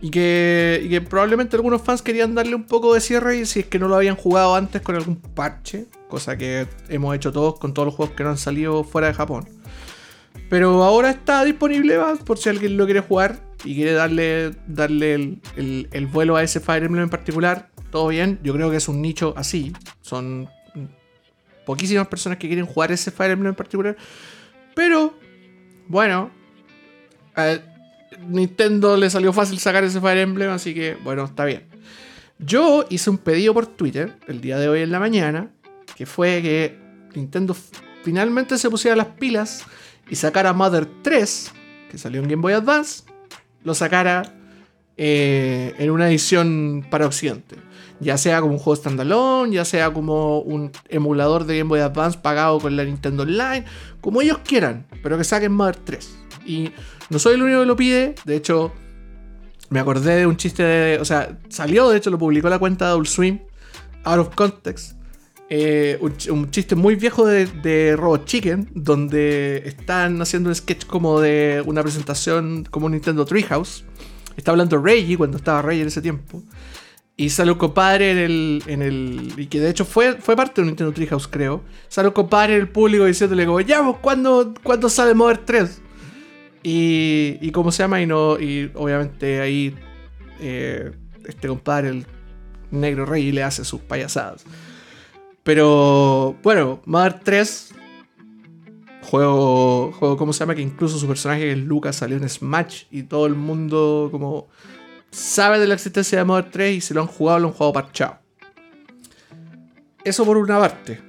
[0.00, 3.66] Y que, y que probablemente algunos fans querían darle un poco de cierre si es
[3.66, 7.72] que no lo habían jugado antes con algún parche, cosa que hemos hecho todos con
[7.72, 9.48] todos los juegos que no han salido fuera de Japón.
[10.50, 15.40] Pero ahora está disponible por si alguien lo quiere jugar y quiere darle, darle el,
[15.56, 17.70] el- el vuelo a ese Fire Emblem en particular.
[17.90, 19.72] Todo bien, yo creo que es un nicho así.
[20.02, 20.48] Son
[21.64, 23.96] poquísimas personas que quieren jugar ese Fire Emblem en particular.
[24.74, 25.14] Pero,
[25.88, 26.30] bueno,
[27.34, 27.56] a
[28.28, 31.62] Nintendo le salió fácil sacar ese Fire Emblem, así que, bueno, está bien.
[32.38, 35.50] Yo hice un pedido por Twitter el día de hoy en la mañana,
[36.02, 36.76] que fue que
[37.14, 37.54] Nintendo
[38.02, 39.64] finalmente se pusiera las pilas
[40.10, 41.52] y sacara Mother 3,
[41.88, 43.04] que salió en Game Boy Advance,
[43.62, 44.34] lo sacara
[44.96, 47.54] eh, en una edición para Occidente.
[48.00, 52.18] Ya sea como un juego standalone, ya sea como un emulador de Game Boy Advance
[52.18, 53.64] pagado con la Nintendo Online,
[54.00, 56.18] como ellos quieran, pero que saquen Mother 3.
[56.44, 56.72] Y
[57.10, 58.72] no soy el único que lo pide, de hecho,
[59.70, 60.98] me acordé de un chiste de.
[60.98, 63.38] O sea, salió, de hecho, lo publicó la cuenta de Adult Swim,
[64.02, 65.00] out of context.
[65.54, 70.54] Eh, un, ch- un chiste muy viejo de, de Robot Chicken, donde están haciendo un
[70.54, 73.84] sketch como de una presentación como un Nintendo Treehouse.
[74.36, 76.42] Está hablando Reggie cuando estaba Reggie en ese tiempo.
[77.18, 79.32] Y sale un compadre en el, en el.
[79.36, 81.62] Y que de hecho fue, fue parte de un Nintendo Treehouse, creo.
[81.88, 85.82] Sale un compadre en el público diciéndole, como, ya, pues, ¿cuándo, ¿cuándo sale Mother 3?
[86.62, 88.40] Y, y cómo se llama, y no.
[88.40, 89.74] Y obviamente ahí.
[90.40, 90.92] eh,
[91.26, 92.06] este compadre, el
[92.70, 94.44] negro rey, le hace sus payasadas.
[95.42, 97.74] Pero bueno, Mother 3.
[99.02, 100.54] Juego, juego, ¿cómo se llama?
[100.54, 104.48] Que incluso su personaje, Lucas, salió en Smash y todo el mundo como
[105.10, 107.72] sabe de la existencia de Mother 3 y si lo han jugado, lo han jugado
[107.72, 108.18] parchado.
[110.04, 111.00] Eso por una parte.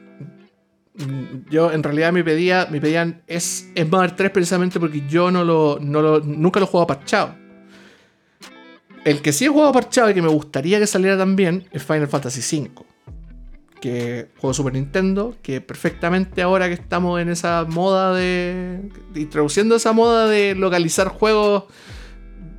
[1.49, 5.43] Yo en realidad me pedía, me pedían es, es Mother 3 precisamente porque yo no
[5.45, 7.35] lo, no lo- nunca lo he jugado parchado.
[9.05, 12.07] El que sí he jugado parchado y que me gustaría que saliera también es Final
[12.07, 12.71] Fantasy V.
[13.83, 18.79] Que juego Super Nintendo, que perfectamente ahora que estamos en esa moda de.
[19.13, 21.65] introduciendo esa moda de localizar juegos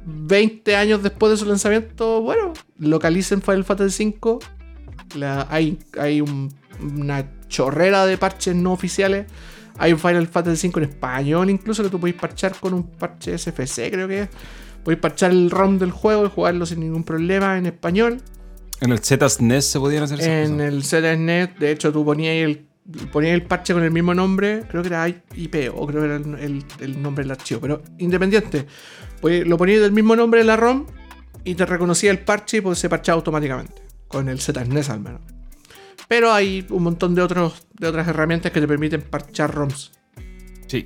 [0.04, 4.38] 20 años después de su lanzamiento, bueno, localicen Final Fantasy V.
[5.48, 6.52] Hay un-
[6.82, 9.24] una chorrera de parches no oficiales.
[9.78, 13.32] Hay un Final Fantasy V en español, incluso que tú podéis parchar con un parche
[13.38, 14.28] SFC, creo que es.
[14.84, 18.20] Podéis parchar el ROM del juego y jugarlo sin ningún problema en español.
[18.80, 20.68] En el ZSNES se podían hacer esas En cosas.
[20.72, 22.66] el ZNet, de hecho, tú ponías el,
[23.12, 26.16] ponías el parche con el mismo nombre, creo que era IP o creo que era
[26.16, 28.66] el, el- el nombre del archivo, pero independiente.
[29.20, 30.86] Pues lo ponías del mismo nombre de la ROM
[31.44, 35.20] y te reconocía el parche y pues se parchaba automáticamente, con el ZNES al menos.
[36.08, 39.92] Pero hay un montón de, otros, de otras herramientas que te permiten parchar ROMs.
[40.66, 40.84] Sí.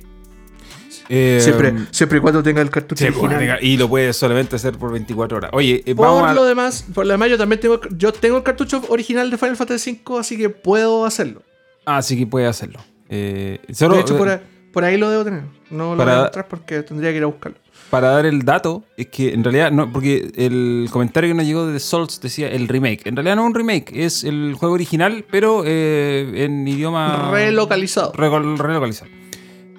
[1.11, 3.57] Eh, Siempre, siempre y cuando tenga el cartucho sí, original.
[3.63, 5.49] y lo puedes solamente hacer por 24 horas.
[5.53, 6.33] Oye, eh, Por vamos a.
[6.35, 9.57] lo demás, por lo demás, yo también tengo, yo tengo el cartucho original de Final
[9.57, 11.41] Fantasy V, así que puedo hacerlo.
[11.85, 12.79] Ah, sí que puedes hacerlo.
[13.09, 14.39] Eh, solo, de hecho, por eh, ahí,
[14.71, 15.41] por ahí lo debo tener.
[15.71, 17.57] No lo Para- voy a mostrar porque tendría que ir a buscarlo.
[17.89, 21.65] para dar el dato, es que en realidad no, porque el comentario que nos llegó
[21.65, 23.01] de Souls decía el remake.
[23.07, 27.31] En realidad no es un remake, es el juego original, pero eh, en idioma.
[27.31, 28.11] Relocalizado.
[28.13, 29.09] Relocalizado.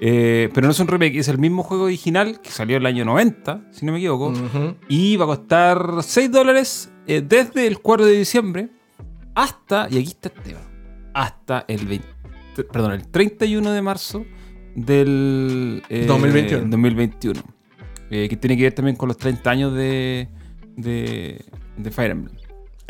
[0.02, 3.04] Eh, pero no es un remake, es el mismo juego original que salió el año
[3.04, 4.28] 90, si no me equivoco.
[4.28, 4.76] Ujú.
[4.88, 8.70] Y va a costar 6 dólares eh, desde el 4 de diciembre
[9.34, 10.60] hasta, y aquí está el tema,
[11.12, 12.06] hasta el 20,
[12.72, 14.24] perdón, el 31 de marzo
[14.74, 16.66] del eh, 2021.
[16.68, 17.42] 2021.
[18.10, 20.28] Eh, que tiene que ver también con los 30 años de,
[20.76, 21.44] de,
[21.76, 22.39] de Fire Emblem.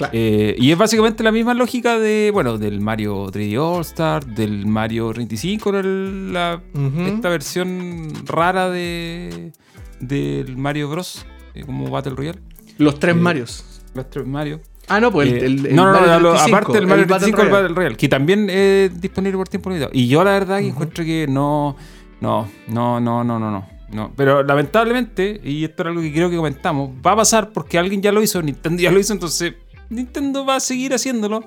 [0.01, 0.13] Claro.
[0.17, 4.65] Eh, y es básicamente la misma lógica de, bueno, del Mario 3D All Star, del
[4.67, 6.63] Mario 35, el- la,
[7.07, 9.53] esta versión rara de
[10.01, 11.27] del Mario Bros.
[11.55, 12.39] eh, como Battle Royale.
[12.79, 13.83] Los tres eh, Marios.
[13.93, 14.61] Los tres Mario.
[14.89, 17.27] Ah, no, pues el, no, no, no, Mario hablo- 35, aparte del Mario el Battle
[17.33, 17.51] 35, el.
[17.63, 19.91] Battle Royale, que también es disponible por tiempo limitado.
[19.95, 21.77] Y yo la verdad que encuentro que no,
[22.23, 24.13] no, no, no, no, no, no, no.
[24.17, 28.01] Pero lamentablemente, y esto era algo que creo que comentamos, va a pasar porque alguien
[28.01, 29.55] ya lo hizo, Nintendo ya lo hizo, entonces
[29.91, 31.45] Nintendo va a seguir haciéndolo.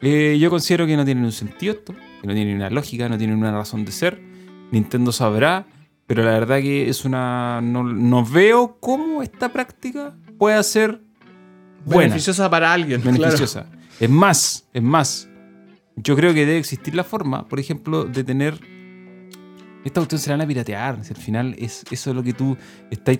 [0.00, 3.18] Eh, yo considero que no tiene un sentido esto, que no tiene una lógica, no
[3.18, 4.20] tiene una razón de ser.
[4.70, 5.66] Nintendo sabrá,
[6.06, 7.60] pero la verdad que es una...
[7.62, 11.00] No, no veo cómo esta práctica puede ser
[11.84, 13.00] buena Beneficiosa para alguien.
[13.00, 13.18] claro.
[13.18, 13.66] beneficiosa.
[14.00, 15.28] Es más, es más.
[15.96, 18.58] Yo creo que debe existir la forma, por ejemplo, de tener.
[19.84, 21.04] Esta cuestión se la van a piratear.
[21.04, 22.56] Si al final es eso es lo que tú
[22.90, 23.18] estás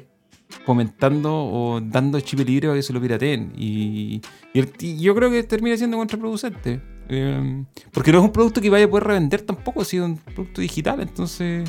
[0.64, 3.52] comentando o dando chip libre para que se lo pirateen.
[3.56, 4.20] Y,
[4.54, 6.80] y yo creo que termina siendo contraproducente.
[7.08, 10.16] Eh, porque no es un producto que vaya a poder revender tampoco, si es un
[10.16, 11.00] producto digital.
[11.00, 11.68] Entonces.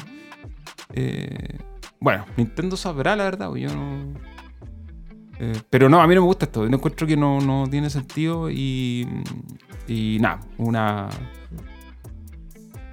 [0.93, 1.57] eh,
[1.99, 3.53] bueno, Nintendo sabrá la verdad.
[3.55, 4.13] Yo no.
[5.39, 6.67] Eh, pero no, a mí no me gusta esto.
[6.69, 9.07] No encuentro que no, no tiene sentido y.
[9.87, 11.09] Y nada, una.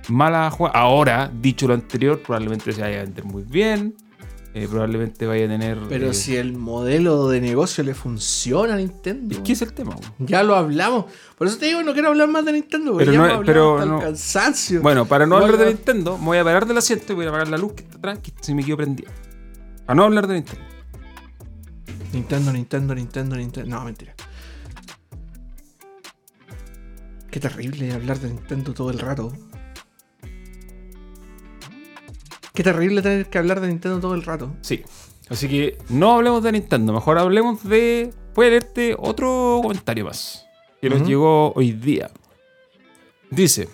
[0.09, 0.79] Mala jugada.
[0.79, 3.95] Ahora, dicho lo anterior, probablemente se vaya a vender muy bien.
[4.53, 5.79] Eh, probablemente vaya a tener.
[5.89, 9.35] Pero eh, si el modelo de negocio le funciona a Nintendo.
[9.35, 9.95] Es que es el tema.
[9.95, 10.09] güey.
[10.19, 11.05] Ya lo hablamos.
[11.39, 12.97] Por eso te digo, no quiero hablar más de Nintendo.
[12.97, 14.83] Pero ya no hemos es- hablado pero hasta el no- cansancio.
[14.83, 17.29] Bueno, para no hablar de Nintendo, me voy a parar del asiento y voy a
[17.29, 19.11] apagar la luz que está atrás, que se me quedó prendida.
[19.87, 20.65] Para no hablar de Nintendo.
[22.13, 23.71] Nintendo, Nintendo, Nintendo, Nintendo.
[23.71, 24.15] No, mentira.
[27.31, 29.33] Qué terrible hablar de Nintendo todo el rato.
[32.61, 34.55] Qué terrible tener que hablar de Nintendo todo el rato.
[34.61, 34.83] Sí.
[35.31, 38.13] Así que no hablemos de Nintendo, mejor hablemos de.
[38.35, 40.45] Puede leerte otro comentario más
[40.79, 42.11] que nos llegó hoy día.
[43.31, 43.67] Dice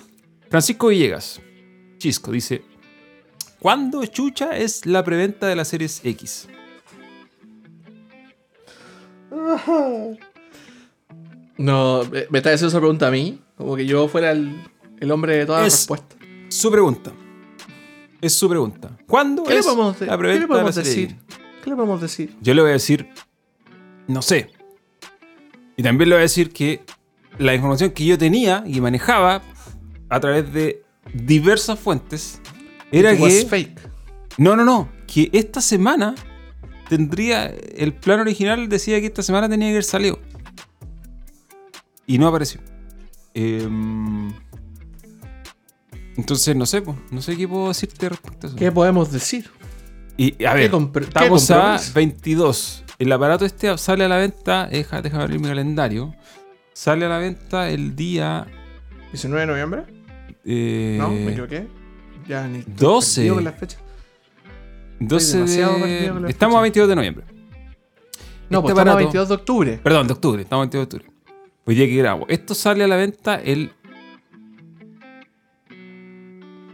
[0.49, 1.41] Francisco Villegas,
[1.99, 2.63] Chisco, dice:
[3.59, 6.47] ¿Cuándo chucha es la preventa de la Series X?
[11.59, 13.41] No, me me está haciendo esa pregunta a mí.
[13.57, 14.63] Como que yo fuera el,
[15.01, 16.19] el hombre de todas las Es- respuestas.
[16.51, 17.13] Su pregunta.
[18.21, 18.97] Es su pregunta.
[19.07, 21.17] ¿Cuándo ¿Qué le es podemos, la ¿qué le podemos de la Series decir?
[21.63, 22.37] ¿Qué le podemos decir?
[22.41, 23.09] Yo le voy a decir,
[24.09, 24.51] no sé.
[25.77, 26.83] Y también le voy a decir que
[27.39, 29.43] la información que yo tenía y manejaba
[30.09, 30.83] a través de
[31.13, 32.41] diversas fuentes
[32.91, 33.47] era It was que...
[33.47, 33.81] fake.
[34.39, 34.89] No, no, no.
[35.07, 36.15] Que esta semana
[36.89, 37.47] tendría...
[37.47, 40.19] El plan original decía que esta semana tenía que haber salido.
[42.07, 42.61] Y no apareció.
[43.35, 44.33] Em,
[46.17, 48.57] entonces, no sé, po, no sé qué puedo decirte respecto a eso.
[48.57, 49.51] ¿Qué podemos decir?
[50.17, 50.75] Y a ¿Qué ver,
[51.05, 51.93] estamos a compromiso?
[51.95, 52.85] 22.
[52.99, 56.15] El aparato este sale a la venta, deja, déjame abrir mi calendario.
[56.73, 58.47] Sale a la venta el día.
[59.13, 59.83] ¿19 de noviembre?
[60.45, 61.69] eh, No, me equivoqué.
[62.27, 62.59] Ya ni.
[62.61, 63.15] estoy 12.
[63.21, 63.81] perdido con las fechas.
[65.01, 66.09] 12 demasiado perdido de.
[66.13, 66.59] con la Estamos fecha.
[66.59, 67.25] a 22 de noviembre.
[68.49, 69.81] No, Este pues estamos a aparato- 22 de octubre.
[69.83, 70.43] Perdón, de octubre.
[70.43, 71.17] Estamos a 22 de octubre.
[71.67, 72.27] Hoy día que grabo.
[72.29, 73.73] Esto sale a la venta el.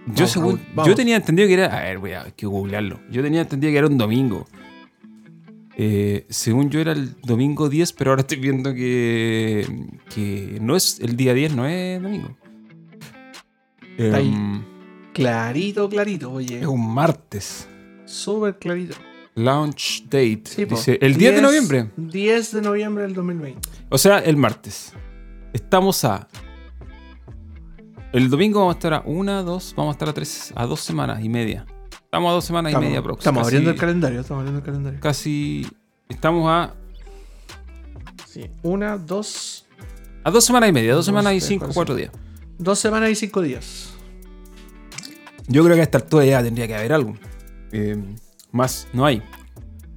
[0.07, 0.89] Yo, Vamos, según, vamos.
[0.89, 1.67] yo tenía entendido que era.
[1.79, 3.01] A ver, voy a hay que googlearlo.
[3.11, 4.47] Yo tenía entendido que era un domingo.
[5.77, 9.67] Eh, según yo era el domingo 10, pero ahora estoy viendo que,
[10.15, 12.37] que no es el día 10, no es domingo.
[13.97, 14.29] Está ahí.
[14.29, 14.63] Em,
[15.13, 16.61] Clarito, clarito, oye.
[16.61, 17.69] es un martes.
[18.05, 18.97] Súper clarito.
[19.35, 20.43] Launch date.
[20.45, 20.65] Sí.
[20.65, 21.91] Dice, el 10 de noviembre.
[21.97, 23.69] 10 de noviembre del 2020.
[23.89, 24.93] O sea, el martes.
[25.53, 26.29] Estamos a.
[28.13, 30.81] El domingo vamos a estar a una, dos, vamos a estar a tres, a dos
[30.81, 31.65] semanas y media.
[31.93, 33.21] Estamos a dos semanas Estamos, y media próxima.
[33.21, 34.21] estamos Casi- abriendo el calendario.
[34.21, 35.01] Estamos abriendo el calendario.
[35.01, 35.67] Casi.
[36.09, 36.75] Estamos a.
[38.27, 38.51] Sí.
[38.63, 39.65] Una, dos.
[40.25, 42.11] A dos semanas y media, dos Dos, semanas y tres, cinco, cuatro, cuatro días.
[42.59, 43.95] Dos semanas y cinco días.
[45.49, 47.15] Yo creo que a esta altura ya tendría que haber algo.
[47.73, 47.97] Eh,
[48.53, 49.23] más no hay.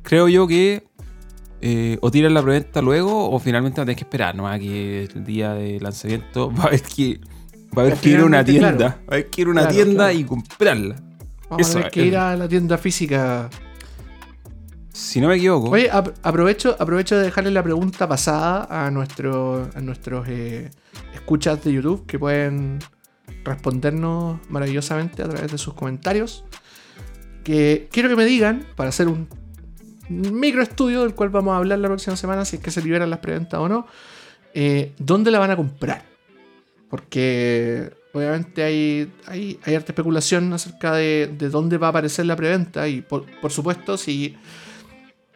[0.04, 0.88] Creo yo que
[1.62, 4.36] eh, o tiran la preventa luego o finalmente va a tener que esperar.
[4.36, 7.20] No a que el día de lanzamiento va a haber que,
[7.78, 8.76] va a haber que ir a una tienda.
[8.76, 8.96] claro.
[9.02, 10.20] Va a haber que ir a una Claro, tienda claro.
[10.20, 10.96] y comprarla.
[11.50, 13.50] Vamos Eso, a tener que ir a la tienda física.
[14.92, 15.70] Si no me equivoco.
[15.72, 20.72] Oye, ap- aprovecho, aprovecho de dejarle la pregunta pasada a, nuestro, a nuestros eh,
[21.14, 22.80] escuchas de YouTube que pueden
[23.44, 26.46] respondernos maravillosamente a través de sus comentarios.
[27.44, 29.28] Que quiero que me digan, para hacer un
[30.10, 33.10] micro estudio del cual vamos a hablar la próxima semana, si es que se liberan
[33.10, 33.86] las preventas o no,
[34.54, 36.04] eh, ¿dónde la van a comprar?
[36.96, 42.36] Porque obviamente hay, hay, hay harta especulación acerca de, de dónde va a aparecer la
[42.38, 44.36] preventa y por, por supuesto si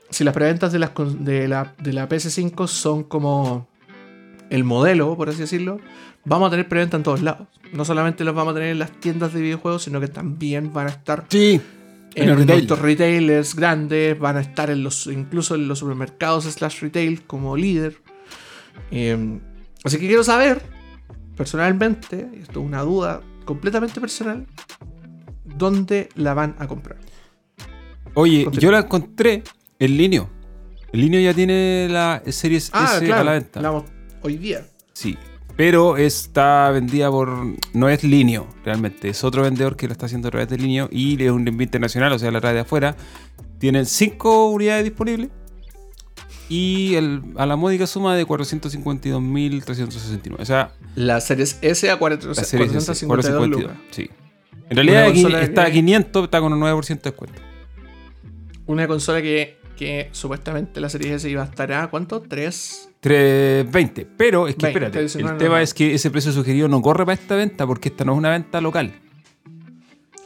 [0.10, 3.68] si las preventas de, las, de, la, de la PS5 son como
[4.50, 5.80] el modelo, por así decirlo,
[6.26, 7.48] vamos a tener preventa en todos lados.
[7.74, 10.88] No solamente los vamos a tener en las tiendas de videojuegos, sino que también van
[10.88, 11.62] a estar Sí.
[12.16, 12.68] en, En retail.
[12.70, 17.98] retailers grandes, van a estar en los, incluso en los supermercados slash retail como líder.
[18.90, 19.40] Eh,
[19.84, 20.64] así que quiero saber,
[21.40, 24.46] personalmente, esto es una duda completamente personal,
[25.46, 26.98] dónde la van a comprar.
[28.14, 28.62] Oye, Continúa.
[28.62, 29.44] yo la encontré
[29.80, 30.28] en línea.
[30.92, 33.62] El línea ya tiene la Series Ah, S claro, a la venta.
[33.62, 33.84] la
[34.22, 34.66] hoy día.
[34.92, 35.18] Sí.
[35.56, 37.30] Pero está vendida por.
[37.74, 39.08] No es Linio, realmente.
[39.10, 41.64] Es otro vendedor que lo está haciendo a través de Linio y es un envío
[41.66, 42.96] internacional, o sea, la trae de afuera.
[43.60, 45.30] Tienen 5 unidades disponibles
[46.50, 50.42] y el- a la módica suma de 452.369.
[50.42, 53.78] O sea, La Series S a 4, la serie S, 452 lucas.
[53.92, 54.10] Sí.
[54.70, 57.42] En realidad aquí está a que- 500, está con un 9% de descuento.
[58.66, 62.22] Una consola que, que supuestamente la Series S iba a estar a ¿cuánto?
[62.22, 62.90] 3.
[63.00, 64.06] 320.
[64.18, 67.06] Pero es que 20, espérate, el 19, tema es que ese precio sugerido no corre
[67.06, 68.94] para esta venta porque esta no es una venta local.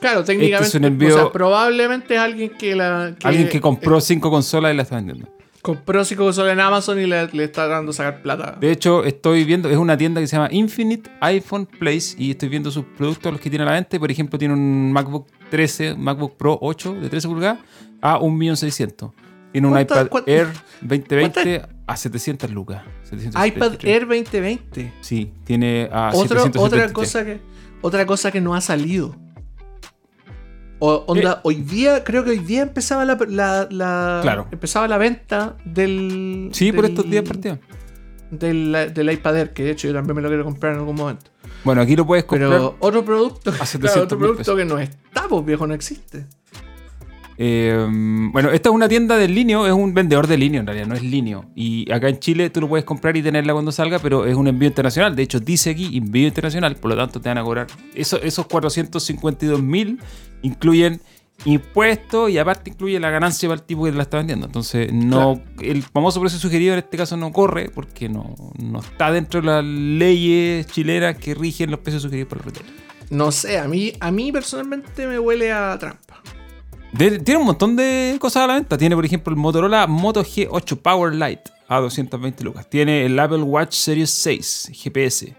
[0.02, 0.66] Claro, técnicamente.
[0.66, 3.16] Este es un envío- o sea, probablemente es alguien que la.
[3.24, 5.30] Alguien que compró eh, 5 consolas y la está vendiendo.
[5.64, 8.56] Compró consolas en Amazon y le, le está dando sacar plata.
[8.60, 12.50] De hecho, estoy viendo, es una tienda que se llama Infinite iPhone Place y estoy
[12.50, 13.98] viendo sus productos, los que tiene a la venta.
[13.98, 17.60] Por ejemplo, tiene un MacBook 13, MacBook Pro 8 de 13 pulgadas
[18.02, 19.12] a 1.600.000.
[19.54, 20.48] Tiene un ¿Cuánta- iPad Air
[20.82, 22.82] 2020 a 700 lucas.
[23.04, 23.48] 773.
[23.56, 24.94] iPad Air 2020.
[25.02, 26.84] Sí, tiene a Otro- 773.
[26.84, 27.40] otra, cosa que,
[27.82, 29.16] otra cosa que no ha salido.
[30.86, 34.48] O, onda, hoy día, creo que hoy día empezaba la, la- la- Claro.
[34.52, 36.50] empezaba la venta del.
[36.52, 37.60] Sí, por estos días partidos.
[38.32, 40.96] Del, del iPad Air, que de hecho yo también me lo quiero comprar en algún
[40.96, 41.26] momento.
[41.64, 42.50] Bueno, aquí lo puedes comprar.
[42.50, 46.26] Pero otro producto, claro, 700 otro producto que no está, pues viejo, no existe.
[47.38, 47.88] Eh,
[48.32, 50.96] bueno, esta es una tienda de líneo, es un vendedor de líneo en realidad, no
[50.96, 51.46] es líneo.
[51.56, 54.48] Y acá en Chile tú lo puedes comprar y tenerla cuando salga, pero es un
[54.48, 55.16] envío internacional.
[55.16, 57.68] De hecho, dice aquí envío internacional, por lo tanto te van a cobrar.
[57.96, 60.00] Eso, esos 452 mil
[60.42, 61.02] incluyen
[61.46, 64.46] impuestos y aparte incluye la ganancia para el tipo que te la está vendiendo.
[64.46, 69.12] Entonces, no el famoso precio sugerido en este caso no corre porque no, no está
[69.12, 72.66] dentro de las leyes chilenas que rigen los precios sugeridos por el retail.
[73.10, 76.13] No sé, a mí, a mí personalmente me huele a trampa.
[76.94, 78.78] De- tiene un montón de cosas a la venta.
[78.78, 82.70] Tiene, por ejemplo, el Motorola Moto G8 Power Lite a 220 lucas.
[82.70, 85.36] Tiene el Apple Watch Series 6 GPS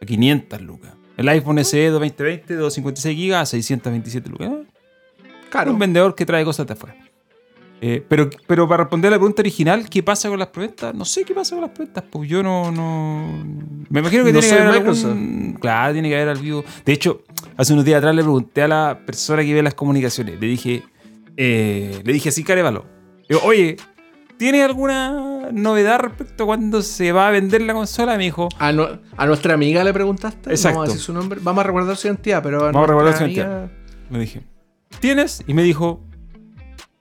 [0.00, 0.92] a 500 lucas.
[1.16, 4.48] El iPhone SE 2020 de 256 GB a 627 lucas.
[4.48, 4.62] ¿Eh?
[5.50, 5.72] Claro.
[5.72, 6.96] Un vendedor que trae cosas de afuera.
[7.84, 10.94] Eh, pero, pero para responder a la pregunta original, ¿qué pasa con las preventas?
[10.94, 12.70] No sé qué pasa con las preventas, pues yo no.
[12.70, 13.44] no...
[13.90, 15.10] Me imagino que No tiene que haber Microsoft.
[15.10, 16.64] algún- Claro, tiene que haber algo.
[16.86, 17.22] De hecho,
[17.56, 20.40] hace unos días atrás le pregunté a la persona que ve las comunicaciones.
[20.40, 20.84] Le dije,
[21.36, 22.86] eh, le dije así, Carevalo.
[23.28, 23.76] Digo, Oye,
[24.36, 28.16] ¿tienes alguna novedad respecto a cuándo se va a vender la consola?
[28.16, 30.50] Me dijo, A, no- a nuestra amiga le preguntaste.
[30.50, 30.78] Exacto.
[30.80, 31.40] Vamos a decir su nombre.
[31.42, 32.60] Vamos a recordar su identidad, pero.
[32.60, 33.70] Vamos a recordar su amiga-
[34.10, 34.42] le dije,
[35.00, 35.42] ¿tienes?
[35.46, 36.04] Y me dijo,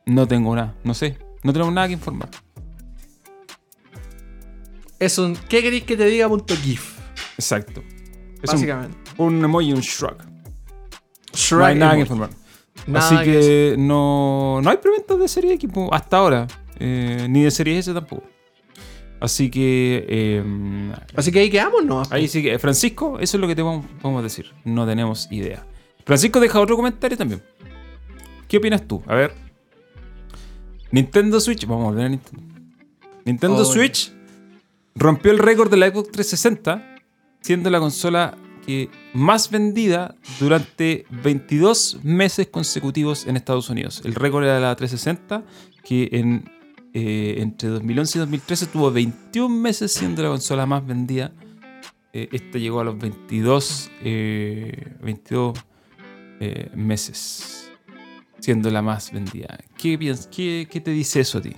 [0.05, 2.29] no tengo nada, no sé, no tenemos nada que informar.
[4.99, 5.35] Es un.
[5.35, 6.27] ¿Qué queréis que te diga?
[6.29, 6.97] Punto GIF.
[7.37, 7.83] Exacto.
[8.41, 8.97] Es Básicamente.
[9.17, 10.17] un emoji un shrug.
[11.33, 12.29] Shrug no hay nada que informar.
[12.87, 16.47] Nada Así que que, no, no hay preventas de serie X hasta ahora.
[16.79, 18.23] eh, ni de serie S tampoco.
[19.19, 20.43] Así que eh,
[21.15, 22.01] Así que ahí quedamos, ¿no?
[22.09, 24.47] ahí sí que Francisco, eso es lo que te vamos, vamos a decir.
[24.65, 25.63] No tenemos idea.
[26.05, 27.43] Francisco deja otro comentario también.
[28.47, 29.03] ¿Qué opinas tú?
[29.05, 29.33] A ver.
[30.91, 32.43] Nintendo Switch, vamos a volver a Nintendo.
[33.23, 34.11] Nintendo Oh, Switch
[34.95, 36.95] rompió el récord de la Xbox 360,
[37.39, 38.35] siendo la consola
[38.65, 44.01] que más vendida durante 22 meses consecutivos en Estados Unidos.
[44.05, 45.43] El récord era la 360,
[45.83, 46.49] que en,
[46.93, 51.31] eh, entre 2011 y 2013 tuvo 21 meses siendo la consola más vendida.
[52.13, 55.57] Eh, esta llegó a los 22, eh, 22
[56.39, 57.71] eh, meses
[58.39, 59.59] siendo la más vendida.
[59.77, 61.55] ¿Qué, piens- qué, qué te dice eso a ti?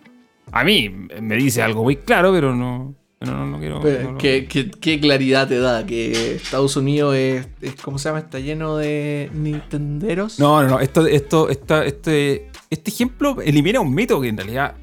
[0.52, 2.94] A mí me dice algo muy claro, pero no,
[3.24, 3.80] pero no, no quiero...
[3.82, 7.98] Pero, no lo- ¿qué, qué, qué claridad te da que Estados Unidos es, es- ¿cómo
[7.98, 8.20] se llama?
[8.20, 10.40] Está lleno de Nintenderos.
[10.40, 10.80] No, no, no.
[10.80, 14.76] Esto, esto, esta- este, este ejemplo elimina un mito que en realidad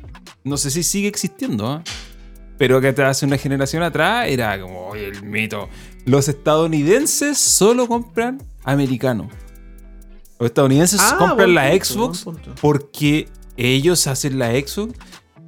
[0.44, 1.82] no sé si sigue existiendo, ¿ah?
[2.56, 5.68] pero que hasta hace una generación atrás era como "Oye, el mito.
[6.06, 9.28] Los estadounidenses solo compran americano.
[10.38, 11.84] Los estadounidenses Ah, compran la punto,
[12.14, 12.26] Xbox
[12.60, 14.94] porque ellos hacen la Xbox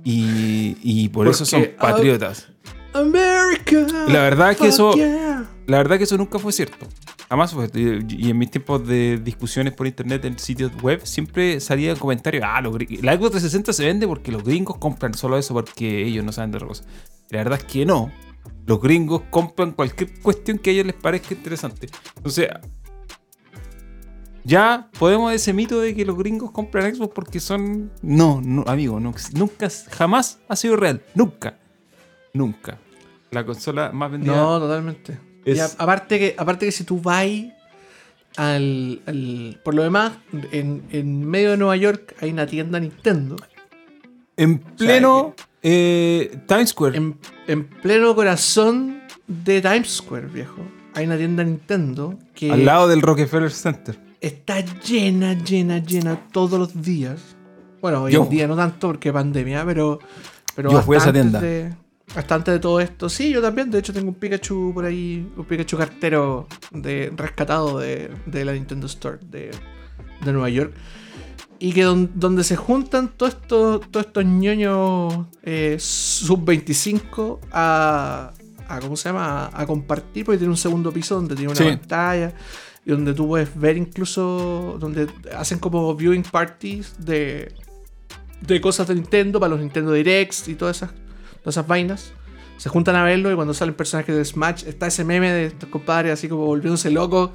[0.05, 2.48] y, y por eso son ah, patriotas.
[2.94, 3.86] America.
[4.09, 5.48] La verdad es que eso- yeah.
[5.66, 6.86] La verdad que eso nunca fue cierto.
[7.28, 7.69] Jamás fue.
[7.74, 11.98] Y y en mis tiempos de discusiones por internet en sitios web, siempre salía el
[11.98, 16.05] comentario, ah, los la Xbox 360 se vende porque los gringos compran solo eso porque
[16.05, 16.85] ellos no saben de otra cosa.
[17.31, 18.10] La verdad es que no.
[18.66, 21.89] Los gringos compran cualquier cuestión que a ellos les parezca interesante.
[22.16, 22.48] Entonces,
[24.44, 27.93] ya podemos ese mito de que los gringos compran Xbox porque son...
[28.02, 31.02] No, no, amigo, no, nunca, jamás ha sido real.
[31.14, 31.59] Nunca.
[32.35, 32.78] Nunca.
[33.32, 34.36] La consola más vendida...
[34.36, 35.18] No, totalmente.
[35.44, 37.26] Es- Y a- aparte, que, aparte que si tú vas
[38.36, 40.12] al, al- Por lo demás,
[40.52, 43.36] en, en medio de Nueva York hay una tienda Nintendo.
[44.36, 46.96] En pleno eh, Times Square.
[46.96, 50.60] En, en pleno corazón de Times Square, viejo.
[50.94, 53.98] Hay una tienda Nintendo que al lado del Rockefeller Center.
[54.20, 57.20] está llena, llena, llena todos los días.
[57.80, 59.98] Bueno, hoy Yo- en día no tanto porque pandemia, pero.
[60.54, 61.40] pero Yo fui a esa tienda.
[61.40, 61.72] De,
[62.14, 63.09] hasta antes de todo esto.
[63.09, 63.70] Sí, yo también.
[63.70, 65.26] De hecho, tengo un Pikachu por ahí.
[65.36, 69.51] Un Pikachu cartero de, rescatado de, de la Nintendo Store de,
[70.24, 70.72] de Nueva York.
[71.59, 78.32] Y que don- donde se juntan todos estos, todos estos ñoños eh, sub-25 a,
[78.68, 78.80] a.
[78.80, 79.47] ¿Cómo se llama?
[79.47, 81.64] A, a compartir, porque tiene un segundo piso donde tiene una Sí.
[81.64, 82.34] pantalla.
[82.84, 84.76] Y donde tú puedes ver incluso.
[84.80, 85.06] Donde
[85.36, 87.55] hacen como viewing parties de.
[88.40, 90.90] De cosas de Nintendo para los Nintendo Directs y todas esas,
[91.43, 92.12] todas esas vainas.
[92.56, 95.69] Se juntan a verlo y cuando salen personajes de Smash está ese meme de estos
[95.69, 97.31] compadres así como volviéndose locos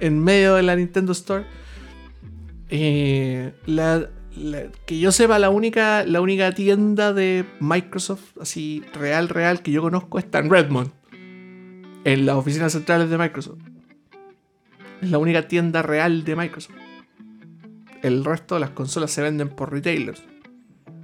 [0.00, 1.44] en medio de la Nintendo Store.
[2.70, 3.52] Eh,
[4.86, 9.82] que yo sepa, la única, la única tienda de Microsoft, así real, real, que yo
[9.82, 10.90] conozco está en Redmond.
[12.04, 13.58] En las oficinas centrales de Microsoft.
[15.02, 16.76] Es la única tienda real de Microsoft.
[18.02, 20.22] El resto de las consolas se venden por retailers.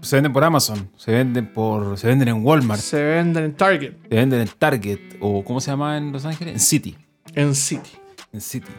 [0.05, 1.99] Se venden por Amazon, se venden por.
[1.99, 5.71] se venden en Walmart, Se venden en Target, se venden en Target, o ¿cómo se
[5.71, 6.53] llama en Los Ángeles?
[6.55, 6.97] En City.
[7.35, 7.91] en City.
[8.33, 8.71] En City.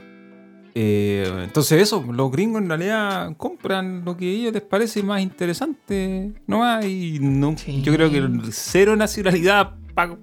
[0.78, 5.22] Eh, entonces eso, los gringos en realidad compran lo que a ellos les parece más
[5.22, 6.86] interesante, ¿no?
[6.86, 7.82] Y no, Sí.
[7.82, 9.74] yo creo que cero nacionalidad.
[9.94, 10.18] pa-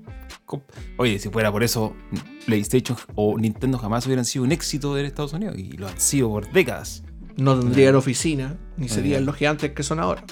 [0.45, 0.62] co-
[0.99, 1.97] Oye, si fuera por eso,
[2.45, 6.29] PlayStation o Nintendo jamás hubieran sido un éxito en Estados Unidos y lo han sido
[6.29, 7.03] por décadas.
[7.39, 10.23] No tendrían oficina, ni serían los gigantes que son ahora.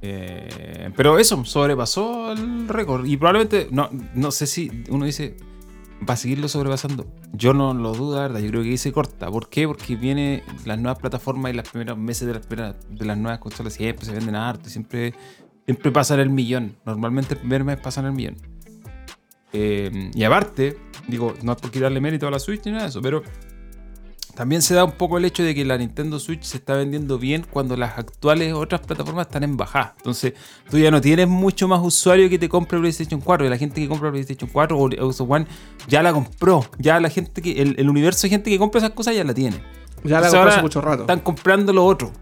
[0.00, 5.36] Eh, pero eso sobrepasó el récord y probablemente, no, no sé si uno dice,
[6.08, 7.06] va a seguirlo sobrepasando.
[7.32, 8.40] Yo no lo dudo, la verdad.
[8.40, 9.30] Yo creo que se corta.
[9.30, 9.66] ¿Por qué?
[9.66, 13.72] Porque viene las nuevas plataformas y los primeros meses de las, primeras- de nuevas consolas
[13.72, 15.14] siempre se venden harto y siempre,
[15.64, 16.76] siempre pasan el millón.
[16.86, 18.36] Normalmente el primer mes pasan el millón.
[19.52, 20.76] Eh, y aparte,
[21.08, 23.22] digo, no es por quitarle mérito a la Switch ni nada de eso, pero
[24.38, 27.18] también se da un poco el hecho de que la Nintendo Switch se está vendiendo
[27.18, 29.94] bien cuando las actuales otras plataformas están en bajada.
[29.96, 30.34] Entonces,
[30.70, 33.46] tú ya no tienes mucho más usuario que te compre PlayStation 4.
[33.46, 35.46] Y la gente que compra PlayStation 4 o Xbox One
[35.88, 36.64] ya la compró.
[36.78, 39.34] Ya la gente que, el, el universo de gente que compra esas cosas ya la
[39.34, 39.60] tiene.
[40.04, 41.00] Ya la ahora hace mucho rato.
[41.02, 42.12] Están comprando lo otro.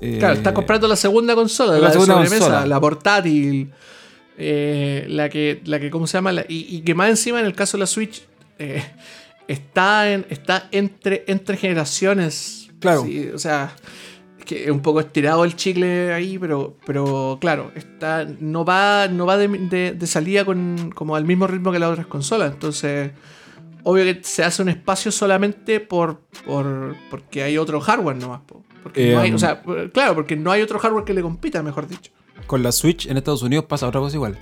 [0.00, 2.66] Eh, Claro, estás comprando la segunda consola, la segunda sobremesa, consola.
[2.66, 3.72] la portátil,
[4.38, 6.30] eh, la que, la que, ¿cómo se llama?
[6.30, 8.22] La- y, y que más encima en el caso de la Switch
[8.60, 8.84] eh,
[9.52, 12.70] está, en, está entre, entre generaciones.
[12.80, 13.02] Claro.
[13.04, 13.74] Sí, o sea,
[14.38, 19.08] es que es un poco estirado el chicle ahí, pero, pero claro, está, no va,
[19.08, 22.52] no va de, de- de salida con, como al mismo ritmo que las otras consolas.
[22.52, 23.10] Entonces,
[23.82, 28.40] obvio que se hace un espacio solamente por, por porque hay otro hardware nomás.
[28.46, 28.62] po.
[28.82, 29.62] Porque Eh, no hay, o um, sea,
[29.92, 32.10] claro, porque no hay otro hardware que le compita, mejor dicho.
[32.46, 34.38] Con la Switch en Estados Unidos pasa otra cosa igual.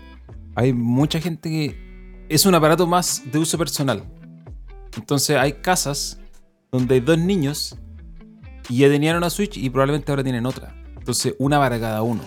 [0.54, 4.04] Hay mucha gente que es un aparato más de uso personal.
[4.98, 6.18] Entonces hay casas
[6.70, 7.76] donde hay dos niños
[8.68, 10.74] y ya tenían una Switch y probablemente ahora tienen otra.
[10.98, 12.22] Entonces una para cada uno.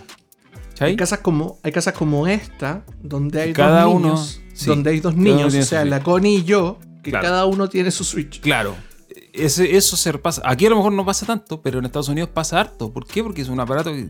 [0.79, 4.89] Hay casas como, hay casas como esta, donde hay Cada dos uno, niños, sí, donde
[4.89, 6.01] hay dos uno niños, o sea, la.
[6.01, 7.27] Connie y yo, que Claro.
[7.27, 8.41] cada uno tiene su Switch.
[8.41, 8.75] Claro.
[9.31, 10.41] Ese, eso se pasa.
[10.43, 12.91] Aquí a lo mejor no pasa tanto, pero en Estados Unidos pasa harto.
[12.91, 13.21] ¿Por qué?
[13.21, 14.09] Porque es un aparato que.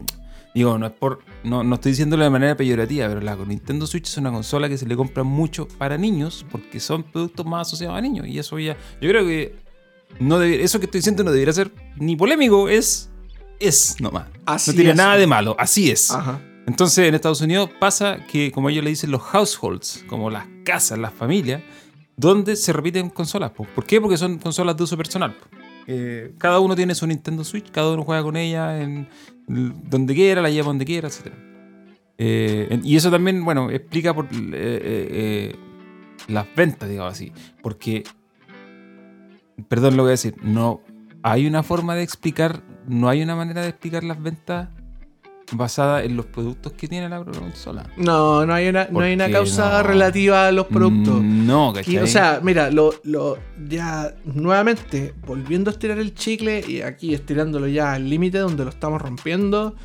[0.56, 1.20] Digo, no es por.
[1.44, 4.78] No, no estoy diciéndolo de manera peyorativa, pero la Nintendo Switch es una consola que
[4.78, 8.28] se le compra mucho para niños porque son productos más asociados a niños.
[8.28, 8.78] Y eso ya.
[9.02, 9.56] Yo creo que.
[10.20, 13.10] No eso que estoy diciendo no debería ser ni polémico, es.
[13.60, 14.28] Es nomás.
[14.46, 14.96] Así no tiene es.
[14.98, 16.12] nada de malo, así es.
[16.12, 16.42] Ajá.
[16.68, 21.00] Entonces en Estados Unidos pasa que, como ellos le dicen, los households, como las casas,
[21.00, 21.62] las familias,
[22.16, 23.52] donde se repiten consolas.
[23.52, 23.66] po.
[23.66, 24.00] ¿Por qué?
[24.00, 25.36] Porque son consolas de uso personal.
[25.94, 29.10] Eh, cada uno tiene su Nintendo Switch, cada uno juega con ella en
[29.46, 31.34] donde quiera, la lleva donde quiera, etc.
[32.18, 35.56] Eh, y eso también, bueno, explica por eh, eh,
[36.30, 37.34] las ventas, digamos así.
[37.62, 38.06] Porque,
[39.68, 40.82] perdón lo voy a decir, no
[41.24, 44.70] hay una forma de explicar, no hay una manera de explicar las ventas
[45.52, 47.90] basada en los productos que tiene la consola.
[47.98, 49.84] No, no hay una, no hay una causa no.
[49.84, 51.22] relativa a los productos.
[51.22, 51.98] Mm, No, ¿cachai?
[51.98, 53.38] o sea, mira, lo, lo,
[53.68, 58.70] ya nuevamente, volviendo a estirar el chicle y aquí estirándolo ya al límite donde lo
[58.70, 59.76] estamos rompiendo,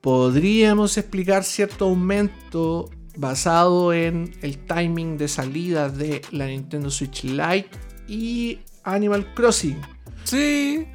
[0.00, 7.68] podríamos explicar cierto aumento basado en el timing de salida de la Nintendo Switch Lite
[8.08, 9.80] y Animal Crossing.
[10.24, 10.86] sí.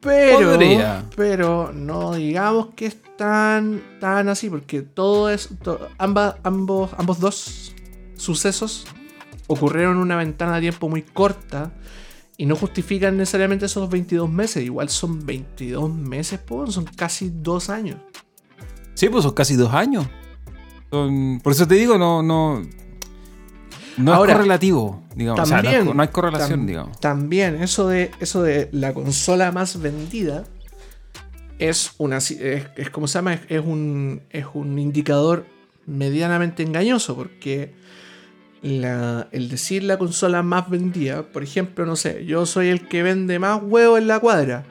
[0.00, 1.04] Pero, Podría.
[1.14, 7.20] pero no digamos que es tan, tan así, porque todo es, to- amba- ambos, ambos
[7.20, 7.74] dos
[8.16, 8.86] sucesos
[9.46, 11.72] ocurrieron en una ventana de tiempo muy corta
[12.38, 14.64] y no justifican necesariamente esos 22 meses.
[14.64, 17.98] Igual son 22 meses, po, son casi dos años.
[18.94, 20.06] Sí, pues son casi dos años.
[20.88, 22.62] Por eso te digo, no, no.
[23.96, 25.40] No Ahora, es correlativo, digamos.
[25.40, 27.00] o sea, no, es hay correlación, Tam- digamos.
[27.00, 30.44] También eso de, eso de la consola más vendida
[31.58, 35.44] es una es, es como se llama, es, es un, es un indicador
[35.86, 37.74] medianamente engañoso porque
[38.62, 43.02] la- el decir la consola más vendida, por ejemplo, no sé, yo soy el que
[43.02, 44.64] vende más huevos en la cuadra.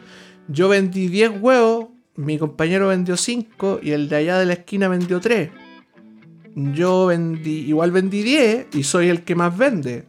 [0.48, 4.88] Yo vendí 10 huevos, mi compañero vendió 5 y el de allá de la esquina
[4.88, 5.52] vendió 3.
[6.56, 10.06] Yo vendí, igual vendí 10 y soy el que más vende.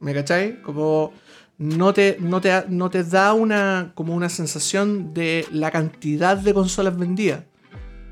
[0.00, 0.60] ¿Me cachai?
[0.62, 1.12] Como
[1.58, 6.52] no te, no te, no te da una, como una sensación de la cantidad de
[6.52, 7.44] consolas vendidas.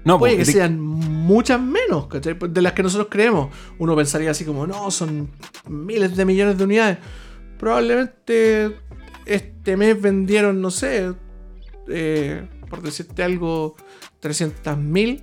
[0.05, 2.37] No, Puede porque que sean muchas menos, ¿cachai?
[2.49, 3.55] De las que nosotros creemos.
[3.79, 5.31] Uno pensaría así como, no, son
[5.67, 6.99] miles de millones de unidades.
[7.59, 8.77] Probablemente
[9.25, 11.15] este mes vendieron, no sé,
[11.89, 13.77] eh, por decirte algo,
[14.23, 15.23] 300.000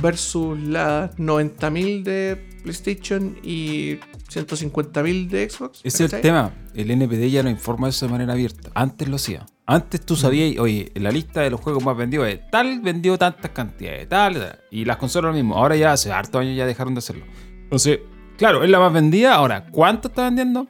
[0.00, 3.96] versus las 90.000 de PlayStation y
[4.30, 5.80] 150.000 de Xbox.
[5.84, 6.54] Ese es el tema.
[6.74, 8.70] El NPD ya no informa eso de manera abierta.
[8.74, 9.46] Antes lo hacía.
[9.66, 10.04] Antes Mm.
[10.04, 13.50] tú sabías, oye, en la lista de los juegos más vendidos es tal vendió tantas
[13.52, 14.58] cantidades, tal, tal.
[14.70, 15.56] Y las consolas lo mismo.
[15.56, 17.24] Ahora ya hace harto años ya dejaron de hacerlo.
[17.64, 18.00] Entonces,
[18.38, 19.34] claro, es la más vendida.
[19.34, 20.66] Ahora, ¿cuánto está vendiendo?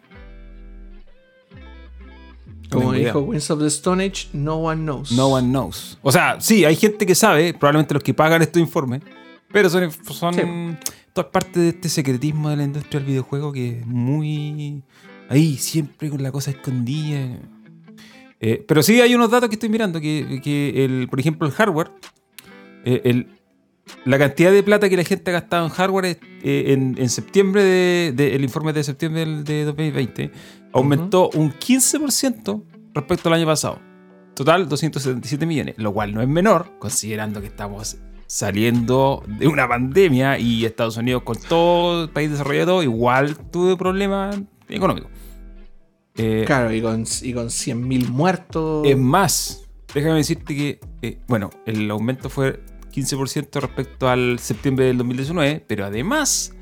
[2.73, 5.13] Como dijo Winds of the Stone Age, no one knows.
[5.13, 5.99] No one knows.
[6.03, 9.03] O sea, sí, hay gente que sabe, probablemente los que pagan estos informes,
[9.53, 10.41] pero son, son Sí.
[11.13, 14.83] todas partes de este secretismo de la industria del videojuego que es muy
[15.29, 17.39] ahí, siempre con la cosa escondida.
[18.41, 21.53] Eh, pero sí hay unos datos que estoy mirando, que, que el, por ejemplo el
[21.53, 21.91] hardware,
[22.85, 23.27] eh, el-
[24.05, 27.09] la cantidad de plata que la gente ha gastado en hardware es, eh, en, en
[27.09, 30.31] septiembre, de, de- el informe de septiembre del- de 2020,
[30.73, 32.63] aumentó un 15%
[32.95, 33.79] respecto al año pasado.
[34.35, 40.39] Total, 277 millones, lo cual no es menor, considerando que estamos saliendo de una pandemia
[40.39, 45.11] y Estados Unidos con todo el país desarrollado igual tuvo problemas económicos.
[46.17, 48.87] Eh, Claro, y con, y con 100.000 muertos.
[48.87, 52.61] es más, déjame decirte que, eh, bueno, el aumento fue
[52.93, 56.53] 15% respecto al septiembre del 2019, pero además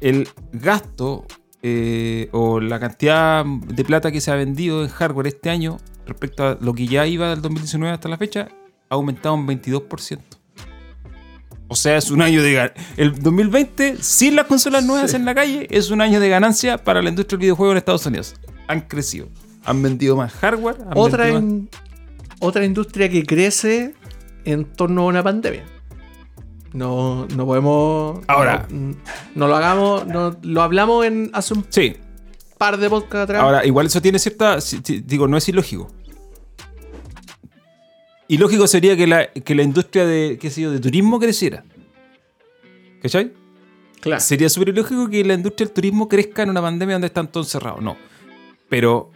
[0.00, 1.26] el gasto
[1.62, 6.44] eh, o la cantidad de plata que se ha vendido en hardware este año respecto
[6.46, 8.48] a lo que ya iba del 2019 hasta la fecha
[8.90, 10.18] ha aumentado un 22%.
[11.68, 15.16] O sea, es un año de gan- El 2020, sin las consolas nuevas Sí.
[15.16, 18.04] en la calle, es un año de ganancia para la industria del videojuego en Estados
[18.04, 18.34] Unidos.
[18.68, 19.28] Han crecido.
[19.64, 20.76] Han vendido más hardware.
[20.82, 21.68] han otra, vendido más- in-
[22.40, 23.94] otra industria que crece
[24.44, 25.64] en torno a una pandemia.
[26.72, 28.20] No, no podemos.
[28.26, 28.66] Ahora.
[28.70, 28.96] No,
[29.34, 30.06] no lo hagamos.
[30.06, 31.96] No, lo hablamos en hace un Sí.
[32.58, 33.42] par de podcasts atrás.
[33.42, 34.58] Ahora, igual eso tiene cierta.
[35.04, 35.90] Digo, no es ilógico.
[38.26, 41.64] Ilógico sería que la, que la industria de, qué sé yo, de turismo creciera.
[43.02, 43.32] ¿Cachai?
[44.00, 44.20] claro.
[44.20, 47.46] Sería súper ilógico que la industria del turismo crezca en una pandemia donde están todos
[47.46, 47.82] encerrados.
[47.82, 47.96] No.
[48.68, 49.10] Pero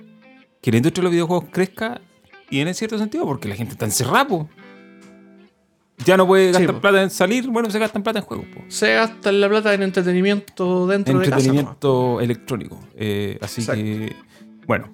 [0.60, 2.00] que la industria de los videojuegos crezca
[2.50, 4.46] tiene cierto sentido porque la gente está encerrada.
[6.04, 8.62] Ya no puede Sí, gastar plata en salir, bueno, se gastan plata en juegos, po.
[8.68, 11.36] Se gasta la plata en entretenimiento dentro de casa.
[11.36, 12.80] entretenimiento electrónico.
[12.96, 13.82] Eh, así Exacto.
[13.82, 14.16] que,
[14.66, 14.92] bueno,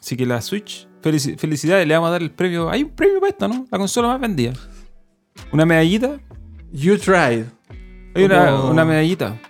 [0.00, 2.68] así que la Switch, felici- felicidades, le vamos a dar el premio.
[2.68, 3.66] Hay un premio para esto, ¿no?
[3.70, 4.52] La consola más vendida.
[5.52, 6.18] Una medallita.
[6.72, 7.44] You tried.
[8.14, 9.40] Hay una, una medallita.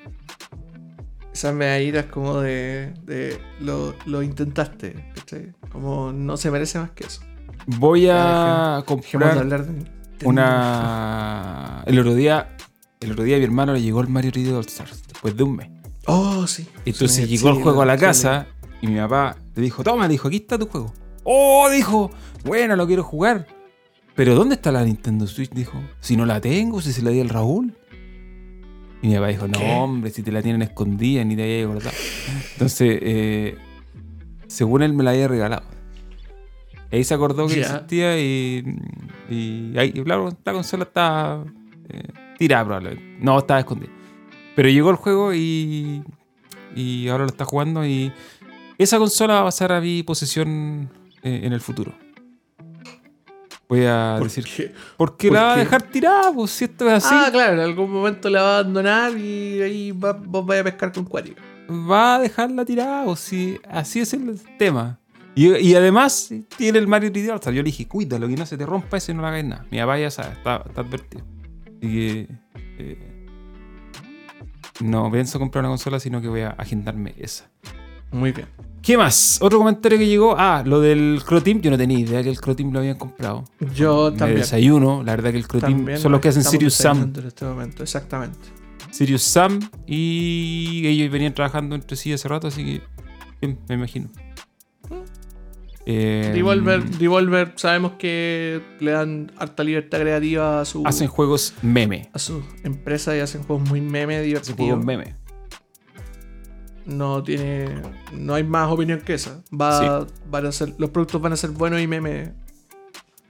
[1.33, 2.93] Esas medallitas como de.
[3.05, 5.13] de lo, lo intentaste.
[5.15, 5.53] ¿cachai?
[5.73, 7.23] Como no se merece más que eso.
[7.67, 10.00] Voy a de comprar hablar de.
[10.29, 11.83] Una.
[11.87, 12.57] El otro día.
[13.01, 15.43] El otro día a mi hermano le llegó el Mario 3D All Stars después de
[15.43, 15.71] un mes.
[16.07, 16.67] Oh, sí.
[16.85, 18.01] Entonces Sí, llegó el juego a la sí.
[18.05, 18.47] casa
[18.83, 20.93] y mi papá le dijo, toma, dijo, aquí está tu juego.
[21.25, 22.11] Oh, dijo,
[22.45, 23.47] bueno, lo quiero jugar.
[24.15, 25.51] Pero ¿dónde está la Nintendo Switch?
[25.51, 27.75] Dijo, si no la tengo, si se la di al Raúl.
[29.03, 29.73] Y mi papá dijo, no, ¿Qué?
[29.73, 31.97] hombre, si te la tienen escondida, ni te había acordado.
[32.53, 33.57] Entonces, eh,
[34.47, 35.63] según él me la había regalado.
[36.93, 38.65] Ahí se acordó que existía y,
[39.29, 41.45] y, ahí, y claro, la consola estaba
[41.89, 42.03] eh,
[42.39, 43.19] tirada probablemente.
[43.25, 43.91] No, estaba escondida.
[44.57, 46.03] Pero llegó el juego y,
[46.75, 48.13] y ahora lo está jugando y
[48.79, 50.91] esa consola va a pasar a mi posesión
[51.23, 51.95] eh, en el futuro.
[53.69, 54.73] Voy a ¿Por decir, qué?
[54.97, 56.33] ¿por qué por la va a dejar tirada?
[56.33, 59.63] Pues si esto es así, Ah, claro, en algún momento la va a abandonar y
[59.63, 61.41] ahí va- vos vais a pescar con cuático.
[61.71, 63.05] va a dejarla tirada.
[63.07, 64.99] O si así es el tema.
[65.35, 67.53] Y, y además tiene el Mario 3D All-Star.
[67.55, 69.67] Yo le dije, cuídalo, que no se te rompa eso y no le hagas nada.
[69.71, 71.25] Mi papá ya sabe, está, está advertido.
[71.67, 72.29] Así que
[72.79, 73.27] eh,
[74.81, 77.49] no pienso comprar una consola, sino que voy a agendarme esa.
[78.13, 78.49] Muy bien.
[78.83, 79.39] ¿Qué más?
[79.43, 80.35] Otro comentario que llegó.
[80.39, 81.61] Ah, lo del Croteam.
[81.61, 83.45] Yo no tenía idea que el Croteam lo habían comprado.
[83.75, 84.41] Yo Me también.
[84.41, 85.03] desayuno.
[85.05, 87.13] La verdad que el Croteam son los que hacen Sirius Sam.
[87.17, 88.39] En este momento, exactamente.
[88.91, 89.61] Sirius Sam.
[89.87, 92.83] Y ellos venían trabajando entre sí hace rato, así que.
[93.41, 94.09] bien, me imagino.
[95.93, 102.09] Eh, Devolver, Devolver, sabemos que le dan harta libertad creativa a su, Hacen juegos meme.
[102.13, 104.57] a su empresa y hacen juegos muy meme, divertidos.
[104.57, 105.17] juegos meme.
[106.87, 107.83] No tiene.
[108.13, 109.43] No hay más opinión que esa.
[109.53, 112.35] Va, van a ser, los productos van a ser buenos y meme.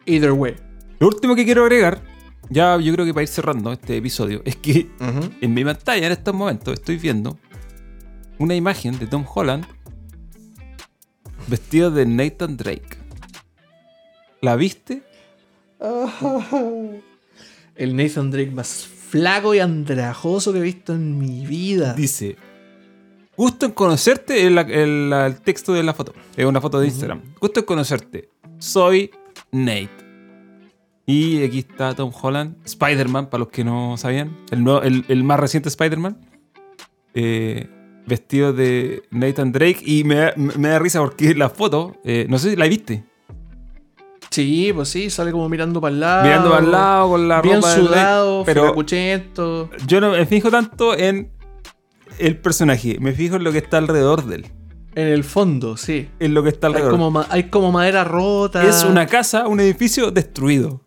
[0.05, 0.55] Either way.
[0.99, 2.03] Lo último que quiero agregar,
[2.51, 4.87] ya yo creo que para ir cerrando este episodio, es que
[5.41, 7.39] en mi pantalla en estos momentos estoy viendo
[8.39, 9.67] una imagen de Tom Holland
[11.51, 12.97] vestido de Nathan Drake.
[14.41, 15.03] ¿La viste?
[17.77, 21.95] El Nathan Drake más flaco y andrajoso que he visto en mi vida.
[21.95, 22.37] Dice,
[23.37, 26.87] gusto en conocerte, el, el- el texto de la foto, es una foto de.
[26.87, 27.23] Instagram.
[27.41, 28.29] Gusto en conocerte,
[28.59, 29.11] soy
[29.51, 29.91] Nate.
[31.07, 35.25] Y aquí está Tom Holland, Spider-Man, para los que no sabían, el, nuevo- el, el
[35.25, 36.19] más reciente Spider-Man,
[37.15, 37.69] eh,
[38.11, 39.79] vestido de Nathan Drake.
[39.83, 43.05] Y me, da- me da risa porque la foto, eh, no sé si la viste,
[44.31, 46.23] Sí, pues sí, sale como mirando para el lado.
[46.23, 48.75] mirando para el lado con la Bien ropa Drake, sudado, pero
[49.89, 51.33] yo no me fijo tanto en
[52.19, 54.47] el personaje, me fijo en lo que está alrededor de él.
[54.95, 56.09] En el fondo, sí.
[56.21, 56.99] en lo que está Hay alrededor.
[56.99, 58.65] como, hay como madera rota.
[58.65, 60.81] Es una casa, un edificio destruido.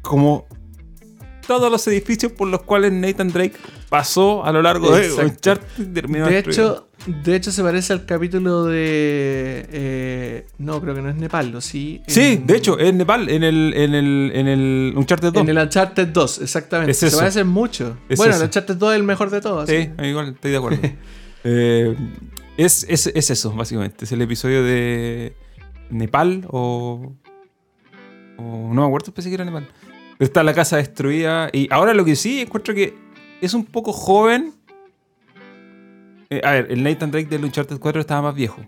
[0.00, 0.46] Como
[1.48, 3.54] todos los edificios por los cuales Nathan Drake
[3.94, 5.12] pasó a lo largo de.
[5.12, 9.68] Uncharted terminó De hecho, de hecho, se parece al capítulo de.
[9.70, 11.60] eh, no, creo que no es Nepal, ¿no?
[11.60, 12.02] Sí.
[12.08, 15.42] Sí, de hecho, en Nepal, en el, en el, en el Uncharted 2.
[15.44, 16.90] En el Uncharted 2, exactamente.
[16.90, 17.18] Es se eso.
[17.18, 17.96] parecen mucho.
[18.08, 18.42] Es bueno, eso.
[18.42, 19.70] el Uncharted 2 es el mejor de todos.
[19.70, 20.80] Sí, igual estoy de acuerdo.
[21.46, 21.94] Eh,
[22.56, 24.06] es, es, es eso, básicamente.
[24.06, 25.36] Es el episodio de
[25.90, 27.12] Nepal o.
[28.38, 29.68] o no me acuerdo, pensé que era Nepal.
[30.16, 31.50] Pero está la casa destruida.
[31.52, 33.03] Y ahora lo que sí encuentro que
[33.44, 34.52] es un poco joven.
[36.30, 38.62] Eh, a ver, el Nathan Drake del Uncharted 4 estaba más viejo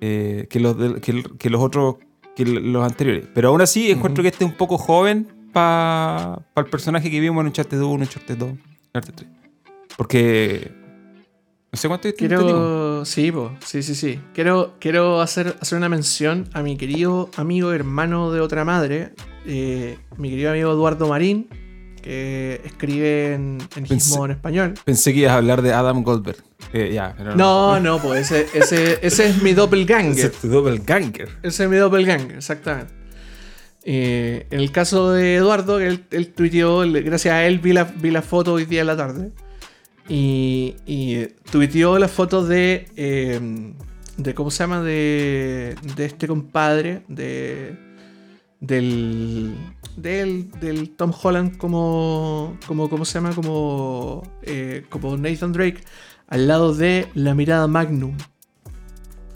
[0.00, 1.96] eh, que, los del- que, los otros,
[2.34, 3.26] que los anteriores.
[3.34, 7.40] Pero aún así encuentro que este es un poco joven para el personaje que vimos
[7.40, 8.50] en Uncharted 1, Uncharted 2,
[8.94, 9.30] Uncharted 3.
[9.96, 10.70] Porque
[11.72, 12.08] no sé cuánto.
[12.14, 13.04] Quiero.
[13.06, 13.52] Sí, po.
[13.64, 14.20] sí, sí, sí.
[14.34, 19.12] Quiero, quiero hacer, hacer una mención a mi querido amigo, hermano de otra madre,
[19.46, 21.48] eh, mi querido amigo Eduardo Marín,
[22.06, 24.74] que escribe en, en Pensé- Gizmo en español.
[24.84, 26.38] Pensé que ibas a hablar de Adam Goldberg.
[26.72, 30.26] Eh, pero No, no, pues ese, ese, ese es mi Ese doppelganger.
[30.26, 31.28] es tu doppelganger.
[31.42, 32.92] Ese es mi doppelganger, exactamente.
[33.84, 38.10] Eh, en el caso de Eduardo, él, él tuiteó, gracias a él vi la, vi
[38.10, 39.30] la foto hoy día en la tarde.
[40.08, 43.40] Y, y tuiteó la foto de, eh,
[44.16, 44.34] de.
[44.34, 44.80] ¿Cómo se llama?
[44.82, 47.76] De, de este compadre, de.
[48.60, 49.54] Del.
[49.96, 52.56] Del, del Tom Holland como.
[52.66, 53.34] como ¿Cómo se llama?
[53.34, 54.22] Como.
[54.42, 55.80] eh, como Nathan Drake.
[56.28, 58.16] Al lado de la mirada Magnum.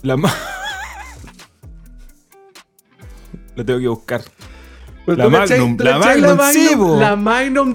[0.03, 0.33] La ma-
[3.55, 4.21] Lo tengo que buscar.
[5.07, 6.37] La Magnum, la Magnum,
[6.77, 6.99] po.
[6.99, 7.73] La Magnum.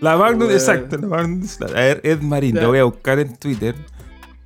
[0.00, 0.96] La Magnum, exacto.
[0.98, 3.74] La Magnum, a ver, Ed Marín, lo voy a buscar en Twitter.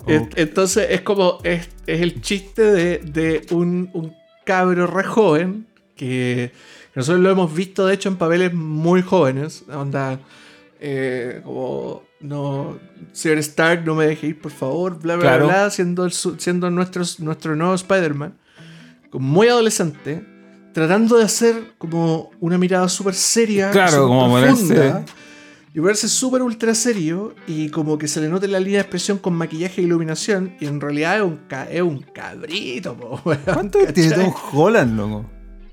[0.07, 1.39] Oh, Et- Entonces es como.
[1.45, 5.67] Es, es el chiste de, de un, un cabro re joven.
[5.95, 6.51] Que
[6.95, 9.65] nosotros lo hemos visto, de hecho, en papeles muy jóvenes.
[9.73, 10.19] Onda.
[10.81, 12.03] eh, como.
[12.21, 12.79] No.
[13.13, 14.99] Señor Stark, no me deje ir, por favor.
[14.99, 15.47] Bla, bla, Claro.
[15.47, 15.71] bla.
[15.71, 18.35] Siendo, el su- siendo nuestro, nuestro nuevo Spider-Man.
[19.11, 20.25] como Muy adolescente.
[20.73, 23.71] Tratando de hacer como una mirada súper seria.
[23.71, 25.05] Claro, como profunda,
[25.73, 29.19] y verse súper ultra serio y como que se le note la línea de expresión
[29.19, 33.41] con maquillaje e iluminación y en realidad es un, ca- es un cabrito, po, weón,
[33.45, 35.27] ¿Cuánto tiene Tom Holland, loco?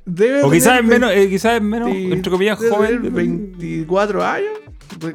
[0.05, 3.13] Debe O quizás es menos, eh, quizás es menos, 20 entre comillas, joven.
[3.13, 4.49] 24 años.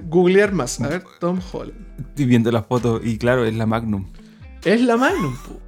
[0.04, 1.74] Googlear más, a ver, Tom Holland.
[2.08, 4.06] Estoy viendo las fotos y claro, es la Magnum.
[4.64, 5.60] Es la Magnum, po.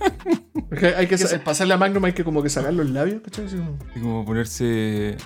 [0.68, 3.46] Porque hay que sa- pasar la Magnum hay que como que sacar los labios, ¿cachai?
[3.46, 3.56] Así
[4.00, 5.16] como- ponerse.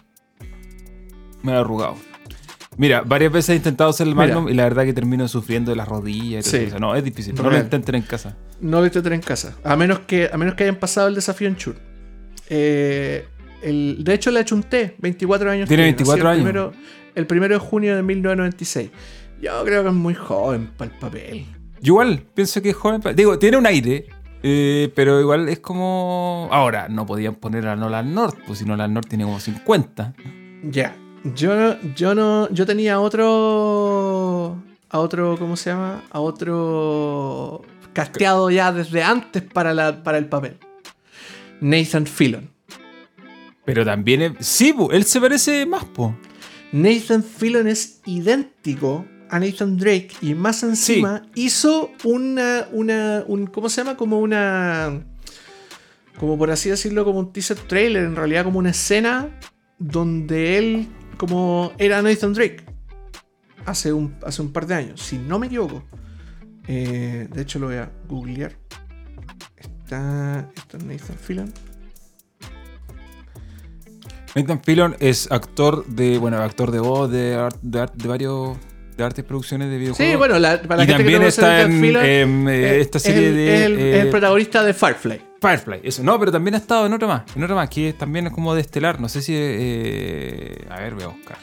[1.42, 1.96] Me ha arrugado.
[2.76, 4.26] Mira, varias veces he intentado hacer el Mira.
[4.34, 6.66] Magnum y la verdad que termino sufriendo de las rodillas y todo Sí.
[6.66, 6.78] eso.
[6.80, 7.34] No, es difícil.
[7.34, 7.64] No lo Real.
[7.64, 8.36] intenten en casa.
[8.60, 9.54] No lo intenté en casa.
[9.62, 11.76] A menos que, a menos que hayan pasado el desafío en Chur.
[12.48, 13.26] Eh,
[13.62, 15.68] el, de hecho, le achunté 24 años.
[15.68, 16.38] Tiene tiene, 24 nació años.
[16.38, 16.72] El primero,
[17.14, 18.90] el primero de junio de 1996.
[19.40, 21.46] Yo creo que es muy joven para el papel.
[21.80, 23.02] Yo igual pienso que es joven.
[23.14, 24.06] Digo, tiene un aire,
[24.42, 26.48] eh, pero igual es como.
[26.50, 30.14] Ahora, no podían poner a Nolan North, pues si Nolan North tiene como 50.
[30.64, 30.96] Ya.
[31.34, 32.48] Yo, yo no.
[32.50, 34.62] Yo tenía otro.
[34.90, 35.36] A otro.
[35.38, 36.02] ¿Cómo se llama?
[36.10, 37.62] A otro.
[37.92, 40.58] Casteado ya desde antes para, la, para el papel.
[41.60, 42.50] Nathan Fillon.
[43.64, 44.46] Pero también es.
[44.46, 46.16] Sí, él se parece más, po.
[46.72, 53.68] Nathan Fillon es idéntico a Nathan Drake y más encima hizo una, una, un, ¿cómo
[53.68, 53.96] se llama?
[53.96, 55.04] Como una,
[56.18, 59.38] como por así decirlo, como un teaser trailer, en realidad como una escena
[59.78, 62.64] donde él como era Nathan Drake
[63.66, 65.84] hace un, hace un par de años, si no me equivoco.
[66.66, 68.56] Eh, de hecho lo voy a googlear.
[69.84, 71.52] Está, está Nathan Fillon.
[74.34, 76.18] Nathan Fillon es actor de.
[76.18, 78.56] Bueno, actor de voz, de, art- de, art- de varios.
[78.96, 80.12] de artes producciones de videojuegos.
[80.12, 82.52] Sí, bueno, la, para la y gente que también no está en Fillon, em, eh,
[82.76, 83.54] Eh, esta es serie el- de.
[83.56, 85.20] es el, eh, es el protagonista de Firefly.
[85.40, 86.02] Firefly, eso.
[86.02, 87.22] No, pero también ha estado en otra más.
[87.36, 88.98] En otra más, que es- también es como de estelar.
[89.00, 89.34] No sé si.
[89.36, 91.36] eh, a ver, voy a buscar.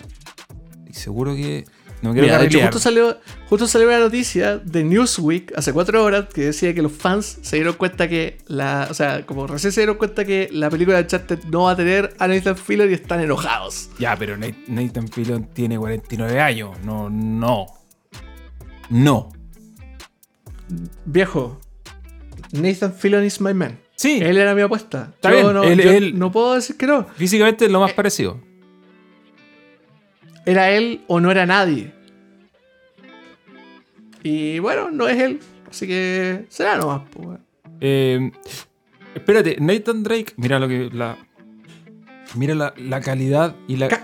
[0.89, 1.63] Y seguro que.
[2.01, 3.17] No quiero Mira, de hecho, justo salió,
[3.47, 7.57] justo salió una noticia de Newsweek hace cuatro horas que decía que los fans se
[7.57, 8.87] dieron cuenta que la.
[8.89, 11.75] O sea, como recién se dieron cuenta que la película de Uncharted no va a
[11.75, 13.89] tener a Nathan Fillon y están enojados.
[13.99, 16.71] Ya, pero Nat- Nathan Fillon tiene 49 años.
[16.83, 17.67] No, no.
[18.89, 19.29] No.
[21.05, 21.59] Viejo,
[22.51, 23.79] Nathan Fillon is my man.
[23.95, 25.11] Sí, Él era mi apuesta.
[25.13, 27.05] Está yo bien, no, él- yo él- no puedo decir que no.
[27.15, 28.39] físicamente es lo Eh, más parecido.
[30.45, 31.93] Era él o no era nadie.
[34.23, 35.39] Y bueno, no es él.
[35.69, 37.39] Así que será nomás, pues.
[37.79, 38.31] Eh,
[39.15, 40.89] espérate, Nathan Drake, mira lo que.
[40.93, 41.17] La,
[42.35, 43.87] mira la, la calidad y la.
[43.87, 44.03] Ca-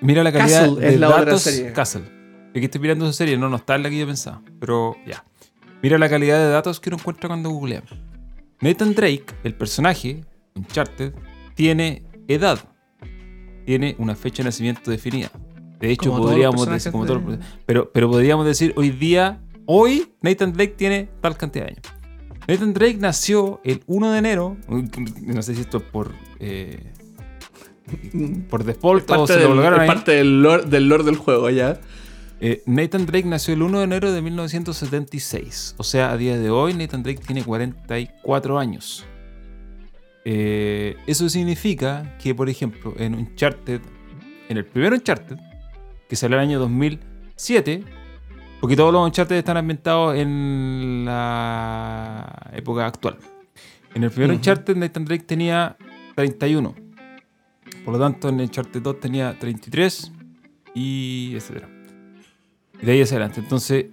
[0.00, 1.42] mira la calidad Castle de es la otra datos.
[1.42, 1.72] serie.
[1.72, 2.02] Castle.
[2.50, 4.42] Aquí estoy mirando esa serie, no, no está en la que yo pensaba.
[4.60, 5.24] Pero ya.
[5.82, 7.90] Mira la calidad de datos que uno encuentra cuando googleamos.
[8.60, 11.12] Nathan Drake, el personaje, Uncharted,
[11.54, 12.58] tiene edad.
[13.66, 15.30] Tiene una fecha de nacimiento definida.
[15.82, 16.92] De hecho, Como podríamos decir.
[16.92, 21.72] como de- pero, pero podríamos decir hoy día, hoy Nathan Drake tiene tal cantidad de
[21.72, 21.82] años.
[22.48, 24.56] Nathan Drake nació el 1 de enero.
[25.22, 26.12] No sé si esto es por.
[26.40, 26.92] eh,
[28.48, 29.86] por default o se lo del, colocaron es ahí.
[29.88, 31.80] parte del lore, del lore del juego ya.
[32.40, 35.74] Eh, Nathan Drake nació el 1 de enero de 1976.
[35.78, 39.04] O sea, a día de hoy Nathan Drake tiene 44 años.
[40.24, 43.80] Eh, eso significa que, por ejemplo, en Uncharted,
[44.48, 45.36] en el primer Uncharted,
[46.12, 47.82] que salió el año 2007,
[48.60, 53.16] porque todos los Uncharted están ambientados en la época actual.
[53.94, 54.36] En el primer Ujú.
[54.36, 55.74] Uncharted, Nathan Drake tenía
[56.14, 56.74] 31.
[57.82, 60.12] Por lo tanto, en Uncharted 2 tenía 33
[60.74, 61.70] y etcétera.
[62.82, 63.40] Y de ahí hacia adelante.
[63.40, 63.86] Entonces,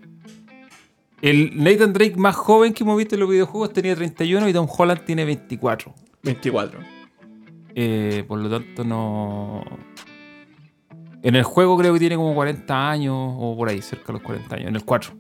[1.22, 4.68] el Nathan Drake más joven que hemos visto en los videojuegos tenía 31 y Tom
[4.70, 5.96] Holland tiene 24.
[6.22, 6.80] 24.
[7.76, 9.64] Eh, por lo tanto, no.
[11.22, 14.22] En el juego creo que tiene como 40 años o por ahí, cerca de los
[14.22, 15.12] 40 años, en el 4.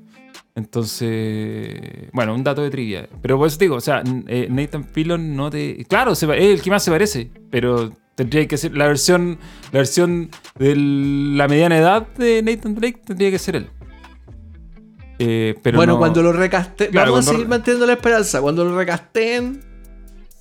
[0.56, 3.08] Entonces, bueno, un dato de trivia.
[3.22, 5.84] Pero por eso te digo, o sea, eh, Nathan Fillon no te.
[5.86, 9.38] Claro, es el que más se parece, pero tendría que ser la versión,
[9.72, 13.70] la versión de la mediana edad de Nathan Drake tendría que ser él.
[15.20, 18.42] Eh, pero bueno, no- cuando lo recasten, Claro, vamos a seguir manteniendo la esperanza.
[18.42, 19.62] Cuando lo recasten,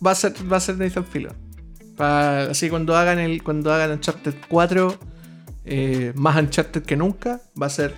[0.04, 1.34] va a ser, va a ser Nathan Fillion.
[1.96, 4.94] Pa- así cuando hagan el, cuando hagan Uncharted 4,
[5.68, 7.94] eh, más Uncharted que nunca, va a ser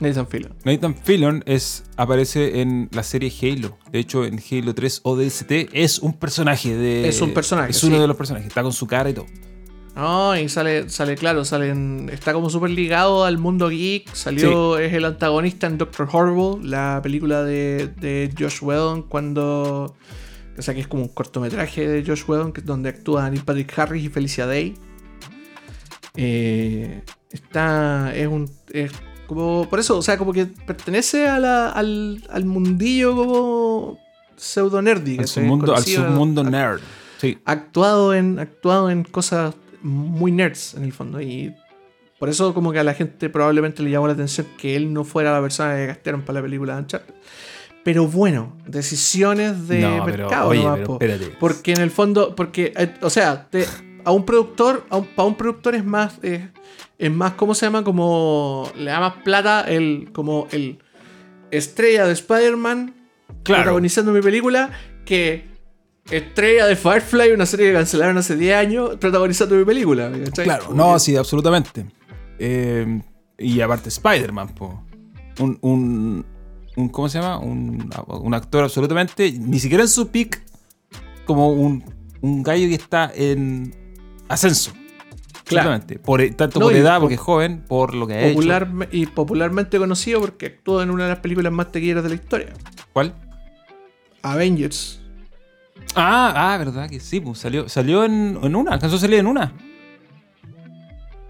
[0.00, 0.54] Nathan Fillion.
[0.64, 3.78] Nathan Fillon es, aparece en la serie Halo.
[3.92, 7.08] De hecho, en Halo 3 ODST es un personaje de.
[7.08, 8.00] Es un personaje, Es uno sí.
[8.00, 8.48] de los personajes.
[8.48, 9.26] Está con su cara y todo.
[9.96, 14.14] No, y sale, sale claro, salen, está como súper ligado al mundo geek.
[14.14, 19.94] Salió, es el antagonista en Doctor Horrible, la película de, de Josh Whedon, cuando.
[20.56, 24.04] O sea, que es como un cortometraje de Josh Whedon, donde actúan Neil Patrick Harris
[24.04, 24.74] y Felicia Day.
[26.16, 28.12] Eh, está.
[28.14, 28.50] Es un.
[28.72, 28.92] Es
[29.26, 29.68] como.
[29.68, 33.98] Por eso, o sea, como que pertenece a la- al, al mundillo como
[34.36, 35.18] pseudo nerdy.
[35.18, 36.80] Al submundo, al Conocido- submundo nerd.
[37.18, 37.38] Sí.
[37.44, 41.20] actuado en, actuado en cosas muy nerds en el fondo.
[41.20, 41.54] Y
[42.18, 45.04] por eso como que a la gente probablemente le llamó la atención que él no
[45.04, 47.14] fuera la persona que castearon para la película de Uncharted.
[47.84, 50.48] Pero bueno, decisiones de no, pero, mercado.
[50.48, 51.26] oye, pero espérate.
[51.38, 53.66] Porque en el fondo, porque, eh, o sea, te-
[54.04, 56.48] a un productor, a un, para un productor es más, eh,
[56.98, 57.82] es más, ¿cómo se llama?
[57.84, 60.78] Como, le da más plata el, como el
[61.50, 62.94] estrella de Spider-Man
[63.42, 63.62] Claro.
[63.62, 64.70] protagonizando mi película
[65.06, 65.46] que
[66.10, 70.10] estrella de Firefly, una serie que cancelaron hace 10 años, protagonizando mi película.
[70.24, 70.44] ¿cachai?
[70.44, 71.86] Claro, no, sí, absolutamente.
[72.38, 73.00] Eh,
[73.38, 74.50] y aparte Spider-Man.
[75.38, 76.26] Un, un,
[76.76, 77.38] un- ¿Cómo se llama?
[77.38, 80.42] Un, un actor absolutamente, ni siquiera en su peak,
[81.24, 81.82] como un,
[82.20, 83.74] un gallo que está en
[84.30, 84.72] ascenso.
[85.44, 85.80] Claro.
[86.04, 88.34] Por, tanto No, por edad, po- porque es joven, por lo que ha hecho.
[88.34, 92.14] Popular, y popularmente conocido porque actuó en una de las películas más tequilleras de la
[92.14, 92.48] historia.
[92.92, 93.14] ¿Cuál?
[94.22, 95.00] Avengers.
[95.96, 99.26] Ah, ah, verdad que sí, pues salió, salió en, en una, alcanzó a salir en
[99.26, 99.52] una.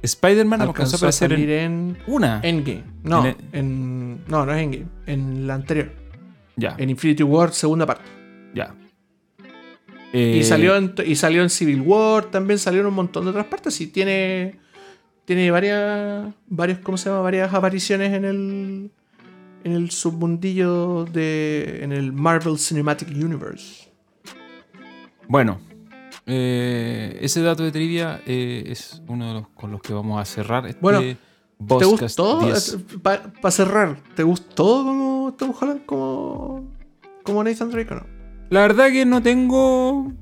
[0.02, 2.40] Spider-Man alcanzó Alcanzó a aparecer salir en en una.
[2.43, 2.85] Endgame.
[3.02, 4.86] No, En en, no, no es Endgame.
[5.06, 5.93] En la anterior.
[6.56, 8.05] ya, En Infinity War, segunda parte.
[8.55, 8.74] ya.
[10.12, 13.31] Y Eh, salió en, y salió en Civil War, también salió en un montón de
[13.31, 13.81] otras partes.
[13.81, 14.59] Y tiene.
[15.24, 16.35] Tiene varias.
[16.49, 17.23] varios, ¿cómo se llama?
[17.23, 18.91] Varias apariciones en el.
[19.62, 21.81] En el submundillo de.
[21.82, 23.89] En el Marvel Cinematic Universe.
[25.28, 25.61] Bueno,
[26.27, 30.24] eh, ese dato de trivia eh, es uno de los con los que vamos a
[30.24, 32.41] cerrar este Bueno, ¿Te gustó?
[32.41, 32.78] 10.
[33.03, 36.65] Para cerrar, ¿te gustó como Tom Holland como.
[37.23, 38.20] como Nathan Drake o no?
[38.51, 40.12] La verdad que no tengo.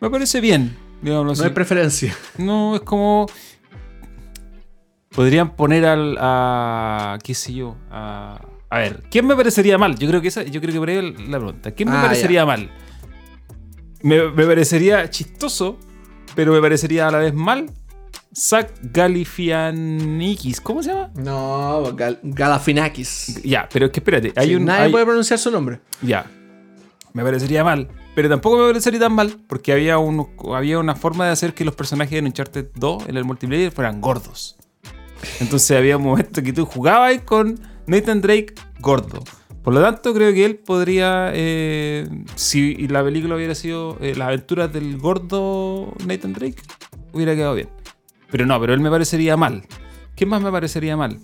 [0.00, 1.40] Me parece bien, digámoslo así.
[1.42, 2.14] No hay preferencia.
[2.38, 3.26] No, es como.
[5.14, 6.16] Podrían poner al.
[6.20, 7.18] a.
[7.24, 7.76] qué sé yo.
[7.90, 8.40] A,
[8.70, 9.98] a ver, ¿quién me parecería mal?
[9.98, 11.70] Yo creo que esa, yo creo que por ahí la pregunta.
[11.72, 12.70] ¿Quién me Ah, parecería mal?
[14.02, 15.78] Me, me parecería chistoso,
[16.36, 17.70] pero me parecería a la vez mal.
[18.36, 21.10] Zach Galifianakis, ¿cómo se llama?
[21.16, 23.42] No, Gal- Galafinakis.
[23.42, 24.66] Ya, pero es que espérate, hay Sí, un.
[24.66, 25.80] nadie hay- puede pronunciar su nombre.
[26.02, 26.30] Ya.
[27.18, 27.88] Me parecería mal.
[28.14, 29.34] Pero tampoco me parecería tan mal.
[29.48, 33.16] Porque había, un, había una forma de hacer que los personajes en Uncharted 2 en
[33.16, 34.56] el multiplayer fueran gordos.
[35.40, 37.58] Entonces había un momento que tú jugabas con
[37.88, 39.24] Nathan Drake gordo.
[39.64, 44.28] Por lo tanto, creo que él podría, eh, si la película hubiera sido eh, las
[44.28, 46.62] aventuras del gordo Nathan Drake,
[47.12, 47.68] hubiera quedado bien.
[48.30, 49.64] Pero no, pero él me parecería mal.
[50.14, 51.18] ¿Qué más me parecería mal?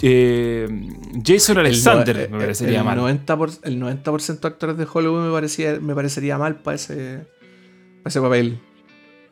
[0.00, 0.68] Eh,
[1.24, 2.98] Jason Alexander El me parecería el mal.
[2.98, 7.26] 90%, por- el 90% de actores de Hollywood me, parecía, me parecería mal para ese,
[8.02, 8.60] para ese papel.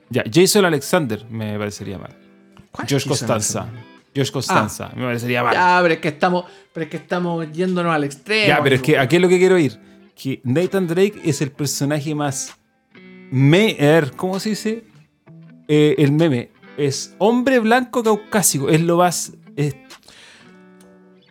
[0.08, 2.16] Ya, Jason Alexander me parecería mal.
[2.72, 3.68] ¿Cuál Josh Costanza.
[4.14, 5.54] Josh Costanza, me parecería mal.
[5.54, 8.48] Ya, pero es que estamos, pero es que estamos yéndonos al extremo.
[8.48, 9.78] Ya, pero es que aquí es lo que quiero ir.
[10.20, 12.56] Que Nathan Drake es el personaje más.
[13.30, 13.76] Me,
[14.16, 14.84] ¿cómo se dice?
[15.68, 16.50] Eh, el meme.
[16.76, 18.68] Es hombre blanco caucásico.
[18.68, 19.32] Es lo más.
[19.54, 19.76] es-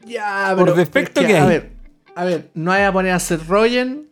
[0.10, 1.50] Ya, por pero- defecto pero es que A hay.
[1.50, 1.72] ver,
[2.16, 4.10] a ver, no hay a poner a Seth Rogen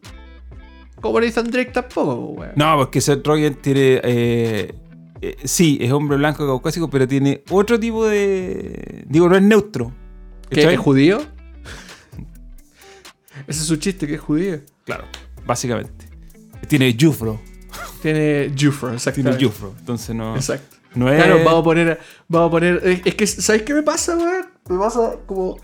[1.02, 2.52] como Nathan Drake tampoco, po, weón.
[2.56, 4.02] no, porque Seth Rogen tiene.
[4.04, 4.74] eh,
[5.22, 9.04] eh, sí, es hombre blanco caucásico, pero tiene otro tipo de.
[9.08, 9.92] Digo, no es neutro.
[10.50, 10.72] ¿Qué.
[10.74, 11.20] ¿Es judío?
[13.48, 14.60] Ese es su chiste, que es judío.
[14.86, 15.06] Claro,
[15.46, 16.06] básicamente.
[16.68, 17.40] Tiene Jufro.
[18.02, 19.46] Tiene Jufro, Tiene exactamente.
[19.46, 19.74] Jufro.
[19.80, 20.36] Entonces no.
[20.36, 20.78] Exacto.
[20.96, 21.22] No es.
[21.24, 22.00] Claro, vamos a poner.
[22.28, 22.82] Vamos a poner.
[22.84, 24.46] Es, es que, ¿sabes qué me pasa, weón?
[24.70, 25.58] Me pasa como.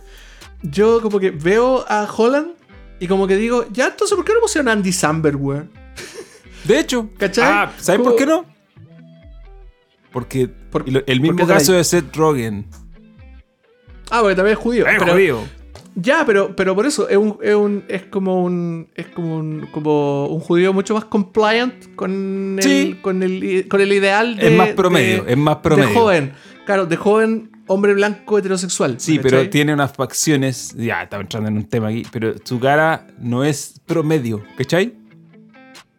[0.64, 2.54] Yo como que veo a Holland
[3.00, 5.70] y como que digo, ya entonces, ¿por qué no pusieron a Andy Samberg, weón?
[6.64, 7.44] De hecho, ¿Cachai?
[7.46, 8.46] Ah, ¿sabes Como- por qué no?
[10.12, 12.66] Porque Por- el, mismo porque caso de Seth Rogen.
[14.12, 14.86] Ah, porque también es judío.
[14.88, 15.40] Es pero- judío.
[15.96, 19.68] Ya, pero, pero por eso es un, es un es como un es como un
[19.72, 22.98] como un judío mucho más compliant con el Sí.
[23.00, 25.94] con el con el ideal de es más promedio, de, es más de promedio.
[25.94, 26.34] joven.
[26.66, 29.00] Claro, de joven hombre blanco heterosexual.
[29.00, 30.74] Sí, pero tiene unas facciones.
[30.78, 32.06] Ya, estaba entrando en un tema aquí.
[32.12, 34.94] Pero su cara no es promedio, ¿cachai?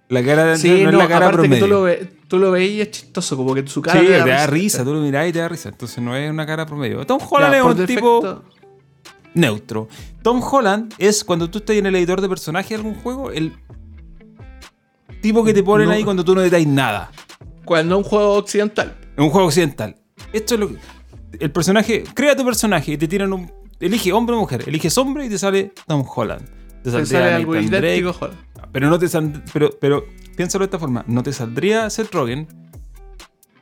[0.08, 1.64] La cara de Sí, no, no, es la cara que promedio.
[1.64, 4.22] tú lo, ve- tú lo veis y es chistoso, como que su cara sí, te
[4.22, 5.70] te da risa, tú lo mirás y te da risa.
[5.70, 7.04] Entonces no es una cara promedio.
[7.06, 8.42] Tom Holland Ya, es un tipo
[9.32, 9.88] neutro.
[10.22, 13.54] Tom Holland es cuando tú estás en el editor de personaje de algún juego, el
[15.20, 15.94] tipo que te ponen No.
[15.94, 17.10] ahí cuando tú no detalles nada.
[17.64, 18.94] Cuando es un juego occidental.
[19.16, 19.96] En un juego occidental.
[20.32, 20.76] Esto es lo que.
[21.40, 22.04] El personaje.
[22.14, 23.50] Crea tu personaje y te tiran un.
[23.80, 24.64] Elige hombre o mujer.
[24.66, 26.46] Eliges hombre y te sale Tom Holland.
[26.82, 28.38] Te Te sale algo idéntico, Holland.
[28.72, 30.04] Pero no te sal- pero, pero
[30.36, 31.04] piénsalo de esta forma.
[31.06, 32.46] No te saldría Seth Rogen.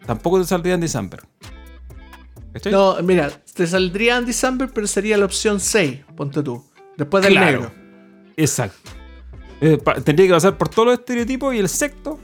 [0.06, 1.24] Tampoco te saldría Andy Samberg.
[2.52, 2.72] ¿Cachai?
[2.72, 6.64] No, mira, te saldría Andy Samberg, pero sería la opción 6, ponte tú.
[6.96, 7.60] Después del Claro.
[7.60, 7.72] negro.
[8.36, 8.90] Exacto.
[9.60, 12.18] Eh, tendría que pasar por todos los estereotipos y el sexto.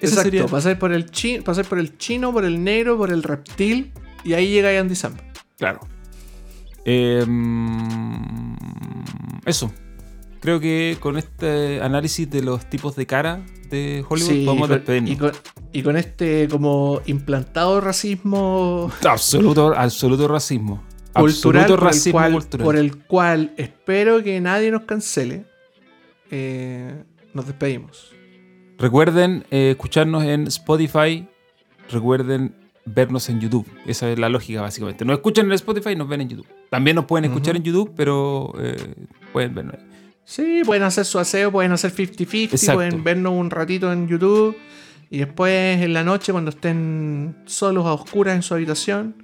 [0.00, 0.46] Exacto, sería.
[0.46, 3.92] pasar por el chino, pasar por el chino, por el negro, por el reptil,
[4.24, 5.26] y ahí llega Andy Samberg.
[5.58, 5.80] Claro.
[6.84, 8.54] Eh, mm,
[9.46, 9.72] eso.
[10.40, 14.68] Creo que con este análisis de los tipos de cara de Hollywood Sí, podemos y
[14.68, 15.10] con, despedirnos.
[15.10, 15.32] y, con,
[15.72, 20.82] y con este como implantado racismo Absoluto, absoluto racismo.
[21.14, 22.64] cultural absoluto por el, racismo cual, cultural.
[22.64, 25.44] por el cual espero que nadie nos cancele,
[26.32, 27.04] eh,
[27.34, 28.12] nos despedimos.
[28.78, 31.28] Recuerden eh, escucharnos en Spotify.
[31.88, 33.66] Recuerden vernos en YouTube.
[33.86, 35.04] Esa es la lógica, básicamente.
[35.04, 36.46] Nos escuchan en Spotify y nos ven en YouTube.
[36.70, 38.94] También nos pueden escuchar en YouTube, pero eh,
[39.32, 39.74] pueden vernos.
[39.74, 39.86] ahí.
[40.24, 42.74] Sí, pueden hacer su aseo, pueden hacer 50-50, Exacto.
[42.74, 44.56] pueden vernos un ratito en YouTube
[45.10, 49.16] y después en la noche cuando estén solos a oscuras en su habitación,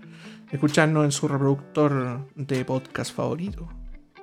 [0.50, 3.68] escucharnos en su reproductor de podcast favorito.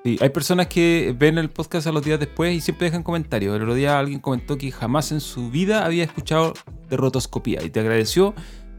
[0.04, 3.56] Sí, hay personas que ven el podcast a los días después y siempre dejan comentarios.
[3.56, 6.54] El otro día alguien comentó que jamás en su vida había escuchado
[6.88, 8.36] de rotoscopía y te agradeció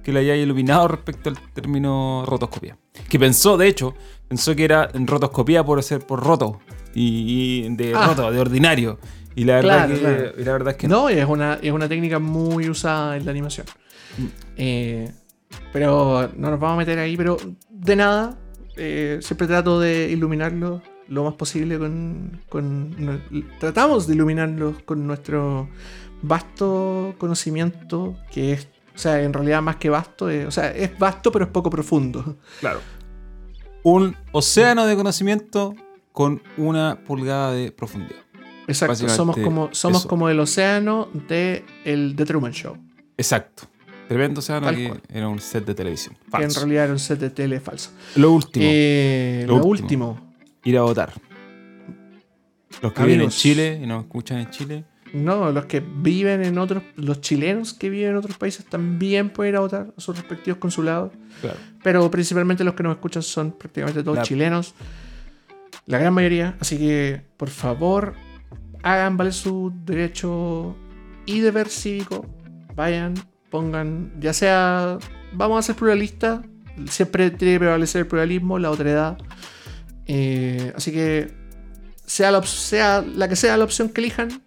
[0.07, 2.79] que le hayas iluminado respecto al término rotoscopía.
[3.09, 3.93] Que pensó, de hecho,
[4.29, 6.61] pensó que era en rotoscopía por ser por roto
[6.95, 8.07] y, y de Ah.
[8.07, 9.01] roto, de ordinario.
[9.35, 11.09] Y la verdad, Claro, que, y la verdad es que no.
[11.09, 13.67] Es una, es una técnica muy usada en la animación.
[14.17, 14.25] Mm.
[14.59, 15.13] Eh,
[15.73, 17.37] pero no nos vamos a meter ahí, pero
[17.69, 18.39] de nada.
[18.77, 22.95] eh, siempre trato de iluminarlo lo más posible con, con-
[23.59, 25.69] Tratamos de iluminarlos con nuestro
[26.23, 30.99] vasto conocimiento, que es, o sea, en realidad más que vasto, eh, o sea, es
[30.99, 32.39] vasto pero es poco profundo.
[32.61, 32.81] Claro.
[33.83, 35.75] Un océano de conocimiento
[36.13, 38.19] con una pulgada de profundidad.
[38.67, 40.09] Exacto, somos como, somos eso.
[40.09, 42.77] como el océano de el The Truman Show,
[43.17, 43.65] Exacto.
[44.09, 45.03] Tremendo océano Tal que cual.
[45.09, 46.15] era un set de televisión.
[46.17, 46.61] que en Falso.
[46.61, 47.91] realidad era un set de tele falso.
[48.17, 48.65] Lo último.
[48.69, 50.09] Eh, Lo lo, último.
[50.11, 50.35] último.
[50.65, 51.13] ir a votar.
[52.83, 53.37] Los que viven en Amigos.
[53.37, 54.85] Chile y nos escuchan en Chile.
[55.13, 59.53] No, los que viven en otros, los chilenos que viven en otros países también pueden
[59.55, 61.13] ir a votar a sus respectivos consulados.
[61.41, 61.57] Claro.
[61.83, 64.75] Pero principalmente los que nos escuchan son prácticamente todos La- chilenos.
[65.87, 66.57] La gran mayoría.
[66.61, 68.15] Así que, por favor,
[68.83, 70.77] hagan valer su derecho
[71.25, 72.27] y deber cívico.
[72.75, 73.15] Vayan,
[73.51, 74.99] pongan, ya sea,
[75.33, 76.41] vamos a ser pluralistas.
[76.89, 79.17] Siempre tiene que prevalecer el pluralismo, la otredad.
[80.07, 81.33] Eh, así que
[82.05, 84.43] sea la, sea la que sea la opción que elijan,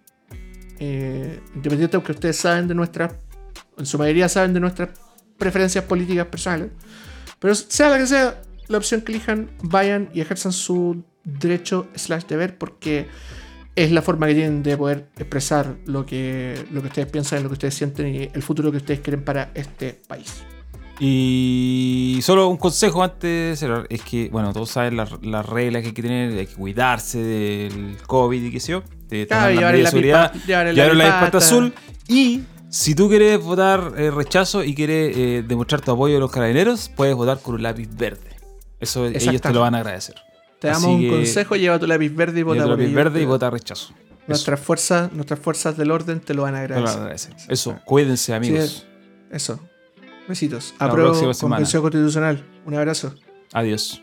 [0.80, 3.12] eh, independiente de que ustedes saben de nuestras,
[3.76, 4.90] en su mayoría saben de nuestras
[5.38, 6.70] preferencias políticas personales,
[7.38, 12.24] pero sea la que sea la opción que elijan, vayan y ejerzan su derecho slash
[12.24, 13.08] deber porque
[13.76, 17.48] es la forma que tienen de poder expresar lo que, lo que ustedes piensan, lo
[17.50, 20.42] que ustedes sienten y el futuro que ustedes quieren para este país.
[21.00, 25.82] Y solo un consejo antes de cerrar, es que, bueno, todos saben las, las reglas
[25.82, 29.52] que hay que tener, hay que cuidarse del COVID y qué sé yo, de Claro,
[29.54, 31.72] llevar lápiz seguridad, llevar la azul
[32.06, 36.30] y si tú quieres votar eh, rechazo y quieres eh, demostrar tu apoyo a los
[36.30, 38.36] carabineros, puedes votar con un lápiz verde.
[38.78, 40.14] Eso ellos te lo van a agradecer.
[40.60, 42.78] Te damos Así un que- consejo, lleva tu lápiz verde y vota Lleva tu por
[42.78, 42.96] lápiz ello.
[42.96, 43.94] verde y vota rechazo.
[44.26, 47.30] Nuestras fuerzas, nuestras fuerzas del orden te lo van a te lo van a agradecer.
[47.32, 47.52] agradecer.
[47.52, 48.86] Eso, cuídense amigos.
[49.32, 49.58] Eso.
[50.30, 50.74] Besitos.
[50.80, 51.56] La Apruebo próxima semana.
[51.56, 52.44] Convención Constitucional.
[52.64, 53.14] Un abrazo.
[53.52, 54.02] Adiós.